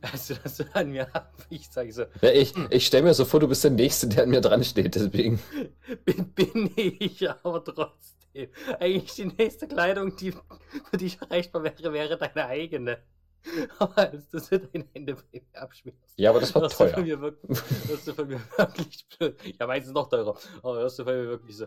Also, 0.00 0.34
dass 0.34 0.56
du 0.56 0.64
an 0.74 0.90
mir 0.90 1.06
ich 1.50 1.68
sage 1.68 1.92
so, 1.92 2.04
Ja, 2.22 2.30
ich 2.30 2.54
ich 2.70 2.86
stelle 2.86 3.04
mir 3.04 3.14
so 3.14 3.24
vor, 3.24 3.40
du 3.40 3.46
bist 3.48 3.62
der 3.62 3.70
Nächste, 3.70 4.08
der 4.08 4.24
an 4.24 4.30
mir 4.30 4.40
dran 4.40 4.64
steht, 4.64 4.94
deswegen. 4.94 5.38
bin, 6.04 6.32
bin 6.32 6.70
ich 6.76 7.28
aber 7.30 7.62
trotzdem. 7.62 8.48
Eigentlich 8.80 9.14
die 9.14 9.26
nächste 9.26 9.68
Kleidung, 9.68 10.16
die 10.16 10.32
für 10.32 10.96
dich 10.96 11.20
erreichbar 11.20 11.62
wäre, 11.62 11.92
wäre 11.92 12.16
deine 12.16 12.46
eigene. 12.46 12.98
Aber 13.78 13.98
als 13.98 14.28
du 14.30 14.38
so 14.38 14.56
deine 14.56 14.86
Hände 14.94 15.14
bei 15.16 15.22
mir 15.32 15.42
abschmierst, 15.60 15.98
Ja, 16.16 16.30
aber 16.30 16.38
das 16.40 16.54
war 16.54 16.62
hörst 16.62 16.78
du, 16.80 16.84
von 16.84 16.92
teuer. 16.94 17.00
mir 17.04 17.20
wirklich, 17.20 17.58
hörst 17.88 18.06
du 18.06 18.14
von 18.14 18.28
mir 18.28 18.40
wirklich 18.56 19.04
blöd. 19.18 19.36
Ja, 19.58 19.66
meistens 19.66 19.92
noch 19.92 20.08
teurer. 20.08 20.38
Aber 20.62 20.76
hörst 20.76 21.00
du 21.00 21.04
von 21.04 21.12
mir 21.12 21.26
wirklich 21.28 21.56
so. 21.56 21.66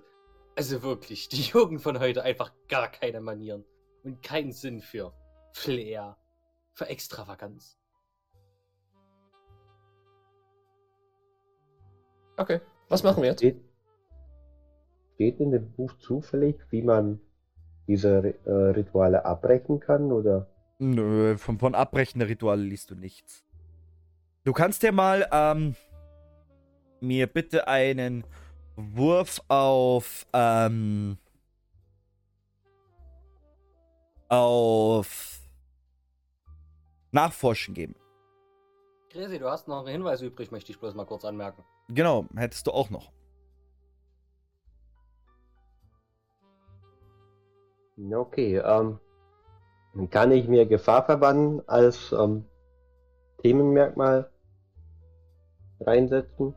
Also 0.56 0.84
wirklich, 0.84 1.28
die 1.28 1.41
Jugend 1.53 1.82
von 1.82 1.99
heute 1.99 2.24
einfach 2.24 2.53
gar 2.68 2.89
keine 2.89 3.22
Manieren. 3.22 3.66
Und 4.03 4.22
keinen 4.22 4.51
Sinn 4.51 4.82
für 4.82 5.14
Flair. 5.53 6.18
Für 6.74 6.88
Extravaganz. 6.88 7.80
Okay, 12.38 12.60
was 12.89 13.03
machen 13.03 13.24
wir 13.24 13.30
jetzt? 13.30 13.39
Steht, 13.39 13.64
steht 15.16 15.39
in 15.39 15.51
dem 15.51 15.72
Buch 15.72 15.97
zufällig, 15.99 16.58
wie 16.70 16.82
man 16.82 17.22
diese 17.88 18.36
äh, 18.45 18.51
Rituale 18.51 19.24
abbrechen 19.24 19.80
kann? 19.80 20.12
Oder? 20.12 20.47
Nö, 20.80 21.38
von, 21.38 21.58
von 21.60 21.76
Abbrechen 21.76 22.20
der 22.20 22.28
Rituale 22.28 22.62
liest 22.62 22.91
du 22.91 22.95
nichts. 22.95 23.45
Du 24.43 24.51
kannst 24.51 24.84
dir 24.84 24.91
mal 24.91 25.28
ähm, 25.32 25.76
mir 26.99 27.28
bitte 27.28 27.70
einen 27.70 28.26
Wurf 28.76 29.41
auf 29.47 30.26
ähm, 30.34 31.17
auf 34.30 35.39
Nachforschen 37.11 37.73
geben. 37.73 37.95
Gresi, 39.09 39.39
du 39.39 39.49
hast 39.49 39.67
noch 39.67 39.80
einen 39.80 39.88
Hinweis 39.88 40.21
übrig, 40.21 40.51
möchte 40.51 40.71
ich 40.71 40.80
bloß 40.80 40.93
mal 40.95 41.05
kurz 41.05 41.23
anmerken. 41.23 41.63
Genau, 41.88 42.26
hättest 42.36 42.67
du 42.67 42.71
auch 42.71 42.89
noch. 42.89 43.11
Okay, 48.11 48.57
ähm, 48.57 48.99
kann 50.09 50.32
ich 50.34 50.49
mir 50.49 50.65
Gefahr 50.65 51.05
verbannen 51.05 51.61
als 51.67 52.11
ähm, 52.11 52.43
Themenmerkmal 53.41 54.30
reinsetzen? 55.80 56.53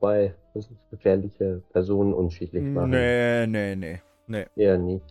Weil 0.00 0.36
das 0.54 0.68
gefährliche 0.90 1.62
Personen 1.72 2.12
unschiedlich 2.12 2.62
machen. 2.62 2.90
Nee, 2.90 3.46
nee, 3.46 3.74
nee. 3.76 4.00
Nee. 4.26 4.46
Eher 4.56 4.78
nicht. 4.78 5.04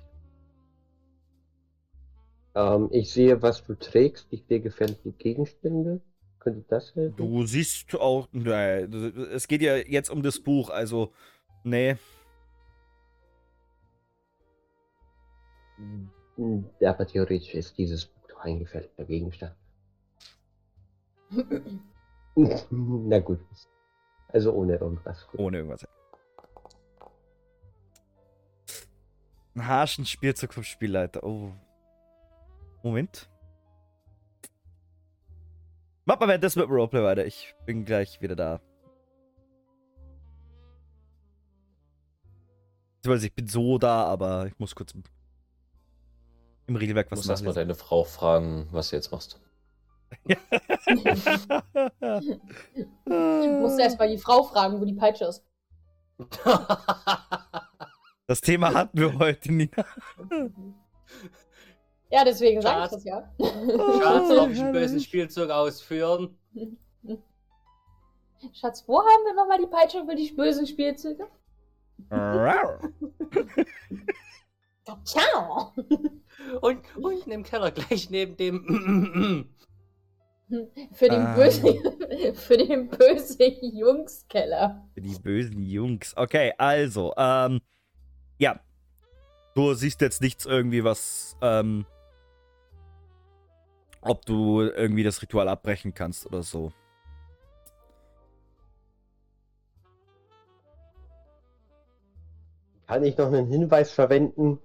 Ähm, 2.56 2.90
ich 2.92 3.12
sehe, 3.12 3.42
was 3.42 3.64
du 3.64 3.76
trägst. 3.76 4.28
Ich 4.32 4.46
sehe 4.48 4.62
gefährliche 4.62 5.12
Gegenstände. 5.12 6.02
Könnte 6.40 6.64
das 6.68 6.96
helfen? 6.96 7.18
Du 7.18 7.46
siehst 7.46 7.94
auch. 7.96 8.28
Nee, 8.32 8.88
es 9.34 9.48
geht 9.48 9.62
ja 9.62 9.76
jetzt 9.78 10.10
um 10.10 10.22
das 10.22 10.40
Buch, 10.40 10.70
also. 10.70 11.12
Nee. 11.64 11.96
Hm, 16.38 16.66
Aber 16.86 17.08
theoretisch 17.08 17.54
ist 17.54 17.78
dieses 17.78 18.06
Buch 18.06 18.28
doch 18.30 18.40
ein 18.42 18.60
gefährlicher 18.60 19.06
Gegenstand. 19.06 19.56
Na 22.72 23.20
gut. 23.20 23.40
Also 24.30 24.52
ohne 24.54 24.76
irgendwas. 24.76 25.28
Gut. 25.28 25.40
Ohne 25.40 25.58
irgendwas. 25.58 25.88
Ein 29.56 29.68
harschen 29.68 30.06
Spielzug 30.06 30.54
vom 30.54 30.64
Spielleiter. 30.64 31.24
Oh. 31.24 31.52
Moment. 32.84 33.30
Mach 36.06 36.20
mal 36.20 36.38
das 36.40 36.56
mit 36.56 36.66
dem 36.66 36.72
Roleplay 36.72 37.02
weiter. 37.04 37.26
Ich 37.26 37.56
bin 37.66 37.86
gleich 37.86 38.22
wieder 38.22 38.36
da. 38.36 38.60
Ich 43.08 43.34
bin 43.34 43.48
so 43.48 43.78
da, 43.78 44.04
aber 44.06 44.48
ich 44.48 44.58
muss 44.58 44.74
kurz 44.76 44.94
im 46.68 46.76
Regelwerk 46.76 47.08
Du 47.08 47.12
was 47.12 47.20
musst 47.20 47.30
erstmal 47.30 47.54
nachlesen. 47.54 47.70
deine 47.70 47.76
Frau 47.76 48.04
fragen, 48.04 48.68
was 48.72 48.90
du 48.90 48.96
jetzt 48.96 49.12
machst. 49.12 49.40
Du 53.06 53.60
musst 53.60 53.80
erst 53.80 54.00
mal 54.00 54.10
die 54.10 54.18
Frau 54.18 54.44
fragen, 54.44 54.80
wo 54.80 54.86
die 54.86 54.94
Peitsche 54.94 55.26
ist. 55.26 55.44
Das 58.28 58.42
Thema 58.42 58.74
hatten 58.74 58.98
wir 58.98 59.20
heute, 59.20 59.52
Nina. 59.54 59.86
Ja, 62.12 62.24
deswegen 62.24 62.62
sage 62.62 62.86
ich 62.86 62.92
das 62.92 63.04
ja. 63.04 63.30
Schatz, 63.40 64.30
darf 64.30 64.50
ich 64.50 64.62
einen 64.62 64.72
bösen 64.72 65.00
Spielzug 65.02 65.50
ausführen? 65.50 66.38
Schatz, 68.54 68.84
wo 68.88 69.00
haben 69.00 69.26
wir 69.26 69.34
nochmal 69.34 69.58
die 69.60 69.68
Peitsche 69.68 70.06
für 70.06 70.16
die 70.16 70.32
bösen 70.32 70.68
Spielzüge? 70.68 71.28
Ciao! 75.04 75.74
Und 76.62 76.80
unten 76.96 77.32
im 77.32 77.44
Keller, 77.44 77.72
gleich 77.72 78.10
neben 78.10 78.38
dem. 78.38 79.50
Für 80.94 81.10
den, 81.10 81.22
Ah. 81.22 81.36
bösen, 81.36 81.74
für 82.36 82.58
den 82.58 82.88
bösen 82.90 83.76
Jungskeller. 83.76 84.88
Für 84.94 85.02
die 85.02 85.18
bösen 85.20 85.62
Jungs. 85.64 86.14
Okay, 86.16 86.54
also, 86.58 87.14
ähm, 87.18 87.62
ja. 88.38 88.60
Du 89.56 89.74
siehst 89.74 90.02
jetzt 90.02 90.22
nichts 90.22 90.46
irgendwie, 90.46 90.84
was, 90.84 91.36
ähm, 91.42 91.86
ob 94.02 94.26
du 94.26 94.62
irgendwie 94.62 95.04
das 95.04 95.22
Ritual 95.22 95.48
abbrechen 95.48 95.94
kannst 95.94 96.26
oder 96.28 96.44
so. 96.44 96.72
Kann 102.88 103.04
ich 103.04 103.18
noch 103.18 103.28
einen 103.28 103.48
Hinweis 103.48 103.92
verwenden? 103.92 104.60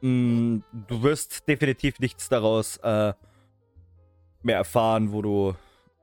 Mm, 0.00 0.58
du 0.88 1.02
wirst 1.02 1.46
definitiv 1.46 2.00
nichts 2.00 2.28
daraus, 2.28 2.78
äh, 2.78 3.12
mehr 4.42 4.56
erfahren, 4.56 5.12
wo 5.12 5.22
du, 5.22 5.54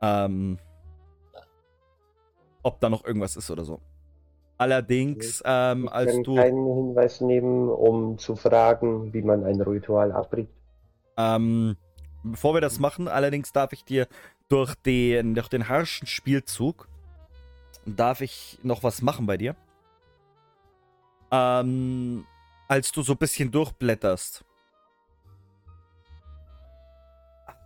ähm, 0.01 0.57
ob 2.63 2.79
da 2.79 2.89
noch 2.89 3.05
irgendwas 3.05 3.35
ist 3.35 3.49
oder 3.49 3.63
so. 3.63 3.79
Allerdings, 4.57 5.41
ähm, 5.45 5.85
Ich 5.85 5.91
als 5.91 6.11
kann 6.13 6.23
du. 6.23 6.35
keinen 6.35 6.65
Hinweis 6.75 7.21
nehmen, 7.21 7.69
um 7.69 8.17
zu 8.17 8.35
fragen, 8.35 9.13
wie 9.13 9.21
man 9.21 9.43
ein 9.43 9.61
Ritual 9.61 10.11
abbricht. 10.11 10.51
Ähm, 11.15 11.77
bevor 12.23 12.55
wir 12.55 12.61
das 12.61 12.79
machen, 12.79 13.07
allerdings 13.07 13.51
darf 13.51 13.73
ich 13.73 13.83
dir 13.85 14.07
durch 14.49 14.73
den, 14.75 15.35
durch 15.35 15.47
den 15.47 15.67
harschen 15.69 16.07
Spielzug, 16.07 16.87
darf 17.85 18.21
ich 18.21 18.59
noch 18.63 18.83
was 18.83 19.01
machen 19.01 19.25
bei 19.27 19.37
dir. 19.37 19.55
Ähm, 21.31 22.25
als 22.67 22.91
du 22.91 23.01
so 23.01 23.13
ein 23.13 23.17
bisschen 23.17 23.51
durchblätterst, 23.51 24.43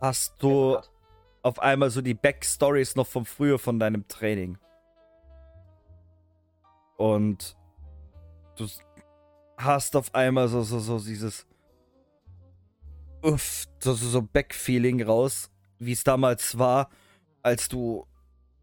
hast 0.02 0.36
du 0.39 0.80
auf 1.43 1.60
einmal 1.60 1.89
so 1.89 2.02
die 2.02 2.14
Backstories 2.14 2.95
noch 2.95 3.08
vom 3.08 3.26
früher 3.26 3.60
von 3.60 3.80
deinem 3.80 4.08
Training. 4.08 4.58
Und 6.97 7.56
du 8.58 8.68
hast 9.58 9.95
auf 9.95 10.14
einmal 10.14 10.47
so, 10.47 10.62
so, 10.64 10.80
so 10.80 10.99
dieses 10.99 11.47
Uff, 13.24 13.66
so, 13.80 13.93
so, 13.93 14.08
so 14.08 14.22
Backfeeling 14.22 15.04
raus, 15.04 15.52
wie 15.78 15.91
es 15.91 16.04
damals 16.04 16.58
war, 16.58 16.89
als 17.43 17.68
du 17.68 18.08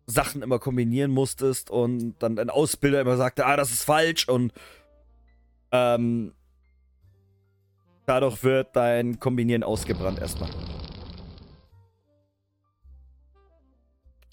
Sachen 0.07 0.43
immer 0.43 0.59
kombinieren 0.59 1.11
musstest 1.11 1.71
und 1.71 2.17
dann 2.19 2.37
dein 2.37 2.51
Ausbilder 2.51 3.01
immer 3.01 3.17
sagte, 3.17 3.47
ah, 3.47 3.57
das 3.57 3.71
ist 3.71 3.85
falsch 3.85 4.29
und 4.29 4.53
ähm, 5.71 6.35
dadurch 8.07 8.43
wird 8.43 8.75
dein 8.75 9.21
Kombinieren 9.21 9.63
ausgebrannt 9.63 10.19
erstmal. 10.19 10.51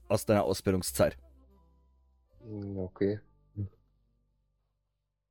Aus 0.07 0.25
deiner 0.25 0.43
Ausbildungszeit. 0.43 1.17
Hm, 2.41 2.77
Okay. 2.77 3.19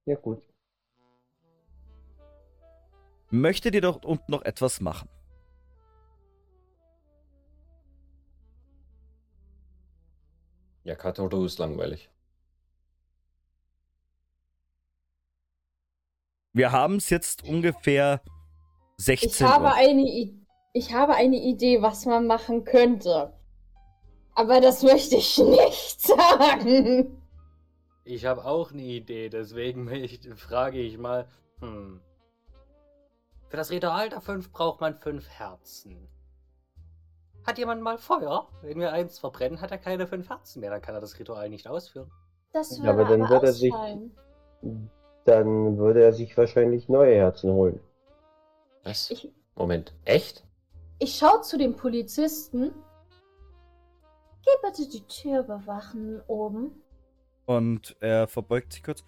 Ja 0.06 0.16
gut. 0.16 0.42
Möchtet 3.30 3.74
ihr 3.74 3.80
dort 3.80 4.04
unten 4.04 4.30
noch 4.30 4.42
etwas 4.42 4.80
machen? 4.80 5.08
Ja, 10.84 10.94
Katoru 10.94 11.44
ist 11.46 11.58
langweilig. 11.58 12.10
Wir 16.52 16.70
haben 16.70 16.96
es 16.96 17.10
jetzt 17.10 17.42
ungefähr 17.44 18.20
16 18.98 19.28
Ich 19.30 19.42
habe, 19.42 19.64
Uhr. 19.64 19.74
eine 19.74 20.02
I 20.02 20.38
ich 20.76 20.92
habe 20.92 21.14
eine 21.14 21.36
Idee, 21.36 21.82
was 21.82 22.04
man 22.04 22.26
machen 22.26 22.64
könnte. 22.64 23.32
Aber 24.34 24.60
das 24.60 24.82
möchte 24.82 25.16
ich 25.16 25.38
nicht 25.38 26.00
sagen. 26.00 27.20
Ich 28.04 28.26
habe 28.26 28.44
auch 28.44 28.72
eine 28.72 28.82
Idee, 28.82 29.28
deswegen 29.28 29.88
ich, 29.92 30.20
frage 30.34 30.78
ich 30.78 30.98
mal. 30.98 31.26
Hm. 31.60 32.00
Für 33.48 33.56
das 33.56 33.70
Ritual 33.70 34.08
der 34.08 34.20
5 34.20 34.50
braucht 34.50 34.80
man 34.80 34.98
5 34.98 35.28
Herzen. 35.28 36.08
Hat 37.46 37.58
jemand 37.58 37.82
mal 37.82 37.98
Feuer? 37.98 38.48
Wenn 38.62 38.80
wir 38.80 38.92
eins 38.92 39.18
verbrennen, 39.18 39.60
hat 39.60 39.70
er 39.70 39.78
keine 39.78 40.06
5 40.06 40.28
Herzen 40.28 40.60
mehr, 40.60 40.70
dann 40.70 40.82
kann 40.82 40.94
er 40.94 41.00
das 41.00 41.18
Ritual 41.18 41.48
nicht 41.50 41.68
ausführen. 41.68 42.10
Das 42.52 42.76
Ja, 42.78 42.84
würde 42.84 42.90
aber 42.90 43.04
dann 43.04 43.22
aber 43.22 43.30
wird 43.30 43.44
er 43.44 43.52
sich-. 43.52 43.74
Dann 45.24 45.78
würde 45.78 46.02
er 46.02 46.12
sich 46.12 46.36
wahrscheinlich 46.36 46.88
neue 46.88 47.14
Herzen 47.14 47.52
holen. 47.52 47.80
Was? 48.82 49.10
Ich, 49.10 49.32
Moment, 49.54 49.94
echt? 50.04 50.44
ich 50.98 51.16
schaue 51.16 51.42
zu 51.42 51.58
dem 51.58 51.76
Polizisten. 51.76 52.72
Geh 54.44 54.50
bitte 54.62 54.88
die 54.88 55.06
Tür 55.06 55.42
bewachen 55.42 56.20
oben. 56.26 56.82
Und 57.46 57.96
er 58.00 58.26
verbeugt 58.26 58.72
sich 58.72 58.82
kurz. 58.82 59.04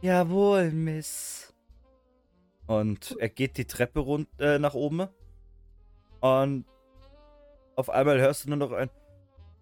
Jawohl, 0.00 0.70
Miss. 0.70 1.54
Und 2.66 3.16
er 3.18 3.28
geht 3.28 3.56
die 3.58 3.66
Treppe 3.66 4.00
rund, 4.00 4.28
äh, 4.38 4.58
nach 4.58 4.74
oben. 4.74 5.08
Und 6.20 6.64
auf 7.76 7.90
einmal 7.90 8.20
hörst 8.20 8.44
du 8.44 8.48
nur 8.50 8.58
noch 8.58 8.72
ein 8.72 8.90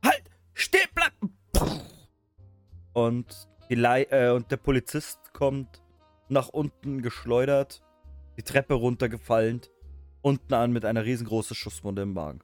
Halt! 0.04 0.24
Stehen 0.52 0.88
bleiben! 0.94 1.38
Und, 2.92 3.48
die 3.70 3.76
Lei 3.76 4.04
äh, 4.10 4.30
und 4.30 4.50
der 4.50 4.56
Polizist 4.56 5.32
kommt 5.32 5.82
nach 6.28 6.48
unten 6.48 7.00
geschleudert, 7.00 7.82
die 8.36 8.42
Treppe 8.42 8.74
runtergefallen, 8.74 9.62
unten 10.20 10.54
an 10.54 10.72
mit 10.72 10.84
einer 10.84 11.04
riesengroßen 11.04 11.56
Schusswunde 11.56 12.02
im 12.02 12.12
Magen. 12.12 12.40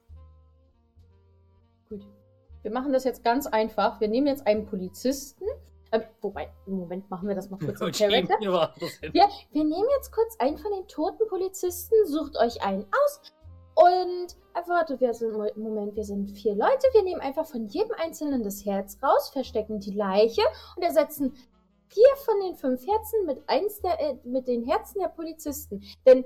Wir 2.65 2.73
machen 2.73 2.95
das 2.95 3.05
jetzt 3.05 3.23
ganz 3.23 3.47
einfach. 3.47 4.01
Wir 4.01 4.09
nehmen 4.09 4.27
jetzt 4.27 4.47
einen 4.47 4.65
Polizisten. 4.65 5.45
Äh, 5.91 6.01
wobei, 6.23 6.51
im 6.67 6.79
Moment 6.79 7.11
machen 7.11 7.29
wir 7.29 7.35
das 7.35 7.51
mal 7.51 7.59
kurz 7.59 7.79
im 7.81 7.93
Charakter. 7.93 8.41
wir. 8.41 8.73
Wir, 9.53 9.65
nehmen 9.65 9.87
jetzt 9.99 10.11
kurz 10.13 10.35
einen 10.39 10.57
von 10.57 10.73
den 10.73 10.89
toten 10.89 11.29
Polizisten, 11.29 11.95
sucht 12.07 12.37
euch 12.39 12.63
einen 12.65 12.85
aus 12.85 13.21
und 13.75 14.37
äh, 14.55 14.67
warte, 14.67 14.99
wir 14.99 15.13
sind, 15.13 15.37
Moment, 15.57 15.95
wir 15.95 16.05
sind 16.05 16.31
vier 16.31 16.55
Leute. 16.55 16.89
Wir 16.93 17.03
nehmen 17.03 17.21
einfach 17.21 17.47
von 17.47 17.67
jedem 17.67 17.93
Einzelnen 17.99 18.43
das 18.43 18.65
Herz 18.65 18.99
raus, 19.03 19.29
verstecken 19.29 19.79
die 19.79 19.93
Leiche 19.93 20.43
und 20.77 20.83
ersetzen 20.83 21.35
vier 21.89 22.17
von 22.25 22.41
den 22.41 22.55
fünf 22.55 22.87
Herzen 22.87 23.27
mit 23.27 23.43
eins 23.47 23.83
der, 23.83 24.01
äh, 24.01 24.17
mit 24.25 24.49
den 24.49 24.65
Herzen 24.65 25.01
der 25.01 25.09
Polizisten. 25.09 25.83
Denn 26.07 26.25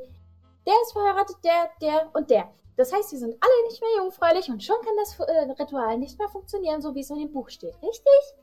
der 0.68 0.74
ist 0.82 0.92
verheiratet, 0.92 1.36
der, 1.42 1.70
der 1.80 2.10
und 2.14 2.30
der. 2.30 2.52
Das 2.76 2.92
heißt, 2.92 3.08
sie 3.08 3.16
sind 3.16 3.34
alle 3.40 3.68
nicht 3.68 3.80
mehr 3.80 3.90
jungfräulich 3.96 4.48
und 4.50 4.62
schon 4.62 4.76
kann 4.84 4.94
das 4.98 5.18
äh, 5.18 5.50
Ritual 5.60 5.98
nicht 5.98 6.18
mehr 6.18 6.28
funktionieren, 6.28 6.80
so 6.80 6.94
wie 6.94 7.00
es 7.00 7.10
in 7.10 7.18
dem 7.18 7.32
Buch 7.32 7.48
steht. 7.48 7.74
Richtig? 7.82 8.36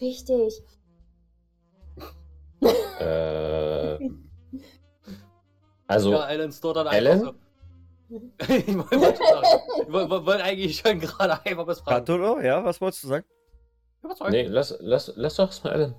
Richtig. 0.00 0.64
Äh, 2.98 4.10
Also, 5.86 6.12
ja, 6.12 6.26
dann 6.36 6.86
Alan? 6.88 7.12
einfach 7.12 7.34
so. 7.34 7.34
ich 8.48 8.76
wollte 8.76 10.26
wollte 10.26 10.44
eigentlich 10.44 10.78
schon 10.78 11.00
gerade 11.00 11.44
einfach 11.44 11.66
was 11.66 11.80
fragen. 11.80 12.04
Katoro, 12.04 12.40
ja, 12.40 12.64
was 12.64 12.80
wolltest 12.80 13.04
du 13.04 13.08
sagen? 13.08 13.24
Nee, 14.30 14.46
lass, 14.48 14.76
lass, 14.80 15.12
lass 15.16 15.36
doch 15.36 15.46
erstmal 15.46 15.74
Alan. 15.74 15.94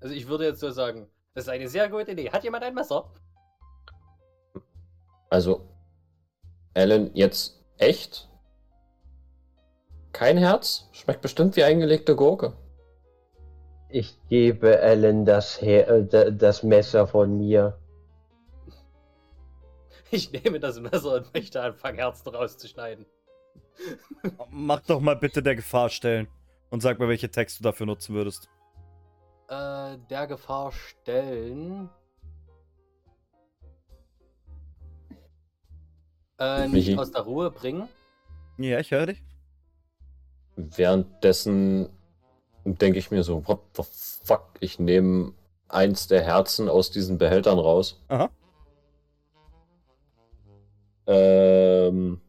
Also 0.00 0.14
ich 0.14 0.28
würde 0.28 0.44
jetzt 0.44 0.60
so 0.60 0.70
sagen, 0.70 1.08
das 1.34 1.44
ist 1.44 1.50
eine 1.50 1.68
sehr 1.68 1.88
gute 1.88 2.12
Idee. 2.12 2.30
Hat 2.30 2.44
jemand 2.44 2.64
ein 2.64 2.74
Messer? 2.74 3.10
Also, 5.30 5.68
Alan, 6.74 7.10
jetzt 7.14 7.62
echt? 7.78 8.28
Kein 10.12 10.38
Herz? 10.38 10.88
Schmeckt 10.92 11.20
bestimmt 11.20 11.56
wie 11.56 11.64
eingelegte 11.64 12.16
Gurke. 12.16 12.54
Ich 13.88 14.18
gebe 14.28 14.80
Alan 14.80 15.24
das, 15.24 15.60
Her 15.60 15.88
äh, 15.88 16.04
da- 16.04 16.30
das 16.30 16.62
Messer 16.62 17.06
von 17.06 17.38
mir. 17.38 17.78
Ich 20.10 20.30
nehme 20.30 20.60
das 20.60 20.78
Messer 20.80 21.14
und 21.16 21.34
möchte 21.34 21.60
anfangen, 21.60 21.98
Herzen 21.98 22.28
rauszuschneiden. 22.28 23.06
Mach 24.50 24.80
doch 24.80 25.00
mal 25.00 25.16
bitte 25.16 25.42
der 25.42 25.56
Gefahr 25.56 25.88
stellen 25.90 26.28
und 26.70 26.80
sag 26.80 26.98
mir, 26.98 27.08
welche 27.08 27.30
Text 27.30 27.58
du 27.58 27.64
dafür 27.64 27.86
nutzen 27.86 28.14
würdest. 28.14 28.48
Äh, 29.48 29.98
der 30.10 30.26
Gefahr 30.26 30.72
stellen. 30.72 31.90
Äh, 36.38 36.68
nicht 36.68 36.88
Michi. 36.88 36.98
aus 36.98 37.10
der 37.10 37.22
Ruhe 37.22 37.50
bringen. 37.50 37.88
Ja, 38.58 38.78
ich 38.78 38.90
höre 38.90 39.06
dich. 39.06 39.22
Währenddessen 40.56 41.88
denke 42.64 42.98
ich 42.98 43.10
mir 43.10 43.22
so, 43.22 43.46
what 43.46 43.60
the 43.76 43.82
fuck? 44.24 44.50
Ich 44.60 44.78
nehme 44.78 45.34
eins 45.68 46.06
der 46.08 46.22
Herzen 46.22 46.68
aus 46.68 46.90
diesen 46.90 47.18
Behältern 47.18 47.58
raus. 47.58 48.02
Aha. 48.08 48.30
Ähm, 51.06 52.20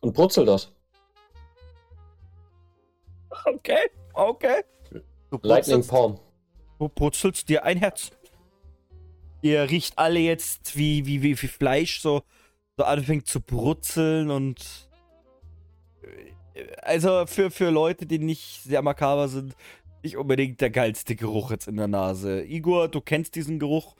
und 0.00 0.12
brutzel 0.14 0.46
das. 0.46 0.72
Okay, 3.44 3.90
okay. 4.14 4.64
Du 5.30 5.38
Lightning 5.42 5.86
Palm. 5.86 6.18
du 6.78 6.88
putzelst 6.88 7.48
dir 7.48 7.64
ein 7.64 7.76
Herz. 7.78 8.10
Ihr 9.42 9.68
riecht 9.70 9.98
alle 9.98 10.18
jetzt, 10.18 10.76
wie, 10.76 11.06
wie, 11.06 11.22
wie, 11.22 11.40
wie 11.40 11.48
Fleisch 11.48 12.00
so, 12.00 12.22
so 12.78 12.84
anfängt 12.84 13.26
zu 13.26 13.40
brutzeln 13.40 14.30
und. 14.30 14.88
äh, 16.54 16.64
Also 16.82 17.26
für, 17.26 17.50
für 17.50 17.70
Leute, 17.70 18.06
die 18.06 18.18
nicht 18.18 18.62
sehr 18.62 18.82
makaber 18.82 19.28
sind, 19.28 19.54
nicht 20.02 20.16
unbedingt 20.16 20.60
der 20.60 20.70
geilste 20.70 21.16
Geruch 21.16 21.50
jetzt 21.50 21.66
in 21.68 21.76
der 21.76 21.88
Nase. 21.88 22.42
Igor, 22.44 22.88
du 22.88 23.00
kennst 23.00 23.34
diesen 23.34 23.58
Geruch. 23.58 23.96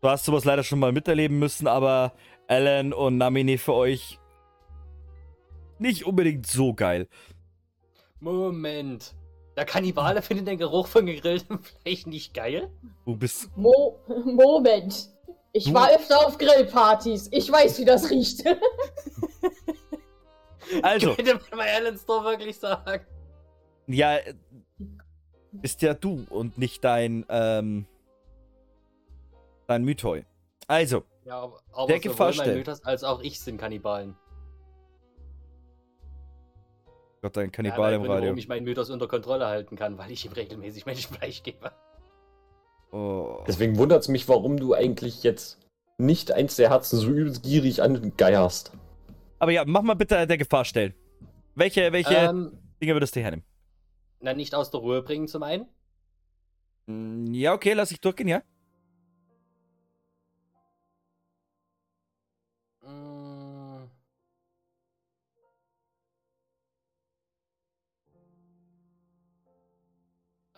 Du 0.00 0.08
hast 0.08 0.24
sowas 0.24 0.44
leider 0.44 0.62
schon 0.62 0.78
mal 0.78 0.92
miterleben 0.92 1.38
müssen, 1.38 1.66
aber 1.66 2.12
Alan 2.48 2.92
und 2.92 3.18
Namine 3.18 3.58
für 3.58 3.74
euch 3.74 4.18
nicht 5.78 6.04
unbedingt 6.06 6.46
so 6.46 6.72
geil. 6.74 7.08
Moment. 8.20 9.14
Der 9.56 9.64
Kannibale 9.64 10.22
findet 10.22 10.46
den 10.46 10.58
Geruch 10.58 10.86
von 10.86 11.04
gegrilltem 11.06 11.58
Fleisch 11.82 12.06
nicht 12.06 12.32
geil? 12.32 12.70
Du 13.04 13.16
bist 13.16 13.50
Mo 13.56 13.98
Moment. 14.24 15.10
Ich 15.52 15.64
Du- 15.66 15.74
war 15.74 15.90
öfter 15.90 16.26
auf 16.26 16.38
Grillpartys. 16.38 17.28
Ich 17.30 17.50
weiß, 17.52 17.78
wie 17.78 17.84
das 17.84 18.10
riecht. 18.10 18.44
Also, 20.82 21.14
Könnte 21.16 21.34
man 21.34 21.58
bei 21.58 21.74
Alan 21.74 21.98
Store 21.98 22.24
wirklich 22.24 22.56
sagen. 22.58 23.04
ja, 23.88 24.16
äh, 24.16 24.34
bist 25.50 25.82
ja 25.82 25.92
du 25.92 26.24
und 26.30 26.56
nicht 26.56 26.82
dein, 26.82 27.26
ähm, 27.28 27.84
dein 29.66 29.84
Mythoi. 29.84 30.24
Also, 30.68 31.02
Ja, 31.26 31.40
aber, 31.42 31.60
aber 31.72 31.86
Der 31.88 31.96
sowohl 31.98 32.10
Gefahr 32.10 32.32
mein. 32.36 32.54
Mythos 32.54 32.82
als 32.84 33.04
auch 33.04 33.20
ich 33.20 33.38
sind 33.40 33.58
Kannibalen. 33.58 34.16
Gott, 37.20 37.36
dein 37.36 37.46
Ja, 37.46 37.50
Kannibal 37.50 37.90
der 37.90 38.00
im 38.00 38.06
Radio. 38.06 38.24
Warum 38.26 38.38
ich 38.38 38.48
meinen 38.48 38.64
Mythos 38.64 38.88
unter 38.88 39.08
Kontrolle 39.08 39.46
halten 39.46 39.76
kann, 39.76 39.98
weil 39.98 40.10
ich 40.10 40.24
ihm 40.24 40.32
regelmäßig 40.32 40.86
Menschenfleisch 40.86 41.42
gebe. 41.42 41.70
Oh. 42.92 43.42
Deswegen 43.46 43.76
wundert 43.78 44.02
es 44.02 44.08
mich, 44.08 44.28
warum 44.28 44.58
du 44.58 44.74
eigentlich 44.74 45.22
jetzt 45.22 45.58
nicht 45.98 46.30
eins 46.32 46.56
der 46.56 46.70
Herzen 46.70 46.98
so 46.98 47.08
übelst 47.08 47.42
gierig 47.42 47.82
angeierst. 47.82 48.72
Aber 49.38 49.50
ja, 49.50 49.64
mach 49.66 49.82
mal 49.82 49.94
bitte 49.94 50.26
der 50.26 50.38
Gefahr 50.38 50.64
stellen. 50.64 50.94
Welche, 51.54 51.92
welche 51.92 52.14
Ähm, 52.14 52.58
Dinge 52.80 52.94
würdest 52.94 53.16
du 53.16 53.20
hernehmen? 53.20 53.44
na, 54.20 54.34
nicht 54.34 54.54
aus 54.54 54.70
der 54.70 54.80
Ruhe 54.80 55.02
bringen 55.02 55.26
zum 55.26 55.42
einen. 55.42 55.66
Mm, 56.86 57.32
Ja, 57.34 57.54
okay, 57.54 57.72
lass 57.72 57.90
ich 57.90 58.00
durchgehen, 58.00 58.28
ja? 58.28 58.42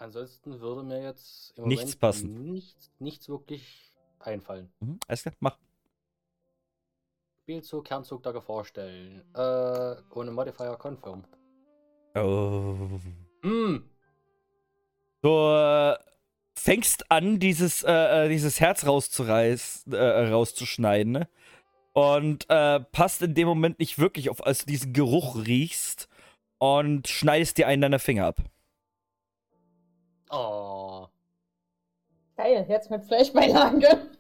Ansonsten 0.04 0.60
würde 0.60 0.82
mir 0.82 1.02
jetzt 1.02 1.56
im 1.56 1.66
Nichts 1.66 1.84
Moment 1.84 2.00
passen. 2.00 2.52
Nichts, 2.52 2.90
nichts 2.98 3.26
wirklich 3.26 3.90
einfallen. 4.18 4.70
Mhm, 4.80 4.98
alles 5.08 5.22
klar, 5.22 5.34
mach. 5.40 5.58
Spielzug, 7.42 7.86
Kernzug 7.86 8.22
der 8.22 8.34
Gefahr 8.34 8.66
stellen. 8.66 9.22
Äh, 9.34 9.96
ohne 10.14 10.30
Modifier 10.30 10.76
Confirm. 10.76 11.24
Oh. 12.14 13.00
Hm, 13.42 13.88
Du 15.22 15.30
äh, 15.30 15.96
fängst 16.54 17.10
an, 17.10 17.38
dieses, 17.38 17.82
äh, 17.82 18.26
äh, 18.26 18.28
dieses 18.28 18.60
Herz 18.60 18.86
rauszureißen, 18.86 19.94
äh, 19.94 20.28
rauszuschneiden, 20.28 21.12
ne? 21.12 21.28
Und 21.94 22.44
äh, 22.50 22.80
passt 22.80 23.22
in 23.22 23.32
dem 23.32 23.48
Moment 23.48 23.78
nicht 23.78 23.98
wirklich 23.98 24.28
auf, 24.28 24.44
als 24.44 24.58
du 24.58 24.66
diesen 24.66 24.92
Geruch 24.92 25.46
riechst 25.46 26.08
und 26.58 27.08
schneidest 27.08 27.56
dir 27.56 27.68
einen 27.68 27.80
deiner 27.80 27.98
Finger 27.98 28.26
ab. 28.26 28.42
Oh. 30.30 31.06
Geil, 32.36 32.66
jetzt 32.68 32.90
mit 32.90 33.04
Fleischbeilage. 33.04 33.86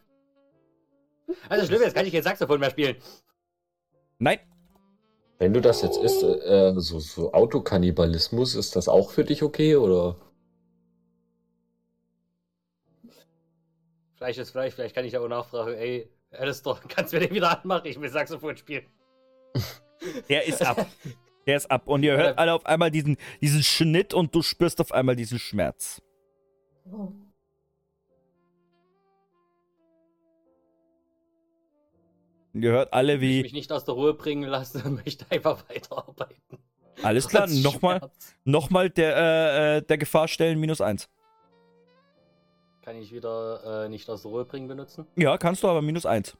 Also 1.48 1.66
schlimm, 1.66 1.80
jetzt 1.80 1.94
kann 1.94 2.04
ich 2.04 2.12
kein 2.12 2.22
Saxophon 2.22 2.60
mehr 2.60 2.70
spielen. 2.70 2.96
Nein, 4.18 4.40
Wenn 5.38 5.54
du 5.54 5.60
das 5.60 5.80
jetzt 5.80 5.96
isst, 5.96 6.22
äh, 6.22 6.74
so, 6.76 7.00
so 7.00 7.32
Autokannibalismus, 7.32 8.54
ist 8.54 8.76
das 8.76 8.88
auch 8.88 9.10
für 9.10 9.24
dich 9.24 9.42
okay 9.42 9.76
oder? 9.76 10.16
Fleisch 14.16 14.38
ist 14.38 14.50
Fleisch, 14.50 14.74
vielleicht 14.74 14.94
kann 14.94 15.04
ich 15.04 15.12
ja 15.12 15.20
auch 15.20 15.28
nachfragen, 15.28 15.74
ey, 15.74 16.10
Alistair, 16.30 16.78
kannst 16.88 17.12
du 17.12 17.18
mir 17.18 17.26
den 17.26 17.34
wieder 17.34 17.58
anmachen? 17.58 17.86
Ich 17.86 18.00
will 18.00 18.10
Saxophon 18.10 18.56
spielen. 18.56 18.86
der 20.28 20.46
ist 20.46 20.62
ab. 20.62 20.86
Der 21.46 21.56
ist 21.56 21.70
ab. 21.70 21.88
Und 21.88 22.02
ihr 22.02 22.16
hört 22.16 22.38
alle 22.38 22.54
auf 22.54 22.64
einmal 22.66 22.90
diesen, 22.90 23.16
diesen 23.40 23.62
Schnitt 23.62 24.14
und 24.14 24.34
du 24.34 24.42
spürst 24.42 24.80
auf 24.80 24.92
einmal 24.92 25.16
diesen 25.16 25.38
Schmerz. 25.38 26.00
Oh. 26.90 27.08
Ihr 32.54 32.70
hört 32.70 32.92
alle 32.92 33.14
Ich 33.16 33.20
wie. 33.20 33.42
mich 33.42 33.52
nicht 33.52 33.72
aus 33.72 33.84
der 33.84 33.94
Ruhe 33.94 34.14
bringen 34.14 34.48
lassen 34.48 34.82
und 34.82 34.94
möchte 35.04 35.26
einfach 35.30 35.68
weiterarbeiten. 35.68 36.58
Alles 37.02 37.28
klar, 37.28 37.48
nochmal 37.48 37.98
Schmerz. 37.98 38.34
noch 38.44 38.70
mal 38.70 38.90
der, 38.90 39.16
äh, 39.16 39.76
äh, 39.78 39.82
der 39.82 39.98
Gefahr 39.98 40.28
stellen, 40.28 40.60
minus 40.60 40.80
eins. 40.80 41.08
Kann 42.82 42.96
ich 42.96 43.12
wieder 43.12 43.84
äh, 43.84 43.88
nicht 43.88 44.08
aus 44.10 44.22
der 44.22 44.30
Ruhe 44.30 44.44
bringen 44.44 44.68
benutzen? 44.68 45.06
Ja, 45.16 45.36
kannst 45.38 45.62
du, 45.62 45.68
aber 45.68 45.82
minus 45.82 46.06
eins. 46.06 46.36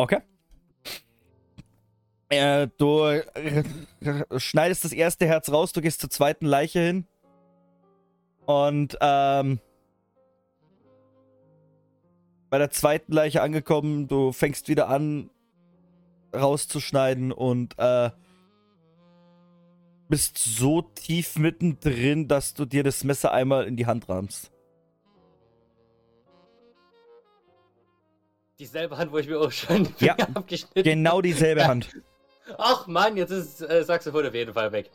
Okay. 0.00 0.20
Äh, 2.30 2.68
du 2.78 3.04
äh, 3.04 3.64
schneidest 4.38 4.84
das 4.84 4.92
erste 4.92 5.26
Herz 5.26 5.52
raus, 5.52 5.72
du 5.72 5.82
gehst 5.82 6.00
zur 6.00 6.08
zweiten 6.08 6.46
Leiche 6.46 6.80
hin. 6.80 7.06
Und 8.46 8.96
ähm, 9.02 9.60
bei 12.48 12.56
der 12.56 12.70
zweiten 12.70 13.12
Leiche 13.12 13.42
angekommen, 13.42 14.08
du 14.08 14.32
fängst 14.32 14.68
wieder 14.68 14.88
an 14.88 15.28
rauszuschneiden 16.34 17.30
und 17.30 17.78
äh, 17.78 18.08
bist 20.08 20.38
so 20.38 20.80
tief 20.80 21.36
mittendrin, 21.36 22.26
dass 22.26 22.54
du 22.54 22.64
dir 22.64 22.84
das 22.84 23.04
Messer 23.04 23.32
einmal 23.32 23.66
in 23.66 23.76
die 23.76 23.84
Hand 23.84 24.08
rammst. 24.08 24.50
Dieselbe 28.60 28.96
Hand, 28.98 29.10
wo 29.10 29.16
ich 29.18 29.26
mir 29.26 29.40
auch 29.40 29.50
schon 29.50 29.84
den 29.84 29.94
Ja, 30.00 30.14
abgeschnitten 30.34 30.82
Genau 30.82 31.20
dieselbe 31.22 31.66
Hand. 31.66 31.88
Ach 32.58 32.86
Mann, 32.86 33.16
jetzt 33.16 33.30
ist 33.30 33.62
äh, 33.62 33.82
Saxophon 33.82 34.26
auf 34.26 34.34
jeden 34.34 34.52
Fall 34.52 34.70
weg. 34.70 34.90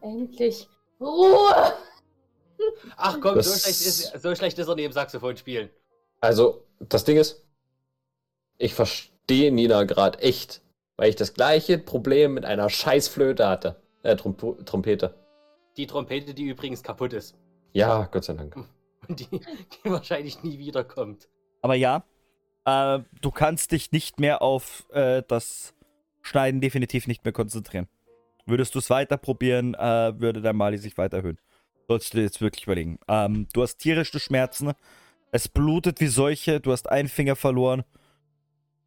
Endlich 0.00 0.68
Ruhe. 1.00 1.72
Ach 2.96 3.18
komm, 3.20 3.32
so 3.42 3.50
Das- 3.50 3.62
schlecht, 3.62 3.80
ist, 3.80 4.22
so 4.22 4.34
schlecht 4.36 4.58
ist 4.58 4.68
er 4.68 4.74
neben 4.76 4.92
Saxophon 4.92 5.36
spielen. 5.36 5.68
Also, 6.20 6.64
das 6.78 7.02
Ding 7.04 7.16
ist, 7.16 7.44
ich 8.58 8.74
verstehe 8.74 9.50
Nina 9.50 9.82
gerade 9.82 10.20
echt. 10.20 10.62
Weil 10.96 11.08
ich 11.08 11.16
das 11.16 11.34
gleiche 11.34 11.78
Problem 11.78 12.34
mit 12.34 12.44
einer 12.44 12.70
Scheißflöte 12.70 13.48
hatte. 13.48 13.82
Äh, 14.04 14.14
Tromp 14.14 14.64
Trompete. 14.64 15.14
Die 15.76 15.86
Trompete, 15.88 16.34
die 16.34 16.44
übrigens 16.44 16.82
kaputt 16.84 17.14
ist. 17.14 17.34
Ja, 17.72 18.04
Gott 18.12 18.24
sei 18.24 18.34
Dank. 18.34 18.54
Und 19.08 19.18
die, 19.18 19.26
die 19.28 19.90
wahrscheinlich 19.90 20.44
nie 20.44 20.58
wiederkommt. 20.58 21.28
Aber 21.62 21.74
ja, 21.74 22.04
äh, 22.64 23.00
du 23.20 23.30
kannst 23.30 23.72
dich 23.72 23.92
nicht 23.92 24.20
mehr 24.20 24.42
auf 24.42 24.86
äh, 24.90 25.22
das 25.26 25.74
Schneiden 26.20 26.60
definitiv 26.60 27.06
nicht 27.06 27.24
mehr 27.24 27.32
konzentrieren. 27.32 27.88
Würdest 28.46 28.74
du 28.74 28.80
es 28.80 28.90
weiter 28.90 29.16
probieren, 29.16 29.74
äh, 29.74 30.20
würde 30.20 30.42
der 30.42 30.52
Mali 30.52 30.76
sich 30.78 30.98
weiter 30.98 31.18
erhöhen. 31.18 31.38
Sollst 31.88 32.12
du 32.12 32.18
dir 32.18 32.24
jetzt 32.24 32.40
wirklich 32.40 32.64
überlegen. 32.64 32.98
Ähm, 33.08 33.46
du 33.52 33.62
hast 33.62 33.78
tierische 33.78 34.18
Schmerzen. 34.20 34.72
Es 35.30 35.48
blutet 35.48 36.00
wie 36.00 36.08
solche. 36.08 36.60
Du 36.60 36.72
hast 36.72 36.88
einen 36.90 37.08
Finger 37.08 37.36
verloren. 37.36 37.84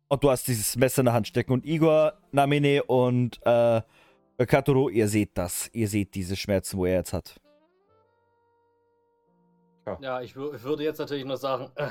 Und 0.07 0.23
du 0.23 0.30
hast 0.30 0.47
dieses 0.47 0.76
Messer 0.76 0.99
in 1.01 1.05
der 1.05 1.13
Hand 1.13 1.28
stecken. 1.28 1.51
Und 1.53 1.65
Igor, 1.65 2.13
Namine 2.32 2.84
und 2.84 3.39
äh, 3.45 3.82
Katoro, 4.45 4.89
ihr 4.89 5.07
seht 5.07 5.38
das. 5.38 5.69
Ihr 5.73 5.88
seht 5.88 6.13
diese 6.15 6.36
Schmerzen, 6.36 6.78
wo 6.78 6.86
er 6.86 6.95
jetzt 6.95 7.13
hat. 7.13 7.39
Ja, 10.01 10.21
ich, 10.21 10.34
wür- 10.34 10.55
ich 10.55 10.63
würde 10.63 10.84
jetzt 10.84 10.99
natürlich 10.99 11.26
nur 11.26 11.38
sagen, 11.38 11.71
äh, 11.76 11.88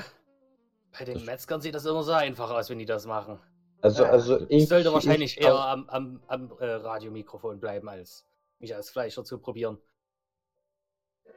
bei 0.97 1.05
den 1.05 1.25
Metzgern 1.25 1.61
sieht 1.61 1.75
das 1.75 1.85
immer 1.85 2.03
so 2.03 2.11
einfach 2.11 2.51
aus, 2.51 2.69
wenn 2.69 2.79
die 2.79 2.85
das 2.85 3.05
machen. 3.05 3.39
Also, 3.81 4.05
also 4.05 4.41
ich. 4.49 4.63
Ich 4.63 4.67
sollte 4.67 4.91
wahrscheinlich 4.93 5.37
ich, 5.37 5.43
eher 5.43 5.55
am, 5.55 5.87
am, 5.89 6.21
am 6.27 6.51
äh, 6.59 6.65
Radiomikrofon 6.65 7.59
bleiben, 7.59 7.87
als 7.89 8.25
mich 8.59 8.73
als 8.73 8.89
Fleischer 8.89 9.23
zu 9.23 9.37
probieren. 9.37 9.77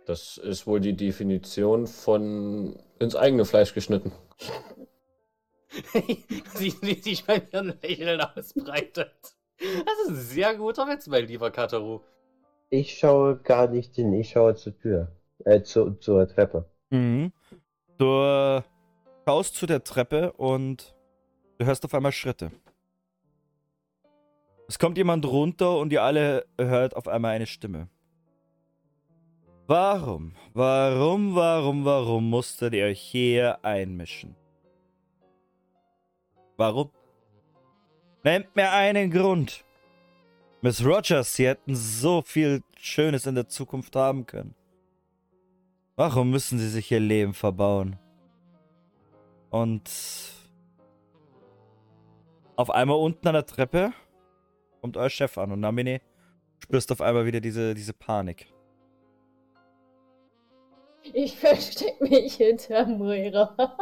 Das 0.07 0.39
ist 0.39 0.67
wohl 0.67 0.81
die 0.81 0.97
Definition 0.97 1.87
von 1.87 2.79
ins 2.99 3.15
eigene 3.15 3.45
Fleisch 3.45 3.75
geschnitten. 3.75 4.13
Siehst 6.55 6.83
du, 6.83 6.87
wie 6.87 7.01
sich 7.01 7.27
bei 7.27 7.43
mir 7.53 7.61
ein 7.61 7.79
Lächeln 7.83 8.21
ausbreitet? 8.21 9.13
Das 9.59 9.99
ist 10.05 10.09
ein 10.09 10.17
sehr 10.17 10.55
guter 10.55 10.87
Witz, 10.87 11.07
mein 11.09 11.27
lieber 11.27 11.51
Kataru. 11.51 12.01
Ich 12.71 12.99
schaue 12.99 13.37
gar 13.37 13.69
nicht 13.69 13.97
hin, 13.97 14.13
ich 14.15 14.31
schaue 14.31 14.55
zur 14.55 14.79
Tür. 14.79 15.13
Äh, 15.45 15.63
zu, 15.63 15.93
zur 15.97 16.27
Treppe. 16.29 16.71
Mhm. 16.91 17.33
Du 17.99 18.07
äh, 18.07 18.63
schaust 19.29 19.57
zu 19.57 19.67
der 19.67 19.85
Treppe 19.85 20.33
und 20.33 20.97
du 21.59 21.67
hörst 21.67 21.85
auf 21.85 21.93
einmal 21.93 22.13
Schritte. 22.13 22.51
Es 24.69 24.79
kommt 24.79 24.97
jemand 24.97 25.27
runter 25.27 25.77
und 25.77 25.93
ihr 25.93 26.03
alle 26.03 26.47
hört 26.59 26.97
auf 26.97 27.07
einmal 27.07 27.35
eine 27.35 27.47
Stimme. 27.47 27.91
Warum, 29.67 30.33
warum, 30.55 31.35
warum, 31.35 31.85
warum 31.85 32.31
musstet 32.31 32.73
ihr 32.73 32.87
euch 32.87 33.03
hier 33.03 33.63
einmischen? 33.63 34.35
Warum? 36.57 36.91
Nennt 38.25 38.57
mir 38.57 38.73
einen 38.73 39.11
Grund. 39.11 39.63
Miss 40.63 40.83
Rogers, 40.83 41.35
sie 41.35 41.49
hätten 41.49 41.77
so 41.77 42.23
viel 42.23 42.63
Schönes 42.79 43.27
in 43.27 43.35
der 43.35 43.49
Zukunft 43.49 43.95
haben 43.95 44.25
können. 44.25 44.55
Warum 45.97 46.31
müssen 46.31 46.59
sie 46.59 46.71
sich 46.71 46.91
ihr 46.91 47.01
Leben 47.01 47.35
verbauen? 47.35 47.99
Und 49.51 49.91
auf 52.57 52.71
einmal 52.71 52.99
unten 52.99 53.27
an 53.29 53.35
der 53.35 53.47
Treppe 53.47 53.93
kommt 54.81 54.97
euer 54.97 55.11
Chef 55.11 55.39
an 55.39 55.53
und 55.53 55.61
Namine 55.61 56.01
spürst 56.63 56.93
auf 56.93 57.01
einmal 57.01 57.25
wieder 57.25 57.41
diese, 57.41 57.75
diese 57.75 57.93
Panik. 57.93 58.53
Ich 61.13 61.37
versteck 61.37 62.01
mich 62.01 62.35
hinterm 62.35 63.01
Röhrer. 63.01 63.77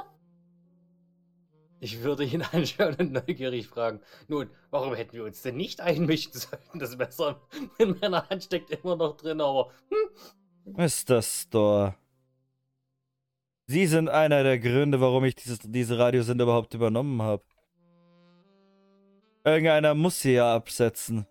Ich 1.81 2.03
würde 2.03 2.25
ihn 2.25 2.43
anschauen 2.53 2.97
und 2.99 3.13
neugierig 3.13 3.67
fragen. 3.67 4.01
Nun, 4.29 4.51
warum 4.71 4.95
hätten 4.95 5.13
wir 5.13 5.25
uns 5.25 5.43
denn 5.43 5.57
nicht 5.57 5.81
einmischen 5.81 6.33
sollen? 6.33 6.63
Das 6.75 6.97
Messer 6.97 7.41
in 7.79 7.99
meiner 8.01 8.29
Hand 8.29 8.45
steckt 8.45 8.71
immer 8.71 8.97
noch 8.97 9.17
drin, 9.17 9.41
aber 9.41 9.71
hm, 9.91 10.75
Mr. 10.75 11.23
Store. 11.23 11.95
Sie 13.67 13.87
sind 13.87 14.09
einer 14.09 14.43
der 14.45 14.59
Gründe, 14.59 15.01
warum 15.01 15.25
ich 15.25 15.35
dieses, 15.35 15.59
diese 15.63 15.99
Radiosender 15.99 16.45
überhaupt 16.45 16.73
übernommen 16.75 17.21
habe. 17.23 17.43
Irgendeiner 19.45 19.95
muss 19.95 20.21
sie 20.21 20.35
ja 20.35 20.55
absetzen. 20.55 21.27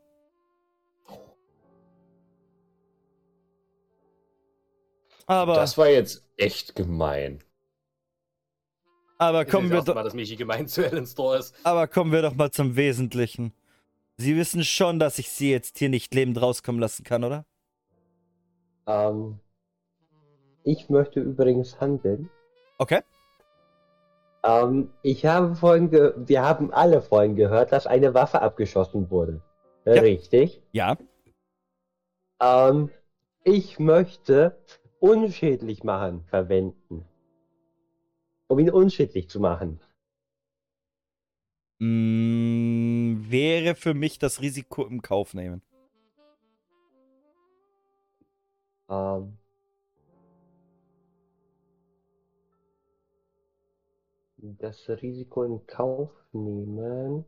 Aber, 5.27 5.55
Das 5.55 5.77
war 5.77 5.87
jetzt 5.89 6.23
echt 6.37 6.75
gemein. 6.75 7.43
aber 9.17 9.45
kommen 9.45 9.71
wir 9.71 9.81
doch. 9.81 9.95
Mal, 9.95 10.03
dass 10.03 10.13
Michi 10.13 10.35
gemein 10.35 10.67
zu 10.67 10.85
Ellen 10.85 11.07
Store 11.07 11.37
ist. 11.39 11.55
Aber 11.63 11.87
kommen 11.87 12.11
wir 12.11 12.21
doch 12.21 12.35
mal 12.35 12.51
zum 12.51 12.75
Wesentlichen. 12.75 13.53
Sie 14.17 14.35
wissen 14.35 14.63
schon, 14.63 14.99
dass 14.99 15.19
ich 15.19 15.29
Sie 15.29 15.51
jetzt 15.51 15.77
hier 15.79 15.89
nicht 15.89 16.13
lebend 16.13 16.41
rauskommen 16.41 16.79
lassen 16.79 17.03
kann, 17.03 17.23
oder? 17.23 17.45
Ähm, 18.87 19.39
ich 20.65 20.89
möchte 20.89 21.21
übrigens 21.21 21.79
handeln. 21.79 22.29
Okay. 22.77 23.01
Ähm, 24.43 24.91
ich 25.01 25.25
habe 25.25 25.55
vorhin, 25.55 25.89
ge 25.89 26.13
wir 26.17 26.41
haben 26.41 26.73
alle 26.73 27.01
vorhin 27.01 27.35
gehört, 27.35 27.71
dass 27.71 27.87
eine 27.87 28.13
Waffe 28.13 28.41
abgeschossen 28.41 29.09
wurde. 29.09 29.41
Ja. 29.85 29.93
Richtig. 29.93 30.61
Ja. 30.71 30.97
Ähm, 32.41 32.89
ich 33.43 33.79
möchte 33.79 34.57
unschädlich 34.99 35.83
machen 35.83 36.23
verwenden. 36.25 37.05
Um 38.47 38.59
ihn 38.59 38.69
unschädlich 38.69 39.29
zu 39.29 39.39
machen. 39.39 39.79
Mm, 41.79 43.29
wäre 43.29 43.75
für 43.75 43.93
mich 43.93 44.19
das 44.19 44.41
Risiko 44.41 44.85
im 44.85 45.01
Kauf 45.01 45.33
nehmen. 45.33 45.61
Ähm, 48.89 49.37
das 54.59 54.87
Risiko 54.89 55.43
in 55.43 55.65
Kauf 55.67 56.11
nehmen. 56.31 57.25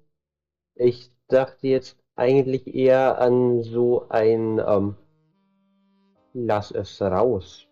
Ich 0.75 1.11
dachte 1.27 1.67
jetzt 1.67 1.97
eigentlich 2.15 2.67
eher 2.73 3.19
an 3.19 3.63
so 3.63 4.09
ein 4.09 4.59
ähm, 4.59 4.95
Lass 6.33 6.71
es 6.71 7.01
raus. 7.01 7.67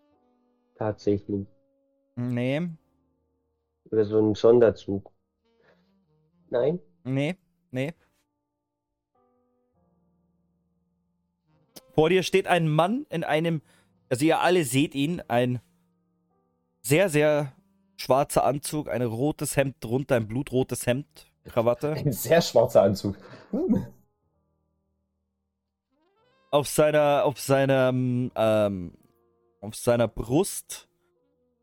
Tatsächlich. 0.76 1.46
Nee, 2.16 2.68
Oder 3.90 4.04
so 4.04 4.18
ein 4.20 4.34
Sonderzug. 4.34 5.10
Nein? 6.50 6.80
nee, 7.04 7.36
nee. 7.70 7.92
Vor 11.94 12.10
dir 12.10 12.22
steht 12.22 12.46
ein 12.46 12.68
Mann 12.68 13.06
in 13.08 13.24
einem, 13.24 13.62
also 14.10 14.24
ihr 14.24 14.40
alle 14.40 14.64
seht 14.64 14.94
ihn, 14.94 15.22
ein 15.28 15.60
sehr, 16.82 17.08
sehr 17.08 17.52
schwarzer 17.96 18.44
Anzug, 18.44 18.88
ein 18.88 19.02
rotes 19.02 19.56
Hemd 19.56 19.76
drunter, 19.80 20.16
ein 20.16 20.28
blutrotes 20.28 20.86
Hemd, 20.86 21.06
Krawatte. 21.44 21.92
Ein 21.92 22.12
sehr 22.12 22.42
schwarzer 22.42 22.82
Anzug. 22.82 23.16
Hm. 23.50 23.86
Auf 26.50 26.68
seiner, 26.68 27.24
auf 27.24 27.40
seiner, 27.40 27.88
ähm, 27.90 28.92
auf 29.60 29.74
seiner 29.74 30.08
Brust 30.08 30.88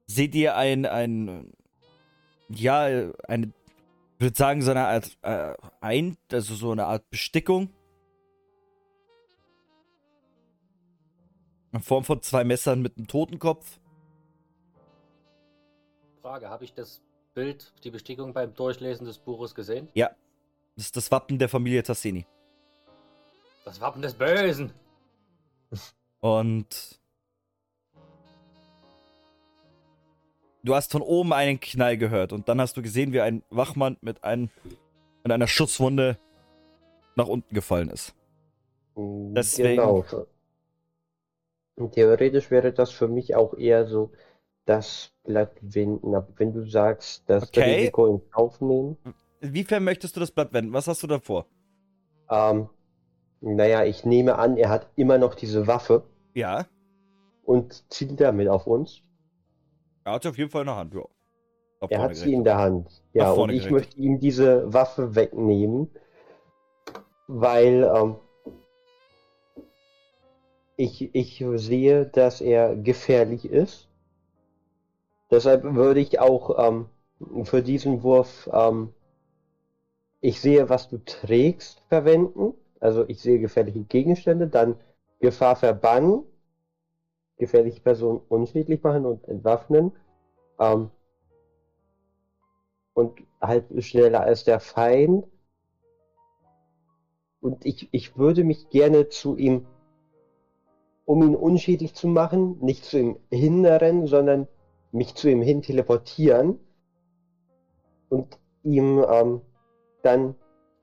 seht 0.08 0.36
ihr 0.36 0.56
ein, 0.56 0.86
ein, 0.86 1.52
ja, 2.50 3.12
eine, 3.28 3.54
ich 4.18 4.22
würde 4.22 4.38
sagen, 4.38 4.62
so 4.62 4.72
eine 4.72 4.88
Art, 4.88 5.18
äh, 5.22 5.54
ein, 5.82 6.18
also 6.32 6.56
so 6.56 6.72
eine 6.72 6.86
Art 6.86 7.10
Bestickung. 7.10 7.70
In 11.72 11.82
Form 11.82 12.04
von 12.04 12.22
zwei 12.22 12.44
Messern 12.44 12.82
mit 12.82 12.98
einem 12.98 13.08
Totenkopf. 13.08 13.80
Frage, 16.24 16.50
habe 16.50 16.64
ich 16.64 16.74
das 16.74 17.02
Bild, 17.34 17.74
die 17.84 17.92
Bestickung 17.92 18.32
beim 18.32 18.54
Durchlesen 18.54 19.06
des 19.06 19.18
Buches 19.18 19.54
gesehen? 19.54 19.90
Das 19.94 20.86
ist 20.86 20.96
das 20.96 21.12
Wappen 21.12 21.38
der 21.38 21.50
Familie 21.50 21.84
Tassini. 21.84 22.26
Das 23.66 23.82
Wappen 23.82 24.02
des 24.02 24.14
Bösen. 24.14 24.72
Und 26.22 26.98
du 30.64 30.74
hast 30.74 30.94
von 30.94 31.02
oben 31.02 31.34
einen 31.34 31.60
Knall 31.60 31.98
gehört 31.98 32.32
und 32.32 32.48
dann 32.48 32.62
hast 32.62 32.78
du 32.78 32.82
gesehen, 32.82 33.12
wie 33.12 33.20
ein 33.20 33.44
Wachmann 33.50 33.98
mit, 34.00 34.24
ein, 34.24 34.50
mit 35.24 35.32
einer 35.34 35.48
Schusswunde 35.48 36.18
nach 37.18 37.28
unten 37.28 37.54
gefallen 37.54 37.90
ist. 37.90 38.16
Deswegen- 38.96 39.76
Genau. 39.82 40.06
Theoretisch 41.92 42.50
wäre 42.50 42.72
das 42.72 42.92
für 42.92 43.10
mich 43.10 43.36
auch 43.36 43.56
eher 43.56 43.88
so 43.88 44.12
das 44.66 45.12
Blatt 45.24 45.52
wenden. 45.62 46.16
Aber 46.16 46.28
wenn 46.38 46.54
du 46.54 46.66
sagst, 46.70 47.24
das 47.28 47.44
Okay. 47.50 47.76
Risiko 47.76 48.08
in 48.08 48.22
Kauf 48.30 48.62
nehmen, 48.62 48.98
Inwiefern 49.42 49.84
möchtest 49.84 50.16
du 50.16 50.22
das 50.22 50.32
Blatt 50.32 50.54
wenden? 50.54 50.72
Was 50.74 50.88
hast 50.88 51.04
du 51.04 51.08
davor? 51.08 51.46
ähm, 52.30 52.70
naja, 53.42 53.84
ich 53.84 54.06
nehme 54.06 54.38
an, 54.38 54.56
er 54.58 54.70
hat 54.70 54.88
immer 54.96 55.18
noch 55.18 55.36
diese 55.36 55.68
Waffe 55.68 56.04
Ja, 56.34 56.66
und 57.44 57.84
zielt 57.92 58.22
damit 58.22 58.48
auf 58.48 58.68
uns. 58.68 59.02
er 60.06 60.14
hat 60.14 60.24
sie 60.24 60.30
auf 60.30 60.38
jeden 60.38 60.50
Fall 60.50 60.62
in 60.62 60.68
der 60.68 60.76
Hand, 60.78 60.94
ja. 60.94 61.02
Auf 61.82 61.92
Er 61.92 62.02
hat 62.02 62.16
sie 62.16 62.34
in 62.34 62.46
der 62.46 62.58
Hand. 62.58 63.04
Ja, 63.12 63.32
und 63.32 63.50
ich 63.50 63.68
gerichtet. 63.68 63.72
möchte 63.72 63.98
ihm 64.00 64.20
diese 64.22 64.72
Waffe 64.74 65.16
wegnehmen 65.16 65.90
weil 67.28 67.90
ähm, 67.96 68.16
ich, 70.76 71.14
ich 71.16 71.44
sehe, 71.56 72.06
dass 72.06 72.42
er 72.42 72.76
gefährlich 72.76 73.46
ist. 73.46 73.88
Deshalb 75.34 75.64
würde 75.64 76.00
ich 76.00 76.20
auch 76.20 76.60
ähm, 76.64 76.90
für 77.46 77.64
diesen 77.64 78.04
Wurf 78.04 78.48
ähm, 78.54 78.94
ich 80.22 80.40
sehe, 80.40 80.70
was 80.70 80.90
du 80.90 81.04
trägst, 81.04 81.82
verwenden. 81.90 82.54
Also 82.80 83.04
ich 83.08 83.20
sehe 83.20 83.40
gefährliche 83.40 83.82
Gegenstände, 83.82 84.48
dann 84.48 84.76
Gefahr 85.22 85.56
verbannen, 85.56 86.24
gefährliche 87.38 87.82
Personen 87.82 88.22
unschädlich 88.30 88.84
machen 88.84 89.08
und 89.08 89.28
entwaffnen. 89.28 89.94
Ähm, 90.60 90.92
und 92.94 93.24
halt 93.42 93.66
schneller 93.84 94.22
als 94.22 94.44
der 94.44 94.60
Feind. 94.60 95.26
Und 97.42 97.66
ich, 97.66 97.90
ich 97.92 98.16
würde 98.18 98.44
mich 98.44 98.70
gerne 98.70 99.10
zu 99.10 99.36
ihm, 99.36 99.66
um 101.06 101.24
ihn 101.24 101.36
unschädlich 101.36 101.96
zu 101.96 102.08
machen, 102.08 102.60
nicht 102.60 102.86
zu 102.86 103.00
ihm 103.00 103.18
hindern, 103.32 104.06
sondern 104.06 104.48
mich 104.94 105.16
zu 105.16 105.30
ihm 105.30 105.42
hin 105.42 105.62
teleportieren 105.62 106.60
und 108.10 108.40
ihm 108.64 109.04
ähm, 109.12 109.42
dann 110.04 110.36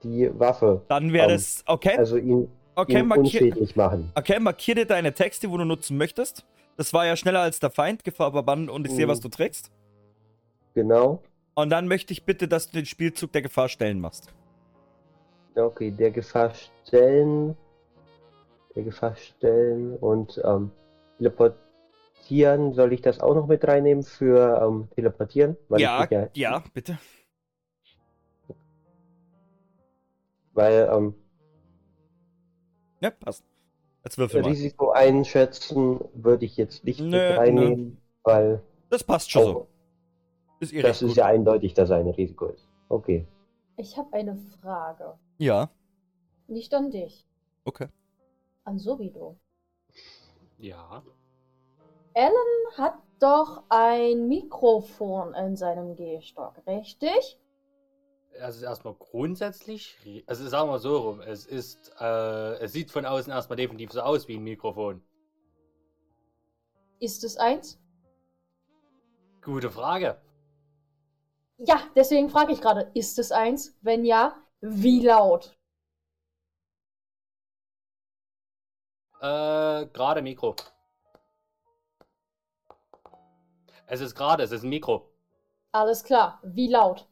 die 0.02 0.30
Waffe. 0.38 0.82
Dann 0.88 1.12
wäre 1.12 1.28
ähm, 1.28 1.32
das, 1.32 1.62
okay, 1.66 1.96
Also 1.96 2.16
ihn, 2.16 2.50
okay, 2.74 2.98
ihn 3.00 3.06
markier, 3.06 3.22
unschädlich 3.24 3.76
machen. 3.76 4.10
okay, 4.14 4.38
markier 4.40 4.74
dir 4.74 4.86
deine 4.86 5.14
Texte, 5.14 5.50
wo 5.50 5.56
du 5.56 5.64
nutzen 5.64 5.96
möchtest. 5.96 6.44
Das 6.76 6.92
war 6.92 7.06
ja 7.06 7.16
schneller 7.16 7.40
als 7.40 7.60
der 7.60 7.70
Feind, 7.70 8.04
Gefahr 8.04 8.28
überbannen 8.28 8.68
und 8.68 8.86
ich 8.86 8.92
sehe, 8.92 9.06
Mhm. 9.06 9.10
was 9.10 9.20
du 9.20 9.28
trägst. 9.28 9.70
Genau. 10.74 11.22
Und 11.54 11.70
dann 11.70 11.88
möchte 11.88 12.12
ich 12.12 12.24
bitte, 12.24 12.48
dass 12.48 12.66
du 12.68 12.78
den 12.78 12.86
Spielzug 12.86 13.32
der 13.32 13.42
Gefahr 13.42 13.68
stellen 13.68 14.00
machst. 14.00 14.32
Okay, 15.54 15.90
der 15.90 16.10
Gefahr 16.10 16.52
stellen. 16.86 17.56
Der 18.74 18.84
Gefahr 18.84 19.14
stellen 19.16 19.96
und 19.96 20.40
ähm, 20.44 20.70
teleportieren. 21.18 21.69
Soll 22.28 22.92
ich 22.92 23.00
das 23.02 23.20
auch 23.20 23.34
noch 23.34 23.46
mit 23.46 23.66
reinnehmen 23.66 24.04
für 24.04 24.60
ähm, 24.62 24.88
teleportieren? 24.94 25.56
Weil 25.68 25.80
ja, 25.80 26.06
mich 26.08 26.30
ja, 26.34 26.62
bitte. 26.72 26.98
Weil 30.52 30.88
ähm, 30.92 31.14
Ja, 33.00 33.10
passt. 33.10 33.44
Jetzt 34.04 34.16
würfel 34.18 34.42
mal. 34.42 34.48
Risiko 34.48 34.90
einschätzen 34.92 36.00
würde 36.14 36.44
ich 36.46 36.56
jetzt 36.56 36.84
nicht 36.84 37.00
Nö, 37.00 37.08
mit 37.08 37.38
reinnehmen, 37.38 37.98
weil 38.22 38.62
Das 38.88 39.04
passt 39.04 39.30
schon 39.30 39.44
so. 39.44 39.66
Ist 40.60 40.72
ihr 40.72 40.82
das 40.82 41.02
ist 41.02 41.08
gut. 41.08 41.16
ja 41.16 41.26
eindeutig, 41.26 41.74
dass 41.74 41.90
er 41.90 41.96
ein 41.98 42.08
Risiko 42.08 42.46
ist. 42.46 42.68
Okay. 42.88 43.26
Ich 43.76 43.96
habe 43.96 44.12
eine 44.12 44.36
Frage. 44.60 45.18
Ja, 45.38 45.70
Nicht 46.48 46.74
an 46.74 46.90
dich, 46.90 47.26
okay. 47.64 47.88
an 48.64 48.78
Sobido. 48.78 49.36
Ja. 50.58 51.02
Alan 52.14 52.76
hat 52.76 52.94
doch 53.20 53.64
ein 53.68 54.28
Mikrofon 54.28 55.34
in 55.34 55.56
seinem 55.56 55.94
Gehstock, 55.94 56.54
richtig? 56.66 57.38
Also 58.40 58.64
erstmal 58.64 58.94
grundsätzlich, 58.94 59.96
also 60.26 60.48
sagen 60.48 60.68
wir 60.68 60.72
mal 60.72 60.78
so 60.78 60.96
rum, 60.96 61.20
es 61.20 61.46
ist, 61.46 61.92
äh, 62.00 62.54
es 62.60 62.72
sieht 62.72 62.90
von 62.90 63.04
außen 63.04 63.32
erstmal 63.32 63.56
definitiv 63.56 63.92
so 63.92 64.00
aus 64.00 64.28
wie 64.28 64.36
ein 64.36 64.44
Mikrofon. 64.44 65.02
Ist 67.00 67.24
es 67.24 67.36
eins? 67.36 67.78
Gute 69.42 69.70
Frage. 69.70 70.20
Ja, 71.58 71.80
deswegen 71.94 72.30
frage 72.30 72.52
ich 72.52 72.60
gerade, 72.60 72.90
ist 72.94 73.18
es 73.18 73.32
eins? 73.32 73.76
Wenn 73.82 74.04
ja, 74.04 74.36
wie 74.60 75.04
laut? 75.04 75.56
Äh, 79.20 79.86
gerade 79.86 80.22
Mikro. 80.22 80.56
Es 83.90 84.00
ist 84.00 84.14
gerade, 84.14 84.44
es 84.44 84.52
ist 84.52 84.62
ein 84.62 84.68
Mikro. 84.68 85.10
Alles 85.72 86.04
klar, 86.04 86.40
wie 86.44 86.68
laut? 86.68 87.08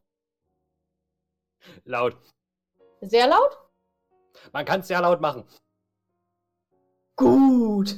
Laut. 1.85 2.17
Sehr 3.01 3.27
laut? 3.27 3.59
Man 4.53 4.65
kann 4.65 4.81
es 4.81 4.87
sehr 4.89 5.01
laut 5.01 5.21
machen. 5.21 5.45
Gut. 7.17 7.97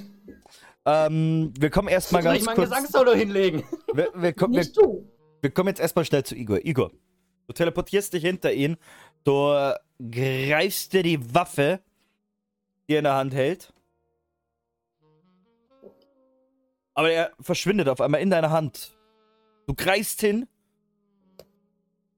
Ähm, 0.87 1.53
wir 1.59 1.69
kommen 1.71 1.89
erstmal 1.89 2.23
ganz 2.23 2.39
ich 2.39 2.45
mal 2.47 2.53
ein 2.53 2.57
kurz. 2.57 2.71
Gesangssolo 2.71 3.13
hinlegen? 3.13 3.63
Wir, 3.93 4.11
wir, 4.15 4.33
kommen- 4.33 4.55
wir, 4.55 4.61
Nicht 4.61 4.77
du. 4.79 5.07
wir 5.43 5.51
kommen 5.51 5.69
jetzt 5.69 5.81
erstmal 5.81 6.05
schnell 6.07 6.25
zu 6.25 6.35
Igor. 6.35 6.65
Igor, 6.65 6.91
du 7.49 7.53
teleportierst 7.53 8.15
dich 8.15 8.23
hinter 8.25 8.53
ihn. 8.53 8.79
Du 9.25 9.53
greifst 10.11 10.93
dir 10.95 11.03
die 11.03 11.35
Waffe, 11.35 11.81
die 12.89 12.95
er 12.95 12.99
in 13.01 13.05
der 13.05 13.15
Hand 13.15 13.35
hält. 13.35 13.75
Aber 17.01 17.11
er 17.11 17.33
verschwindet 17.41 17.89
auf 17.89 18.03
einmal 18.03 18.21
in 18.21 18.29
deiner 18.29 18.51
Hand. 18.51 18.95
Du 19.67 19.73
greifst 19.75 20.21
hin. 20.21 20.47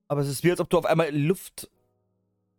Aber 0.08 0.22
es 0.22 0.26
ist 0.26 0.42
wie, 0.42 0.50
als 0.50 0.58
ob 0.58 0.68
du 0.70 0.78
auf 0.78 0.86
einmal 0.86 1.06
in 1.06 1.24
Luft 1.24 1.70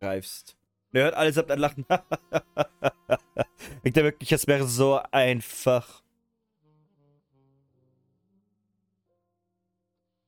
greifst. 0.00 0.56
Und 0.90 1.00
er 1.00 1.04
hört 1.04 1.16
alles 1.16 1.36
ab, 1.36 1.48
dann 1.48 1.58
lachen. 1.58 1.84
Denkt 3.84 3.98
er 3.98 4.04
wirklich, 4.04 4.32
es 4.32 4.46
wäre 4.46 4.66
so 4.66 5.02
einfach. 5.10 6.02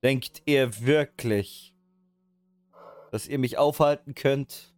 Denkt 0.03 0.43
ihr 0.45 0.85
wirklich, 0.85 1.75
dass 3.11 3.27
ihr 3.27 3.39
mich 3.39 3.57
aufhalten 3.57 4.15
könnt? 4.15 4.76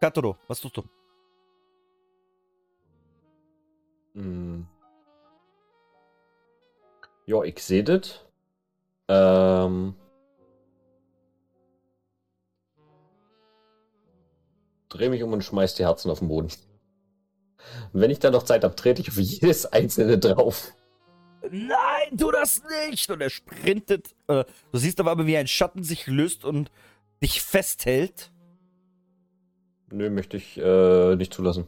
Katoro, 0.00 0.38
was 0.48 0.60
tust 0.60 0.78
du? 0.78 0.82
Hm. 4.14 4.66
Ja, 7.26 7.42
ich 7.42 7.62
sehe 7.62 7.84
das. 7.84 8.24
Ähm. 9.08 9.94
Dreh 14.88 15.08
mich 15.08 15.22
um 15.22 15.32
und 15.32 15.44
schmeiß 15.44 15.74
die 15.74 15.84
Herzen 15.84 16.10
auf 16.10 16.18
den 16.18 16.28
Boden. 16.28 16.50
Und 17.92 18.00
wenn 18.00 18.10
ich 18.10 18.18
dann 18.18 18.32
noch 18.32 18.42
Zeit 18.42 18.64
habe, 18.64 18.74
trete 18.74 19.02
ich 19.02 19.10
auf 19.10 19.18
jedes 19.18 19.66
einzelne 19.66 20.18
drauf. 20.18 20.72
Nein, 21.50 22.18
tu 22.18 22.30
das 22.30 22.62
nicht! 22.88 23.08
Und 23.10 23.20
er 23.20 23.30
sprintet. 23.30 24.14
Äh, 24.26 24.44
du 24.72 24.78
siehst 24.78 24.98
aber, 24.98 25.26
wie 25.26 25.36
ein 25.36 25.46
Schatten 25.46 25.84
sich 25.84 26.06
löst 26.06 26.44
und 26.44 26.70
dich 27.22 27.42
festhält. 27.42 28.32
Nö, 29.92 30.10
möchte 30.10 30.36
ich 30.36 30.56
äh, 30.58 31.16
nicht 31.16 31.34
zulassen. 31.34 31.66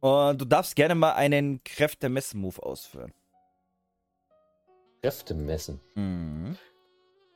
Und 0.00 0.40
du 0.40 0.44
darfst 0.44 0.76
gerne 0.76 0.94
mal 0.94 1.12
einen 1.12 1.62
Kräfte-Messen-Move 1.62 2.62
ausführen. 2.62 3.12
Kräfte 5.02 5.34
messen. 5.34 5.80
Mhm. 5.94 6.56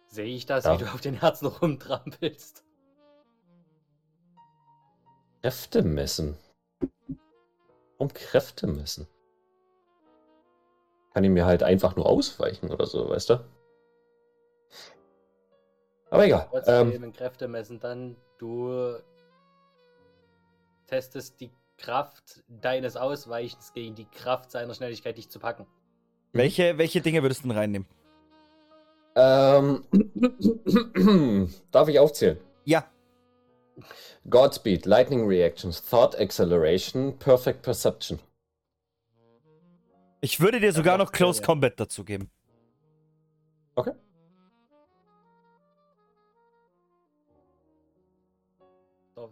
Sehe 0.09 0.27
ich 0.27 0.47
das, 0.47 0.65
Ja. 0.65 0.75
wie 0.79 0.85
du 0.85 0.91
auf 0.93 1.01
den 1.01 1.21
Herzen 1.21 1.47
rumtrampelst? 1.47 2.65
Kräfte 5.43 5.83
messen. 5.83 6.37
Warum 7.99 8.13
Kräfte 8.13 8.67
messen? 8.67 9.07
Kann 11.13 11.25
ich 11.25 11.31
mir 11.31 11.47
halt 11.47 11.63
einfach 11.63 11.97
nur 11.97 12.07
ausweichen 12.07 12.71
oder 12.73 12.87
so, 12.87 13.09
weißt 13.09 13.31
du? 13.31 13.45
Aber 16.11 16.27
egal. 16.27 16.49
Ähm, 16.67 17.13
Kräfte 17.13 17.49
messen, 17.49 17.79
dann 17.81 18.17
du 18.39 18.97
testest 20.95 21.41
die 21.41 21.51
Kraft 21.77 22.45
deines 22.49 22.97
Ausweichens 22.97 23.73
gegen 23.73 23.95
die 23.95 24.07
Kraft 24.07 24.51
seiner 24.53 24.75
Schnelligkeit, 24.75 25.19
dich 25.19 25.29
zu 25.29 25.41
packen. 25.41 25.67
Welche, 26.33 26.79
welche 26.79 27.01
Dinge 27.01 27.23
würdest 27.23 27.45
du 27.45 27.49
denn 27.49 27.57
reinnehmen? 27.57 27.89
ähm, 29.17 29.85
darf 31.71 31.89
ich 31.89 31.99
aufzählen? 31.99 32.39
Ja. 32.65 32.85
Godspeed, 34.29 34.87
Lightning 34.87 35.27
Reactions, 35.27 35.83
Thought 35.85 36.19
Acceleration, 36.19 37.19
Perfect 37.19 37.63
Perception. 37.63 38.19
Ich 40.21 40.41
würde 40.41 40.59
dir 40.59 40.73
sogar 40.73 40.97
noch 40.97 41.13
Close. 41.13 41.43
Combat 41.43 41.79
dazu 41.79 42.05
geben. 42.05 42.31
Okay. 43.75 43.93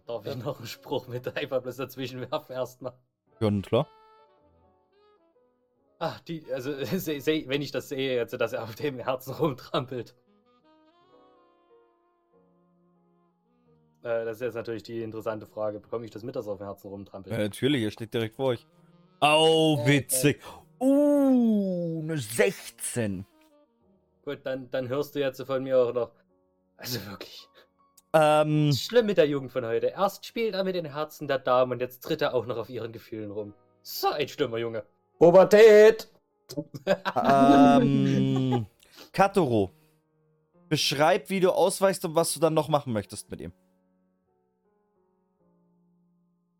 Darf, 0.07 0.27
ich 0.27 0.37
noch 0.37 0.59
einen 0.59 0.67
Spruch 0.67 1.09
mit 1.09 1.37
einfach 1.37 1.63
bloß 1.63 1.77
dazwischen 1.77 2.21
werfen 2.31 2.53
erstmal? 2.53 2.95
Ja, 3.41 3.51
klar. 3.61 3.87
Ach, 5.99 6.19
die, 6.21 6.45
also 6.53 6.73
seh, 6.85 7.21
seh, 7.21 7.45
wenn 7.49 7.63
ich 7.63 7.71
das 7.71 7.89
sehe, 7.89 8.17
jetzt, 8.17 8.33
dass 8.33 8.53
er 8.53 8.65
auf 8.65 8.75
dem 8.75 8.99
Herzen 8.99 9.35
rumtrampelt. 9.35 10.17
Äh, 14.03 14.25
das 14.25 14.39
ist 14.39 14.43
jetzt 14.43 14.55
natürlich 14.55 14.83
die 14.83 15.03
interessante 15.03 15.47
Frage. 15.47 15.79
Bekomme 15.79 16.05
ich 16.05 16.11
das 16.11 16.25
mit, 16.25 16.35
dass 16.35 16.47
er 16.47 16.55
auf 16.55 16.59
dem 16.59 16.67
Herzen 16.67 16.89
rumtrampelt? 16.89 17.33
Ja, 17.33 17.41
natürlich, 17.41 17.83
er 17.83 17.93
steht 17.93 18.13
direkt 18.13 18.35
vor 18.35 18.47
euch. 18.47 18.67
Au, 19.21 19.87
witzig. 19.87 20.41
Uh, 20.81 22.01
eine 22.03 22.19
16. 22.19 23.25
Gut, 24.25 24.41
dann, 24.43 24.69
dann 24.73 24.89
hörst 24.89 25.15
du 25.15 25.21
jetzt 25.21 25.41
von 25.43 25.63
mir 25.63 25.79
auch 25.79 25.95
noch. 25.95 26.11
Also 26.77 27.05
wirklich. 27.07 27.49
Ähm, 28.15 28.73
Schlimm 28.73 29.07
mit 29.07 29.17
der 29.17 29.27
Jugend 29.27 29.53
von 29.53 29.65
heute. 29.65 29.87
Erst 29.87 30.27
spielt 30.27 30.55
er 30.55 30.65
mit 30.65 30.75
den 30.75 30.85
Herzen 30.85 31.29
der 31.29 31.39
Damen 31.39 31.73
und 31.73 31.81
jetzt 31.81 32.03
tritt 32.03 32.21
er 32.21 32.35
auch 32.35 32.47
noch 32.47 32.59
auf 32.59 32.69
ihren 32.69 32.93
Gefühlen 32.93 33.31
rum. 33.31 33.55
So 33.83 34.11
ein 34.11 34.29
schlimmer 34.29 34.59
Junge. 34.59 34.85
Pubertät! 35.19 36.09
ähm, 37.27 38.67
Katoro. 39.13 39.71
Beschreib, 40.69 41.31
wie 41.31 41.41
du 41.41 41.53
ausweichst 41.53 42.05
und 42.05 42.15
was 42.15 42.35
du 42.35 42.41
dann 42.41 42.55
noch 42.55 42.69
machen 42.69 42.93
möchtest 42.93 43.31
mit 43.31 43.41
ihm. 43.41 43.53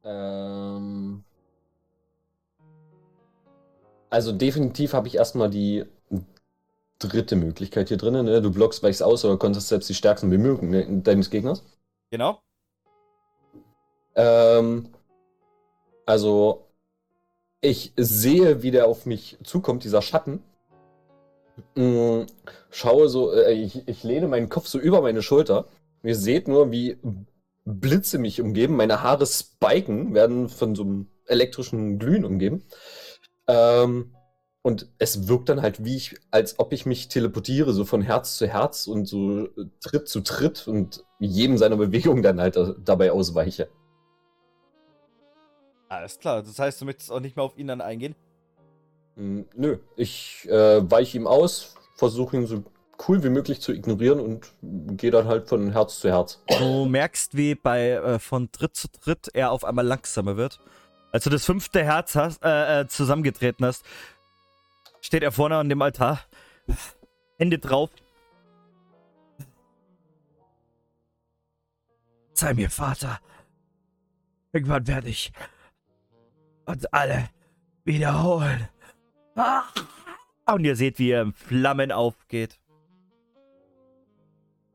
Ähm. 0.05 1.25
Also 4.11 4.33
definitiv 4.33 4.93
habe 4.93 5.09
ich 5.09 5.17
erstmal 5.17 5.49
die 5.49 5.85
dritte 7.09 7.37
Möglichkeit 7.37 7.89
hier 7.89 7.97
drin. 7.97 8.25
Ne? 8.25 8.43
Du 8.43 8.51
blockst 8.51 8.83
weichst 8.83 9.03
aus 9.03 9.25
oder 9.25 9.37
konntest 9.37 9.69
selbst 9.69 9.89
die 9.89 9.95
stärksten 9.95 10.31
Bemühungen 10.31 10.71
ne, 10.71 11.03
deines 11.03 11.31
Gegners. 11.31 11.63
Genau. 12.11 12.41
Ähm, 14.15 14.89
also, 16.07 16.67
ich 17.61 17.93
sehe, 17.97 18.63
wie 18.63 18.71
der 18.71 18.87
auf 18.87 19.07
mich 19.07 19.39
zukommt, 19.45 19.85
dieser 19.85 20.03
Schatten. 20.03 20.43
Mm, 21.75 22.23
Schaue 22.71 23.09
so, 23.09 23.33
äh, 23.33 23.53
ich, 23.53 23.87
ich 23.87 24.03
lehne 24.03 24.29
meinen 24.29 24.49
Kopf 24.49 24.67
so 24.67 24.79
über 24.79 25.03
meine 25.03 25.23
Schulter. 25.23 25.67
Ihr 26.03 26.17
seht 26.17 26.49
nur, 26.49 26.71
wie 26.73 26.99
Blitze 27.65 28.19
mich 28.19 28.41
umgeben. 28.41 28.77
Meine 28.77 29.03
Haare 29.03 29.27
spiken, 29.27 30.15
werden 30.15 30.49
von 30.49 30.75
so 30.75 30.83
einem 30.83 31.07
elektrischen 31.27 31.99
Glühen 31.99 32.25
umgeben. 32.25 32.65
Ähm, 33.47 34.15
und 34.63 34.89
es 34.99 35.27
wirkt 35.29 35.49
dann 35.49 35.61
halt 35.61 35.85
wie 35.85 35.97
ich, 35.97 36.15
als 36.31 36.59
ob 36.59 36.73
ich 36.73 36.87
mich 36.87 37.09
teleportiere, 37.09 37.73
so 37.73 37.85
von 37.85 38.01
Herz 38.01 38.37
zu 38.39 38.47
Herz 38.47 38.87
und 38.87 39.07
so 39.07 39.47
äh, 39.47 39.51
Tritt 39.81 40.09
zu 40.09 40.21
Tritt 40.21 40.69
und 40.69 41.05
jedem 41.19 41.59
seiner 41.59 41.77
Bewegung 41.77 42.23
dann 42.23 42.41
halt 42.41 42.57
dabei 42.85 43.13
ausweiche. 43.13 43.69
Alles 45.89 46.19
klar. 46.19 46.43
Das 46.43 46.59
heißt, 46.59 46.81
du 46.81 46.85
möchtest 46.85 47.11
auch 47.11 47.21
nicht 47.21 47.37
mehr 47.37 47.45
auf 47.45 47.59
ihn 47.59 47.67
dann 47.67 47.81
eingehen? 47.81 48.15
Mm, 49.17 49.43
Nö, 49.55 49.79
ich 49.97 50.49
äh, 50.49 50.91
weiche 50.91 51.19
ihm 51.19 51.27
aus, 51.27 51.75
versuche 51.97 52.37
ihn 52.37 52.47
so 52.47 52.63
cool 53.09 53.23
wie 53.25 53.31
möglich 53.31 53.61
zu 53.61 53.73
ignorieren 53.73 54.21
und 54.21 54.47
gehe 54.97 55.11
dann 55.11 55.27
halt 55.27 55.49
von 55.49 55.73
Herz 55.73 55.99
zu 55.99 56.09
Herz. 56.09 56.41
Du 56.59 56.87
merkst, 56.87 57.37
wie 57.37 57.57
bei 57.57 57.91
äh, 57.91 58.19
von 58.21 58.51
Tritt 58.53 58.77
zu 58.77 58.89
Tritt 58.89 59.29
er 59.35 59.51
auf 59.51 59.65
einmal 59.65 59.85
langsamer 59.85 60.37
wird. 60.37 60.61
Als 61.11 61.25
du 61.25 61.31
das 61.31 61.45
fünfte 61.45 61.83
Herz 61.85 62.15
hast, 62.15 62.43
äh, 62.43 62.81
äh, 62.81 62.87
zusammengetreten 62.87 63.67
hast, 63.67 63.85
steht 65.03 65.23
er 65.23 65.33
vorne 65.33 65.57
an 65.59 65.69
dem 65.69 65.83
Altar. 65.83 66.21
Hände 67.39 67.59
drauf. 67.59 67.91
Sei 72.33 72.55
mir 72.55 72.71
Vater. 72.71 73.21
Irgendwann 74.53 74.87
werde 74.87 75.09
ich 75.09 75.33
uns 76.65 76.87
alle 76.87 77.29
wiederholen. 77.85 78.69
Ah! 79.35 79.65
Und 80.47 80.65
ihr 80.65 80.77
seht, 80.77 80.99
wie 80.99 81.11
er 81.11 81.23
in 81.23 81.33
Flammen 81.33 81.93
aufgeht. 81.93 82.61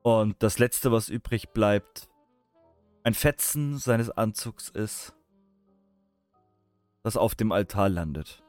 Und 0.01 0.41
das 0.41 0.59
letzte, 0.59 0.91
was 0.91 1.09
übrig 1.09 1.49
bleibt, 1.49 2.09
ein 3.03 3.13
Fetzen 3.13 3.77
seines 3.77 4.09
Anzugs 4.09 4.69
ist, 4.69 5.13
das 7.03 7.17
auf 7.17 7.35
dem 7.35 7.51
Altar 7.51 7.89
landet. 7.89 8.43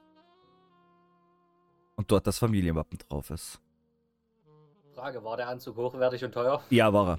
Und 1.99 2.13
dort 2.13 2.29
das 2.29 2.39
Familienwappen 2.39 2.97
drauf 3.09 3.29
ist. 3.31 3.59
Frage, 4.95 5.23
war 5.25 5.37
der 5.37 5.49
Anzug 5.49 5.77
hochwertig 5.77 6.25
und 6.25 6.31
teuer? 6.31 6.63
Ja, 6.71 6.93
war 6.93 7.19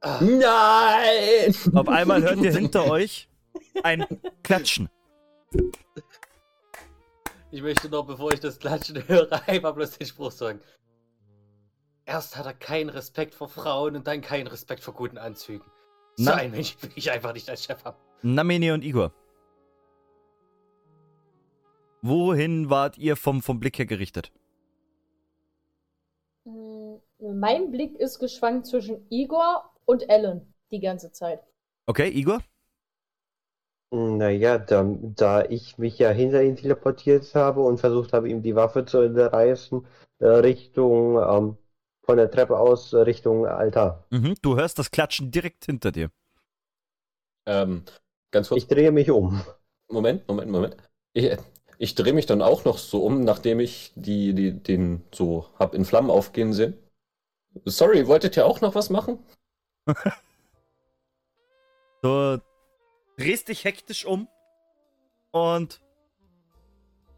Ah, 0.00 0.18
Nein! 0.20 1.54
Auf 1.74 1.88
einmal 1.88 2.20
hört 2.22 2.38
ihr 2.42 2.52
hinter 2.52 2.86
euch 2.90 3.28
ein 3.84 4.04
Klatschen. 4.42 4.90
Ich 7.52 7.62
möchte 7.62 7.88
noch, 7.88 8.04
bevor 8.04 8.32
ich 8.32 8.40
das 8.40 8.58
Klatschen 8.58 9.06
höre, 9.08 9.30
einmal 9.48 9.72
bloß 9.72 9.92
den 9.98 10.06
Spruch 10.08 10.32
sagen. 10.32 10.60
Erst 12.04 12.36
hat 12.36 12.46
er 12.46 12.52
keinen 12.54 12.88
Respekt 12.90 13.32
vor 13.36 13.48
Frauen 13.48 13.94
und 13.94 14.08
dann 14.08 14.22
keinen 14.22 14.48
Respekt 14.48 14.82
vor 14.82 14.92
guten 14.94 15.18
Anzügen. 15.18 15.64
So 16.16 16.24
Na- 16.30 16.34
ein 16.34 16.50
Mensch 16.50 16.76
will 16.80 16.90
ich 16.96 17.12
einfach 17.12 17.32
nicht 17.32 17.48
als 17.48 17.62
Chef 17.64 17.84
haben. 17.84 17.96
Namene 18.22 18.74
und 18.74 18.82
Igor. 18.82 19.12
Wohin 22.06 22.68
wart 22.68 22.98
ihr 22.98 23.16
vom, 23.16 23.40
vom 23.40 23.58
Blick 23.60 23.78
her 23.78 23.86
gerichtet? 23.86 24.30
Mm, 26.44 26.96
Mein 27.18 27.70
Blick 27.70 27.96
ist 27.98 28.18
geschwankt 28.18 28.66
zwischen 28.66 29.06
Igor 29.10 29.70
und 29.86 30.06
Ellen 30.10 30.52
die 30.70 30.80
ganze 30.80 31.12
Zeit. 31.12 31.40
Okay, 31.88 32.08
Igor? 32.10 32.42
Naja, 33.90 34.58
da, 34.58 34.84
da 35.00 35.44
ich 35.44 35.78
mich 35.78 35.98
ja 35.98 36.10
hinter 36.10 36.42
ihn 36.42 36.56
teleportiert 36.56 37.34
habe 37.34 37.62
und 37.62 37.78
versucht 37.78 38.12
habe, 38.12 38.28
ihm 38.28 38.42
die 38.42 38.54
Waffe 38.54 38.84
zu 38.84 38.98
entreißen, 38.98 39.86
äh, 40.18 40.26
Richtung, 40.26 41.16
ähm, 41.16 41.56
von 42.04 42.16
der 42.18 42.30
Treppe 42.30 42.58
aus 42.58 42.92
äh, 42.92 42.98
Richtung 42.98 43.46
Altar. 43.46 44.04
Mhm, 44.10 44.34
du 44.42 44.56
hörst 44.56 44.78
das 44.78 44.90
Klatschen 44.90 45.30
direkt 45.30 45.64
hinter 45.64 45.90
dir. 45.90 46.10
Ähm, 47.46 47.84
ganz 48.30 48.48
kurz. 48.48 48.62
Ich 48.62 48.68
drehe 48.68 48.92
mich 48.92 49.10
um. 49.10 49.40
Moment, 49.88 50.26
Moment, 50.28 50.50
Moment. 50.50 50.76
Ich, 51.12 51.30
ich 51.84 51.94
drehe 51.94 52.14
mich 52.14 52.24
dann 52.24 52.40
auch 52.40 52.64
noch 52.64 52.78
so 52.78 53.04
um, 53.04 53.20
nachdem 53.20 53.60
ich 53.60 53.92
die, 53.94 54.34
die, 54.34 54.52
den 54.52 55.04
so 55.12 55.50
hab 55.58 55.74
in 55.74 55.84
Flammen 55.84 56.10
aufgehen 56.10 56.54
sehen. 56.54 56.78
Sorry, 57.66 58.06
wolltet 58.06 58.38
ihr 58.38 58.46
auch 58.46 58.60
noch 58.60 58.74
was 58.74 58.90
machen? 58.90 59.18
Du 62.02 62.38
drehst 63.16 63.48
dich 63.48 63.64
hektisch 63.64 64.04
um 64.04 64.28
und 65.30 65.80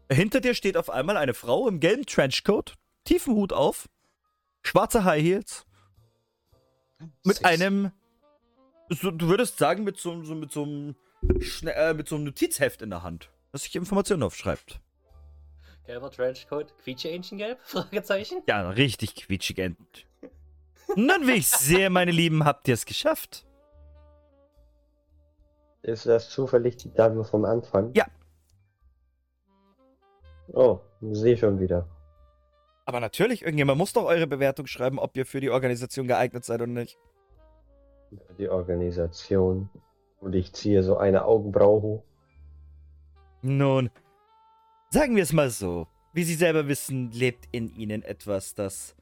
hinter 0.09 0.39
dir 0.39 0.53
steht 0.53 0.77
auf 0.77 0.89
einmal 0.89 1.17
eine 1.17 1.33
Frau 1.33 1.67
im 1.67 1.81
gelben 1.81 2.05
Trenchcoat, 2.05 2.75
tiefen 3.03 3.35
Hut 3.35 3.51
auf, 3.51 3.89
schwarze 4.63 5.03
High 5.03 5.21
Heels, 5.21 5.65
mit 7.25 7.35
Sexy. 7.35 7.45
einem, 7.45 7.91
so, 8.87 9.11
du 9.11 9.27
würdest 9.27 9.57
sagen, 9.57 9.83
mit 9.83 9.97
so, 9.97 10.23
so, 10.23 10.35
mit, 10.35 10.53
so 10.53 10.63
einem, 10.63 10.95
äh, 11.65 11.93
mit 11.93 12.07
so 12.07 12.15
einem 12.15 12.23
Notizheft 12.23 12.81
in 12.81 12.89
der 12.89 13.03
Hand, 13.03 13.29
das 13.57 13.63
sich 13.63 13.75
Informationen 13.75 14.23
aufschreibt. 14.23 14.79
Gelber 15.85 16.11
Trenchcoat, 16.11 16.77
Quietsche-Hähnchengelb? 16.83 17.59
Fragezeichen? 17.63 18.43
Ja, 18.47 18.69
richtig 18.69 19.15
quietschig. 19.15 19.57
End. 19.57 20.05
Nun, 20.95 21.27
wie 21.27 21.33
ich 21.33 21.47
sehe, 21.47 21.89
meine 21.89 22.11
Lieben, 22.11 22.45
habt 22.45 22.67
ihr 22.67 22.75
es 22.75 22.85
geschafft. 22.85 23.45
Ist 25.81 26.05
das 26.05 26.29
zufällig 26.29 26.77
die 26.77 26.93
Dame 26.93 27.23
vom 27.23 27.45
Anfang? 27.45 27.93
Ja. 27.93 28.05
Oh, 30.53 30.79
sehe 31.01 31.37
schon 31.37 31.59
wieder. 31.59 31.87
Aber 32.85 32.99
natürlich, 32.99 33.41
irgendjemand 33.41 33.77
muss 33.77 33.93
doch 33.93 34.05
eure 34.05 34.27
Bewertung 34.27 34.67
schreiben, 34.67 34.99
ob 34.99 35.17
ihr 35.17 35.25
für 35.25 35.41
die 35.41 35.49
Organisation 35.49 36.07
geeignet 36.07 36.45
seid 36.45 36.61
oder 36.61 36.71
nicht. 36.71 36.97
Die 38.37 38.49
Organisation. 38.49 39.69
Und 40.19 40.35
ich 40.35 40.53
ziehe 40.53 40.83
so 40.83 40.97
eine 40.97 41.25
Augenbraue 41.25 41.81
hoch. 41.81 42.03
Nun, 43.41 43.89
sagen 44.89 45.15
wir 45.15 45.23
es 45.23 45.33
mal 45.33 45.49
so. 45.49 45.87
Wie 46.13 46.23
Sie 46.23 46.35
selber 46.35 46.67
wissen, 46.67 47.11
lebt 47.11 47.47
in 47.51 47.69
Ihnen 47.75 48.01
etwas, 48.01 48.55
das 48.55 48.95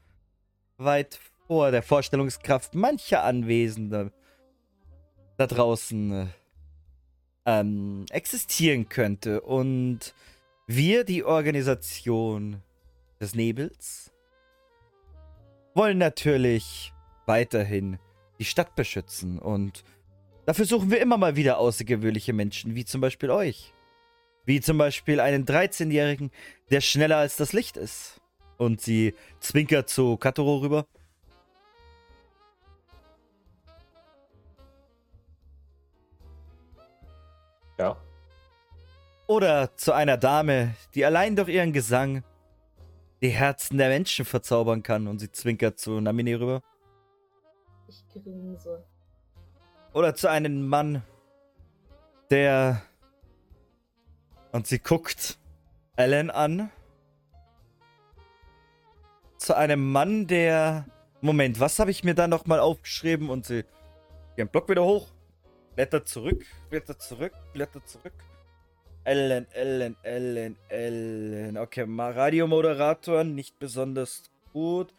weit 0.76 1.18
vor 1.46 1.70
der 1.70 1.82
Vorstellungskraft 1.82 2.74
mancher 2.74 3.24
Anwesender 3.24 4.12
da 5.36 5.46
draußen 5.46 6.12
äh, 6.12 6.26
ähm, 7.46 8.04
existieren 8.10 8.88
könnte. 8.88 9.40
Und 9.40 10.14
wir, 10.66 11.04
die 11.04 11.24
Organisation 11.24 12.62
des 13.20 13.34
Nebels, 13.34 14.12
wollen 15.74 15.98
natürlich 15.98 16.92
weiterhin 17.26 17.98
die 18.38 18.44
Stadt 18.44 18.74
beschützen. 18.74 19.38
Und 19.38 19.84
dafür 20.44 20.64
suchen 20.64 20.90
wir 20.90 21.00
immer 21.00 21.16
mal 21.16 21.36
wieder 21.36 21.58
außergewöhnliche 21.58 22.32
Menschen, 22.32 22.74
wie 22.74 22.84
zum 22.84 23.00
Beispiel 23.00 23.30
euch. 23.30 23.72
Wie 24.46 24.60
zum 24.60 24.78
Beispiel 24.78 25.18
einen 25.20 25.44
13-Jährigen, 25.44 26.30
der 26.70 26.80
schneller 26.80 27.16
als 27.16 27.36
das 27.36 27.52
Licht 27.52 27.76
ist. 27.76 28.20
Und 28.58 28.80
sie 28.80 29.14
zwinkert 29.40 29.88
zu 29.90 30.16
Katoro 30.16 30.58
rüber. 30.58 30.86
Ja. 37.78 37.96
Oder 39.26 39.76
zu 39.76 39.92
einer 39.92 40.16
Dame, 40.16 40.74
die 40.94 41.04
allein 41.04 41.36
durch 41.36 41.48
ihren 41.48 41.72
Gesang 41.72 42.22
die 43.20 43.30
Herzen 43.30 43.76
der 43.78 43.88
Menschen 43.88 44.24
verzaubern 44.24 44.82
kann. 44.84 45.08
Und 45.08 45.18
sie 45.18 45.30
zwinkert 45.30 45.78
zu 45.80 46.00
Namine 46.00 46.38
rüber. 46.38 46.62
Ich 47.88 48.04
grinse. 48.12 48.84
Oder 49.92 50.14
zu 50.14 50.30
einem 50.30 50.68
Mann, 50.68 51.02
der. 52.30 52.82
Und 54.56 54.66
sie 54.66 54.78
guckt 54.78 55.36
Ellen 55.96 56.30
an. 56.30 56.70
zu 59.36 59.54
einem 59.54 59.92
Mann, 59.92 60.26
der. 60.26 60.86
Moment, 61.20 61.60
was 61.60 61.78
habe 61.78 61.90
ich 61.90 62.04
mir 62.04 62.14
da 62.14 62.26
nochmal 62.26 62.60
aufgeschrieben? 62.60 63.28
Und 63.28 63.44
sie. 63.44 63.66
Den 64.38 64.48
Block 64.48 64.70
wieder 64.70 64.82
hoch. 64.82 65.08
Blättert 65.74 66.08
zurück, 66.08 66.46
blättert 66.70 67.02
zurück, 67.02 67.34
blättert 67.52 67.86
zurück. 67.86 68.14
Ellen, 69.04 69.46
Ellen, 69.52 69.94
Ellen, 70.02 70.56
Ellen. 70.70 71.58
Okay, 71.58 71.84
Radiomoderator, 71.86 73.24
nicht 73.24 73.58
besonders 73.58 74.22
gut. 74.54 74.94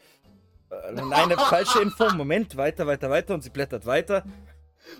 Äh, 0.70 0.92
Nein, 0.92 1.14
eine 1.14 1.36
falsche 1.36 1.82
Info. 1.82 2.14
Moment, 2.14 2.58
weiter, 2.58 2.86
weiter, 2.86 3.10
weiter. 3.10 3.34
Und 3.34 3.42
sie 3.42 3.50
blättert 3.50 3.88
weiter. 3.88 4.24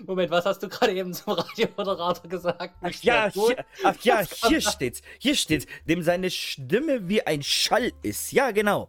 Moment, 0.06 0.30
was 0.30 0.44
hast 0.44 0.62
du 0.62 0.68
gerade 0.68 0.94
eben 0.94 1.12
zum 1.12 1.32
Radiomoderator 1.34 2.28
gesagt? 2.28 2.74
Ach 2.80 2.90
ja, 3.02 3.30
hier, 3.30 3.64
ach 3.84 3.96
ja, 4.02 4.22
hier 4.48 4.60
steht's. 4.60 5.02
Hier 5.18 5.34
steht's. 5.34 5.66
Dem 5.86 6.02
seine 6.02 6.30
Stimme 6.30 7.08
wie 7.08 7.26
ein 7.26 7.42
Schall 7.42 7.92
ist. 8.02 8.32
Ja, 8.32 8.50
genau. 8.50 8.88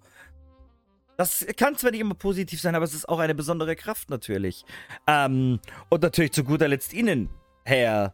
Das 1.17 1.45
kann 1.57 1.75
zwar 1.75 1.91
nicht 1.91 1.99
immer 1.99 2.15
positiv 2.15 2.61
sein, 2.61 2.75
aber 2.75 2.85
es 2.85 2.93
ist 2.93 3.09
auch 3.09 3.19
eine 3.19 3.35
besondere 3.35 3.75
Kraft 3.75 4.09
natürlich. 4.09 4.63
Ähm, 5.05 5.59
und 5.89 6.01
natürlich 6.01 6.31
zu 6.31 6.45
guter 6.45 6.69
Letzt 6.69 6.93
Ihnen, 6.93 7.29
Herr 7.65 8.13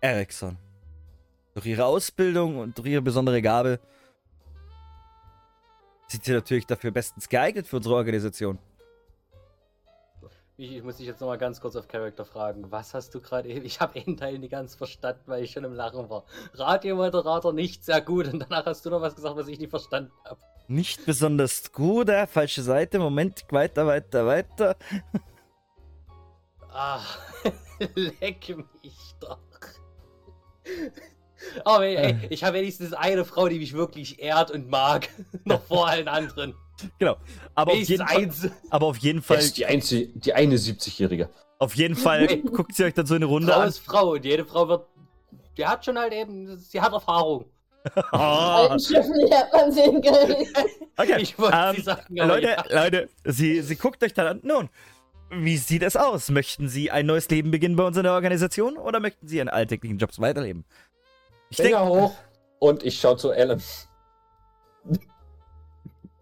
Eriksson. 0.00 0.56
Durch 1.54 1.66
Ihre 1.66 1.84
Ausbildung 1.84 2.58
und 2.58 2.78
durch 2.78 2.88
Ihre 2.88 3.02
besondere 3.02 3.42
Gabe 3.42 3.78
sind 6.08 6.24
Sie 6.24 6.32
natürlich 6.32 6.66
dafür 6.66 6.92
bestens 6.92 7.28
geeignet 7.28 7.66
für 7.66 7.76
unsere 7.76 7.94
Organisation. 7.94 8.58
Ich, 10.58 10.72
ich 10.76 10.82
muss 10.82 10.96
dich 10.96 11.06
jetzt 11.06 11.20
nochmal 11.20 11.36
ganz 11.36 11.60
kurz 11.60 11.76
auf 11.76 11.86
Charakter 11.86 12.24
fragen. 12.24 12.70
Was 12.70 12.94
hast 12.94 13.14
du 13.14 13.20
gerade 13.20 13.48
eben? 13.48 13.66
Ich 13.66 13.80
habe 13.80 14.00
einen 14.00 14.16
Teil 14.16 14.38
nicht 14.38 14.50
ganz 14.50 14.74
verstanden, 14.74 15.20
weil 15.26 15.44
ich 15.44 15.50
schon 15.52 15.64
im 15.64 15.74
Lachen 15.74 16.08
war. 16.08 16.24
Radiomoderator 16.54 17.52
nicht 17.52 17.84
sehr 17.84 18.00
gut 18.00 18.32
und 18.32 18.40
danach 18.40 18.64
hast 18.64 18.86
du 18.86 18.90
noch 18.90 19.02
was 19.02 19.14
gesagt, 19.14 19.36
was 19.36 19.48
ich 19.48 19.58
nicht 19.58 19.68
verstanden 19.68 20.12
habe. 20.24 20.40
Nicht 20.68 21.04
besonders 21.04 21.72
gut, 21.72 22.08
äh, 22.08 22.26
falsche 22.26 22.62
Seite. 22.62 22.98
Moment, 22.98 23.44
weiter, 23.50 23.86
weiter, 23.86 24.26
weiter. 24.26 24.76
Ah, 26.70 27.02
leck 27.94 28.56
mich 28.82 29.14
doch. 29.20 29.38
Aber 31.64 31.84
ey, 31.84 31.96
ey, 31.96 32.26
ich 32.30 32.44
habe 32.44 32.56
wenigstens 32.56 32.94
eine 32.94 33.26
Frau, 33.26 33.48
die 33.48 33.58
mich 33.58 33.74
wirklich 33.74 34.20
ehrt 34.20 34.50
und 34.50 34.70
mag. 34.70 35.08
noch 35.44 35.62
vor 35.62 35.86
allen 35.86 36.08
anderen. 36.08 36.54
Genau. 36.98 37.16
Aber 37.54 37.72
auf, 37.72 37.78
jeden 37.78 38.06
Fall, 38.06 38.30
aber 38.70 38.86
auf 38.86 38.98
jeden 38.98 39.22
Fall, 39.22 39.36
Das 39.36 39.46
ist 39.46 39.56
die, 39.56 39.66
einzige, 39.66 40.08
die 40.18 40.32
eine 40.34 40.56
70-Jährige. 40.56 41.28
auf 41.58 41.74
jeden 41.74 41.96
Fall 41.96 42.38
guckt 42.42 42.74
sie 42.74 42.84
euch 42.84 42.94
dann 42.94 43.06
so 43.06 43.14
eine 43.14 43.24
Runde 43.26 43.52
Frau 43.52 43.60
an. 43.60 43.68
ist 43.68 43.78
Frau 43.78 44.12
und 44.12 44.24
jede 44.24 44.44
Frau 44.44 44.68
wird. 44.68 44.86
Die 45.56 45.66
hat 45.66 45.84
schon 45.84 45.98
halt 45.98 46.12
eben. 46.12 46.58
Sie 46.58 46.80
hat 46.80 46.92
Erfahrung. 46.92 47.46
Ah, 48.10 48.64
okay. 50.96 51.20
Ich 51.20 51.38
wollte 51.38 51.56
ähm, 51.56 51.76
sie 51.76 51.82
sagen, 51.82 52.16
Leute, 52.16 52.48
ja. 52.48 52.64
Leute, 52.68 53.08
sie, 53.24 53.62
sie 53.62 53.76
guckt 53.76 54.02
euch 54.02 54.12
dann 54.12 54.26
an. 54.26 54.40
Nun, 54.42 54.68
wie 55.30 55.56
sieht 55.56 55.84
es 55.84 55.96
aus? 55.96 56.28
Möchten 56.30 56.68
Sie 56.68 56.90
ein 56.90 57.06
neues 57.06 57.28
Leben 57.30 57.52
beginnen 57.52 57.76
bei 57.76 57.84
uns 57.84 57.96
in 57.96 58.02
der 58.02 58.12
Organisation 58.12 58.76
oder 58.76 58.98
möchten 58.98 59.28
Sie 59.28 59.36
Ihren 59.36 59.48
alltäglichen 59.48 59.98
Jobs 59.98 60.20
weiterleben? 60.20 60.64
Ich 61.50 61.58
Finger 61.58 61.84
denke, 61.84 61.94
hoch. 61.94 62.14
Und 62.58 62.82
ich 62.82 62.98
schaue 62.98 63.16
zu 63.16 63.30
Ellen. 63.30 63.62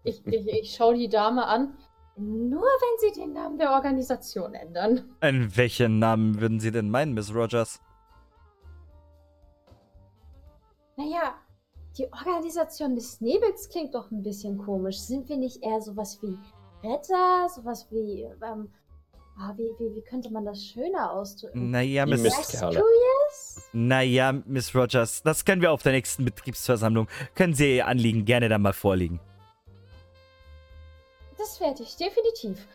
Ich, 0.05 0.25
ich, 0.25 0.47
ich 0.47 0.75
schaue 0.75 0.95
die 0.95 1.09
Dame 1.09 1.45
an. 1.45 1.77
Nur 2.17 2.61
wenn 2.61 3.13
sie 3.13 3.19
den 3.19 3.33
Namen 3.33 3.57
der 3.57 3.71
Organisation 3.71 4.53
ändern. 4.53 5.03
an 5.19 5.57
welchen 5.57 5.99
Namen 5.99 6.39
würden 6.39 6.61
Sie 6.61 6.71
denn 6.71 6.89
meinen, 6.89 7.13
Miss 7.13 7.33
Rogers? 7.35 7.81
Naja, 10.95 11.35
die 11.97 12.05
Organisation 12.05 12.95
des 12.95 13.19
Nebels 13.19 13.67
klingt 13.67 13.95
doch 13.95 14.11
ein 14.11 14.23
bisschen 14.23 14.57
komisch. 14.57 14.97
Sind 14.99 15.27
wir 15.27 15.35
nicht 15.35 15.61
eher 15.61 15.81
sowas 15.81 16.17
wie 16.21 16.37
Retter? 16.87 17.49
Sowas 17.53 17.87
wie. 17.91 18.23
Ähm, 18.23 18.69
ah, 19.37 19.53
wie, 19.57 19.69
wie, 19.77 19.95
wie 19.95 20.01
könnte 20.03 20.31
man 20.31 20.45
das 20.45 20.63
schöner 20.63 21.11
ausdrücken? 21.11 21.69
Naja, 21.71 22.05
Miss. 22.05 22.23
Rescuers? 22.23 23.69
naja, 23.73 24.31
Miss 24.45 24.73
Rogers, 24.73 25.21
das 25.23 25.43
können 25.43 25.61
wir 25.61 25.73
auf 25.73 25.83
der 25.83 25.91
nächsten 25.91 26.23
Betriebsversammlung. 26.23 27.09
Können 27.33 27.53
Sie 27.53 27.75
Ihr 27.75 27.87
Anliegen 27.87 28.23
gerne 28.23 28.47
dann 28.47 28.61
mal 28.61 28.71
vorlegen. 28.71 29.19
Das 31.45 31.59
werde 31.59 31.83
ich, 31.83 31.95
definitiv. 31.95 32.67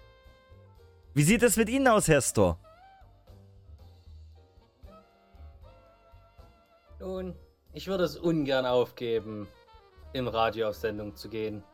Wie 1.13 1.25
sieht 1.25 1.43
es 1.43 1.57
mit 1.57 1.69
Ihnen 1.69 1.89
aus, 1.89 2.07
Herr 2.07 2.23
Store? 2.23 2.57
Nun, 7.01 7.35
ich 7.73 7.89
würde 7.89 8.05
es 8.05 8.17
ungern 8.17 8.67
aufgeben, 8.67 9.49
im 10.13 10.29
Radio 10.29 10.69
auf 10.69 10.77
Sendung 10.77 11.17
zu 11.17 11.29
gehen. 11.29 11.65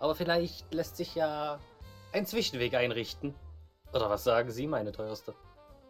Aber 0.00 0.14
vielleicht 0.14 0.70
lässt 0.74 0.98
sich 0.98 1.14
ja 1.14 1.58
ein 2.12 2.26
Zwischenweg 2.26 2.74
einrichten. 2.74 3.34
Oder 3.94 4.10
was 4.10 4.22
sagen 4.22 4.50
Sie, 4.50 4.66
meine 4.66 4.92
teuerste? 4.92 5.34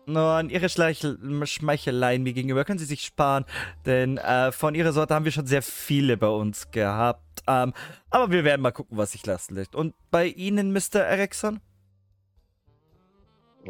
Nur 0.06 0.22
an 0.22 0.50
Ihre 0.50 0.68
Schleichel 0.68 1.18
Schmeicheleien 1.46 2.22
mir 2.22 2.32
gegenüber 2.32 2.64
können 2.64 2.78
Sie 2.78 2.84
sich 2.84 3.02
sparen, 3.02 3.44
denn 3.86 4.18
äh, 4.18 4.50
von 4.50 4.74
Ihrer 4.74 4.92
Sorte 4.92 5.14
haben 5.14 5.24
wir 5.24 5.32
schon 5.32 5.46
sehr 5.46 5.62
viele 5.62 6.16
bei 6.16 6.28
uns 6.28 6.70
gehabt. 6.70 7.42
Ähm, 7.46 7.72
aber 8.10 8.30
wir 8.30 8.44
werden 8.44 8.62
mal 8.62 8.72
gucken, 8.72 8.96
was 8.96 9.12
sich 9.12 9.24
lassen 9.26 9.54
lässt. 9.54 9.74
Und 9.74 9.94
bei 10.10 10.26
Ihnen, 10.26 10.72
Mr. 10.72 11.00
Erickson? 11.00 11.60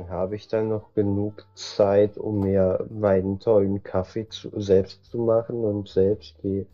Habe 0.08 0.36
ich 0.36 0.46
dann 0.48 0.68
noch 0.68 0.94
genug 0.94 1.46
Zeit, 1.54 2.16
um 2.16 2.40
mir 2.40 2.86
meinen 2.90 3.40
tollen 3.40 3.82
Kaffee 3.82 4.28
zu, 4.28 4.50
selbst 4.60 5.04
zu 5.04 5.18
machen 5.18 5.64
und 5.64 5.88
selbst 5.88 6.36
die. 6.42 6.66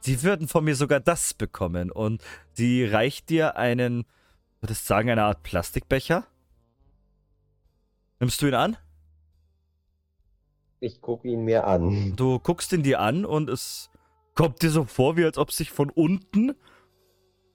Sie 0.00 0.22
würden 0.22 0.48
von 0.48 0.64
mir 0.64 0.76
sogar 0.76 1.00
das 1.00 1.32
bekommen. 1.32 1.90
Und 1.90 2.22
sie 2.52 2.84
reicht 2.84 3.30
dir 3.30 3.56
einen, 3.56 4.04
würdest 4.60 4.84
du 4.84 4.86
sagen, 4.88 5.10
eine 5.10 5.24
Art 5.24 5.42
Plastikbecher? 5.42 6.26
Nimmst 8.22 8.40
du 8.40 8.46
ihn 8.46 8.54
an? 8.54 8.76
Ich 10.78 11.00
gucke 11.00 11.26
ihn 11.26 11.44
mir 11.44 11.66
an. 11.66 12.14
Du 12.14 12.38
guckst 12.38 12.72
ihn 12.72 12.84
dir 12.84 13.00
an 13.00 13.24
und 13.24 13.50
es 13.50 13.90
kommt 14.36 14.62
dir 14.62 14.70
so 14.70 14.84
vor, 14.84 15.16
wie 15.16 15.24
als 15.24 15.38
ob 15.38 15.50
sich 15.50 15.72
von 15.72 15.90
unten 15.90 16.54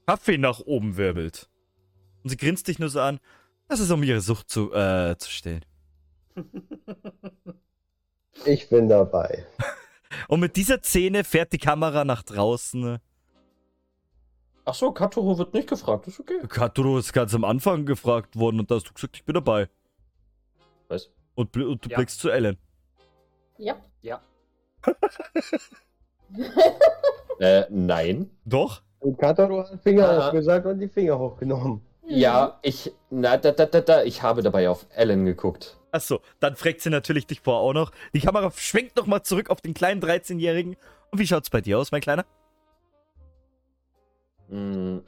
Kaffee 0.06 0.38
nach 0.38 0.60
oben 0.60 0.98
wirbelt. 0.98 1.50
Und 2.22 2.32
sie 2.32 2.36
grinst 2.36 2.68
dich 2.68 2.80
nur 2.80 2.90
so 2.90 3.00
an. 3.00 3.22
Das 3.70 3.80
ist, 3.80 3.92
um 3.92 4.04
ihre 4.04 4.20
Sucht 4.20 4.50
zu, 4.50 4.74
äh, 4.74 5.16
zu 5.18 5.32
stillen. 5.32 5.64
Ich 8.46 8.70
bin 8.70 8.88
dabei. 8.90 9.48
Und 10.28 10.42
mit 10.42 10.58
dieser 10.58 10.84
Szene 10.84 11.24
fährt 11.24 11.54
die 11.54 11.58
Kamera 11.58 12.06
nach 12.06 12.24
draußen. 12.24 13.00
Ach 14.66 14.74
so, 14.76 14.92
Katoro 14.92 15.38
wird 15.38 15.54
nicht 15.54 15.70
gefragt. 15.70 16.08
Ist 16.08 16.20
okay. 16.20 16.40
Katuro 16.48 17.00
ist 17.00 17.14
ganz 17.14 17.34
am 17.34 17.46
Anfang 17.46 17.86
gefragt 17.86 18.36
worden 18.36 18.60
und 18.60 18.70
da 18.70 18.76
hast 18.76 18.90
du 18.90 18.94
gesagt, 18.94 19.16
ich 19.16 19.24
bin 19.24 19.34
dabei. 19.34 19.70
Was? 20.88 21.10
Und, 21.36 21.54
bl- 21.56 21.66
und 21.68 21.86
du 21.86 21.90
Ja. 21.90 21.98
blickst 21.98 22.20
zu 22.20 22.30
Ellen. 22.30 22.58
Ja. 23.58 23.76
Ja. 24.02 24.22
Äh, 27.40 27.66
nein. 27.70 28.30
Doch? 28.46 28.82
Und 29.00 29.18
Kataro 29.18 29.60
hat 29.60 29.80
Finger 29.84 30.10
Aha. 30.10 30.26
aufgesagt 30.28 30.66
und 30.66 30.80
die 30.80 30.88
Finger 30.88 31.18
hochgenommen. 31.20 31.82
Ja, 32.08 32.58
ich. 32.64 32.92
Na, 33.10 33.38
da, 33.38 33.52
da, 33.52 33.66
da, 33.68 33.80
da. 33.82 34.04
Ich 34.04 34.24
habe 34.24 34.42
dabei 34.42 34.70
auf 34.70 34.88
Ellen 34.96 35.24
geguckt. 35.26 35.78
Achso, 35.92 36.20
dann 36.40 36.56
fragt 36.56 36.82
sie 36.82 36.90
natürlich 36.90 37.28
dich 37.28 37.42
vorher 37.42 37.62
auch 37.62 37.74
noch. 37.74 37.92
Die 38.14 38.22
Kamera 38.22 38.52
schwenkt 38.52 38.96
nochmal 38.98 39.22
zurück 39.22 39.50
auf 39.52 39.62
den 39.62 39.74
kleinen 39.74 40.02
13-Jährigen. 40.02 40.76
Und 41.12 41.20
wie 41.20 41.28
schaut's 41.28 41.50
bei 41.50 41.62
dir 41.62 41.78
aus, 41.80 41.92
mein 41.92 42.02
Kleiner? 42.02 42.26
Hm. 44.50 45.04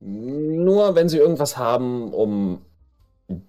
Nur 0.00 0.94
wenn 0.94 1.08
sie 1.08 1.18
irgendwas 1.18 1.58
haben, 1.58 2.12
um 2.12 2.64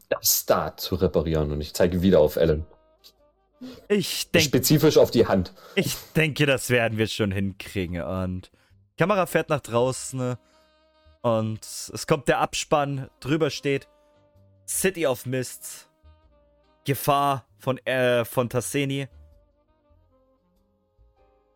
das 0.10 0.46
da 0.46 0.76
zu 0.76 0.96
reparieren. 0.96 1.52
Und 1.52 1.62
ich 1.62 1.74
zeige 1.74 2.02
wieder 2.02 2.20
auf 2.20 2.36
Ellen. 2.36 2.66
Ich 3.88 4.32
denke, 4.32 4.48
Spezifisch 4.48 4.98
auf 4.98 5.12
die 5.12 5.28
Hand. 5.28 5.54
ich 5.76 5.96
denke, 6.16 6.46
das 6.46 6.70
werden 6.70 6.98
wir 6.98 7.08
schon 7.08 7.32
hinkriegen. 7.32 8.02
Und 8.02 8.52
die 8.92 8.98
Kamera 8.98 9.26
fährt 9.26 9.50
nach 9.50 9.62
draußen. 9.62 10.36
Und 11.22 11.60
es 11.64 12.08
kommt 12.08 12.28
der 12.28 12.40
Abspann. 12.40 13.10
Drüber 13.20 13.50
steht 13.50 13.88
City 14.68 15.08
of 15.08 15.26
Mist. 15.26 15.90
Gefahr 16.86 17.46
von, 17.60 17.78
äh, 17.86 18.26
von 18.26 18.50
Tasseni. 18.50 19.08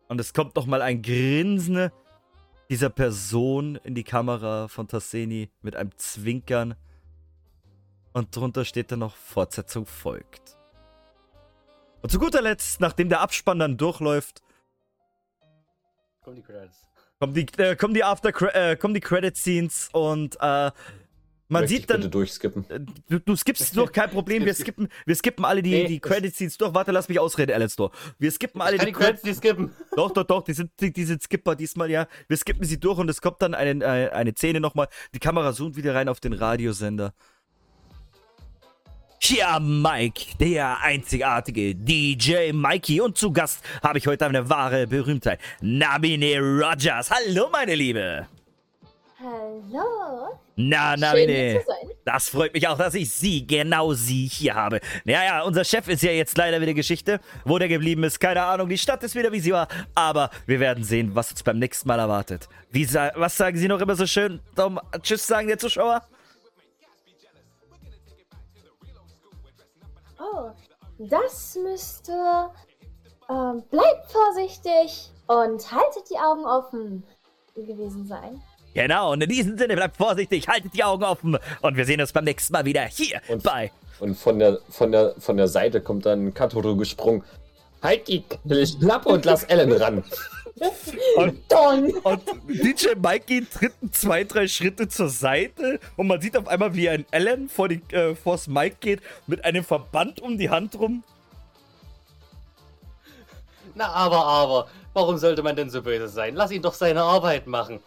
Und 0.08 0.20
es 0.20 0.32
kommt 0.32 0.54
nochmal 0.54 0.82
ein 0.82 1.02
Grinsen 1.02 1.90
dieser 2.68 2.90
Person 2.90 3.76
in 3.84 3.94
die 3.94 4.04
Kamera 4.04 4.68
von 4.68 4.88
Tasseni 4.88 5.50
mit 5.62 5.76
einem 5.76 5.96
Zwinkern. 5.96 6.74
Und 8.12 8.34
drunter 8.34 8.64
steht 8.64 8.90
dann 8.92 9.00
noch 9.00 9.14
Fortsetzung 9.14 9.86
folgt. 9.86 10.56
Und 12.02 12.10
zu 12.10 12.18
guter 12.18 12.42
Letzt, 12.42 12.80
nachdem 12.80 13.08
der 13.08 13.20
Abspann 13.20 13.58
dann 13.58 13.76
durchläuft, 13.76 14.42
Kommen 16.22 16.36
die 16.36 16.42
Credits. 16.42 16.88
kommen 17.20 17.34
die, 17.34 17.46
äh, 17.58 17.76
kommen 17.76 17.94
die 17.94 18.02
After 18.02 18.54
äh, 18.54 18.76
kommen 18.76 18.94
die 18.94 19.00
Credit 19.00 19.36
Scenes 19.36 19.88
und 19.92 20.36
äh, 20.40 20.72
Man 21.48 21.62
Möchte 21.62 21.74
sieht 21.74 21.80
ich 21.82 21.86
dann, 21.86 21.98
bitte 21.98 22.10
durchskippen. 22.10 22.64
äh, 22.68 22.80
du, 23.08 23.20
du 23.20 23.36
skippst 23.36 23.76
durch, 23.76 23.92
kein 23.92 24.10
Problem. 24.10 24.44
Wir 24.44 24.52
skippen, 24.54 24.88
wir 25.04 25.14
skippen 25.14 25.44
alle 25.44 25.62
die, 25.62 25.70
Nee, 25.70 25.86
die 25.86 26.00
das- 26.00 26.10
Credit-Scenes 26.10 26.58
durch. 26.58 26.74
Warte, 26.74 26.90
lass 26.90 27.08
mich 27.08 27.20
ausreden, 27.20 27.52
Alastor. 27.52 27.92
Wir 28.18 28.32
skippen 28.32 28.60
alle 28.60 28.78
die 28.78 28.86
die 28.86 28.92
Credits 28.92 29.22
nicht 29.22 29.36
skippen. 29.36 29.70
Doch, 29.94 30.10
doch, 30.10 30.24
doch, 30.24 30.42
die 30.42 30.54
sind, 30.54 30.72
die, 30.80 30.92
die 30.92 31.04
sind 31.04 31.22
Skipper 31.22 31.54
diesmal, 31.54 31.88
ja. 31.88 32.08
Wir 32.26 32.36
skippen 32.36 32.64
sie 32.64 32.80
durch 32.80 32.98
und 32.98 33.08
es 33.08 33.20
kommt 33.20 33.40
dann 33.42 33.54
eine, 33.54 33.86
eine, 33.86 34.12
eine 34.12 34.32
Szene 34.32 34.58
nochmal. 34.58 34.88
Die 35.14 35.20
Kamera 35.20 35.52
zoomt 35.52 35.76
wieder 35.76 35.94
rein 35.94 36.08
auf 36.08 36.18
den 36.18 36.32
Radiosender. 36.32 37.14
Ja, 39.22 39.58
Mike, 39.60 40.36
der 40.38 40.80
einzigartige 40.82 41.74
DJ 41.74 42.52
Mikey. 42.52 43.00
Und 43.00 43.16
zu 43.16 43.32
Gast 43.32 43.64
habe 43.82 43.98
ich 43.98 44.06
heute 44.06 44.26
eine 44.26 44.48
wahre 44.48 44.86
Berühmtheit. 44.86 45.40
Nabine 45.60 46.38
Rogers. 46.40 47.10
Hallo, 47.10 47.48
meine 47.50 47.74
Liebe. 47.76 48.26
Hallo. 49.26 50.38
Na, 50.54 50.92
Schön, 50.92 51.00
Nabine. 51.00 51.32
hier 51.32 51.60
zu 51.60 51.66
sein. 51.66 51.90
Das 52.04 52.28
freut 52.28 52.54
mich 52.54 52.68
auch, 52.68 52.78
dass 52.78 52.94
ich 52.94 53.10
Sie, 53.10 53.44
genau 53.44 53.92
Sie 53.92 54.28
hier 54.28 54.54
habe. 54.54 54.80
Naja, 55.04 55.42
unser 55.42 55.64
Chef 55.64 55.88
ist 55.88 56.04
ja 56.04 56.12
jetzt 56.12 56.38
leider 56.38 56.60
wieder 56.60 56.74
Geschichte. 56.74 57.18
Wo 57.44 57.58
der 57.58 57.66
geblieben 57.66 58.04
ist, 58.04 58.20
keine 58.20 58.44
Ahnung. 58.44 58.68
Die 58.68 58.78
Stadt 58.78 59.02
ist 59.02 59.16
wieder, 59.16 59.32
wie 59.32 59.40
sie 59.40 59.52
war. 59.52 59.66
Aber 59.96 60.30
wir 60.46 60.60
werden 60.60 60.84
sehen, 60.84 61.16
was 61.16 61.32
uns 61.32 61.42
beim 61.42 61.58
nächsten 61.58 61.88
Mal 61.88 61.98
erwartet. 61.98 62.48
Wie 62.70 62.84
sa 62.84 63.10
was 63.16 63.36
sagen 63.36 63.56
Sie 63.56 63.66
noch 63.66 63.80
immer 63.80 63.96
so 63.96 64.06
schön? 64.06 64.38
Darum, 64.54 64.78
Tschüss 65.02 65.26
sagen 65.26 65.48
der 65.48 65.58
Zuschauer? 65.58 66.02
Oh, 70.20 70.50
das 70.98 71.56
müsste. 71.56 72.12
Ähm, 73.28 73.64
bleibt 73.72 74.12
vorsichtig 74.12 75.10
und 75.26 75.72
haltet 75.72 76.08
die 76.10 76.16
Augen 76.16 76.44
offen 76.46 77.02
gewesen 77.56 78.06
sein. 78.06 78.40
Genau, 78.76 79.12
und 79.12 79.22
in 79.22 79.30
diesem 79.30 79.56
Sinne, 79.56 79.74
bleibt 79.74 79.96
vorsichtig, 79.96 80.48
haltet 80.48 80.74
die 80.74 80.84
Augen 80.84 81.02
offen. 81.02 81.38
Und 81.62 81.76
wir 81.78 81.86
sehen 81.86 81.98
uns 81.98 82.12
beim 82.12 82.24
nächsten 82.24 82.52
Mal 82.52 82.66
wieder 82.66 82.82
hier 82.84 83.22
Und- 83.28 83.42
bei. 83.42 83.72
Und 84.00 84.16
von 84.16 84.38
der, 84.38 84.58
von 84.68 84.92
der, 84.92 85.14
von 85.18 85.38
der 85.38 85.48
Seite 85.48 85.80
kommt 85.80 86.04
dann 86.04 86.34
Katoro 86.34 86.76
gesprungen. 86.76 87.24
Halt 87.82 88.06
die 88.08 88.22
Klappe 88.78 89.08
und 89.08 89.24
lass 89.24 89.44
Ellen 89.48 89.72
ran. 89.72 90.04
Und, 91.16 91.40
Don! 91.50 91.90
und 92.02 92.22
DJ 92.48 92.88
Mikey 93.02 93.46
tritt 93.46 93.72
zwei, 93.92 94.24
drei 94.24 94.46
Schritte 94.48 94.88
zur 94.88 95.08
Seite 95.08 95.80
und 95.96 96.06
man 96.08 96.20
sieht 96.20 96.36
auf 96.36 96.46
einmal, 96.46 96.74
wie 96.74 96.90
ein 96.90 97.06
Alan 97.12 97.48
vor 97.48 97.68
die, 97.68 97.80
äh, 97.94 98.14
vors 98.14 98.46
Mike 98.46 98.76
geht 98.80 99.00
mit 99.26 99.42
einem 99.46 99.64
Verband 99.64 100.20
um 100.20 100.36
die 100.36 100.50
Hand 100.50 100.78
rum. 100.78 101.02
Na, 103.74 103.88
aber, 103.92 104.24
aber. 104.26 104.66
Warum 104.92 105.16
sollte 105.18 105.42
man 105.42 105.56
denn 105.56 105.70
so 105.70 105.80
böse 105.82 106.08
sein? 106.08 106.34
Lass 106.34 106.50
ihn 106.50 106.60
doch 106.62 106.74
seine 106.74 107.02
Arbeit 107.02 107.46
machen. 107.46 107.80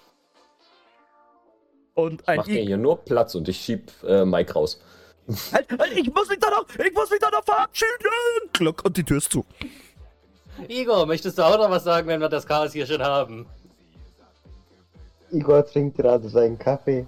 Und 2.00 2.28
ein 2.28 2.38
Macht 2.38 2.48
mir 2.48 2.62
hier 2.62 2.78
nur 2.78 2.98
Platz 3.04 3.36
und 3.36 3.48
ich 3.50 3.60
schieb 3.60 3.92
äh, 4.04 4.24
Mike 4.26 4.54
raus. 4.54 4.82
Halt, 5.52 5.68
halt, 5.78 5.92
ich 5.96 6.12
muss 6.14 6.28
mich 6.30 6.40
da 6.40 6.50
noch, 6.50 6.66
ich 6.84 6.94
muss 6.94 7.10
mich 7.10 7.20
da 7.20 7.30
noch 7.30 7.44
verabschieden. 7.44 7.90
Glock 8.54 8.84
und 8.86 8.98
die 8.98 9.04
Tür 9.04 9.18
ist 9.18 9.32
zu. 9.32 9.46
Igor, 10.68 11.06
möchtest 11.06 11.38
du 11.38 11.44
auch 11.44 11.58
noch 11.58 11.70
was 11.70 11.84
sagen, 11.84 12.08
wenn 12.08 12.20
wir 12.20 12.30
das 12.30 12.48
Chaos 12.48 12.74
hier 12.74 12.86
schon 12.88 13.02
haben? 13.04 13.46
Igor 15.32 15.66
trinkt 15.66 15.98
gerade 15.98 16.28
seinen 16.30 16.58
Kaffee. 16.58 17.06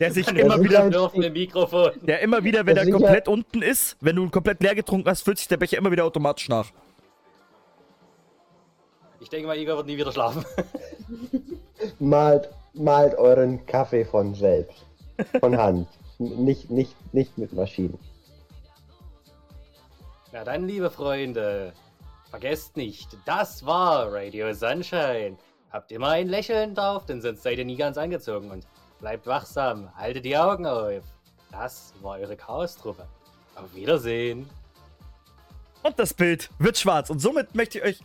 Der 0.00 0.12
sich 0.12 0.26
Kann 0.26 0.36
immer 0.36 0.60
wieder, 0.62 0.84
ein- 0.84 0.90
dürfen 0.90 1.22
im 1.22 1.32
Mikrofon. 1.32 1.90
der 2.02 2.20
immer 2.20 2.42
wieder, 2.44 2.66
wenn 2.66 2.76
er 2.76 2.88
komplett 2.90 3.26
unten 3.28 3.62
ist, 3.62 3.96
wenn 4.00 4.16
du 4.16 4.22
ihn 4.24 4.30
komplett 4.30 4.62
leer 4.62 4.74
getrunken 4.74 5.08
hast, 5.08 5.22
füllt 5.22 5.38
sich 5.38 5.48
der 5.48 5.56
Becher 5.56 5.78
immer 5.78 5.90
wieder 5.90 6.04
automatisch 6.04 6.48
nach. 6.48 6.70
Ich 9.20 9.28
denke 9.28 9.46
mal, 9.46 9.56
Igor 9.56 9.76
wird 9.78 9.86
nie 9.86 9.96
wieder 9.96 10.12
schlafen. 10.12 10.44
Malt, 11.98 12.50
malt 12.74 13.14
euren 13.16 13.64
Kaffee 13.66 14.04
von 14.04 14.34
selbst. 14.34 14.84
Von 15.40 15.56
Hand. 15.58 15.88
Nicht, 16.18 16.70
nicht, 16.70 16.94
nicht 17.12 17.36
mit 17.38 17.52
Maschinen. 17.52 17.98
Na 20.32 20.44
dann, 20.44 20.66
liebe 20.66 20.90
Freunde, 20.90 21.72
vergesst 22.30 22.76
nicht, 22.76 23.16
das 23.24 23.64
war 23.64 24.12
Radio 24.12 24.52
Sunshine. 24.52 25.36
Habt 25.70 25.92
immer 25.92 26.10
ein 26.10 26.28
Lächeln 26.28 26.74
drauf, 26.74 27.06
denn 27.06 27.20
sonst 27.20 27.42
seid 27.42 27.58
ihr 27.58 27.64
nie 27.64 27.76
ganz 27.76 27.98
angezogen. 27.98 28.50
Und 28.50 28.66
bleibt 29.00 29.26
wachsam, 29.26 29.94
haltet 29.96 30.24
die 30.24 30.36
Augen 30.36 30.66
auf. 30.66 31.02
Das 31.50 31.92
war 32.00 32.18
eure 32.18 32.36
Chaos-Truppe. 32.36 33.06
Auf 33.54 33.74
Wiedersehen. 33.74 34.48
Und 35.82 35.98
das 35.98 36.14
Bild 36.14 36.50
wird 36.58 36.78
schwarz. 36.78 37.10
Und 37.10 37.20
somit 37.20 37.54
möchte 37.54 37.78
ich 37.78 37.84
euch 37.84 38.00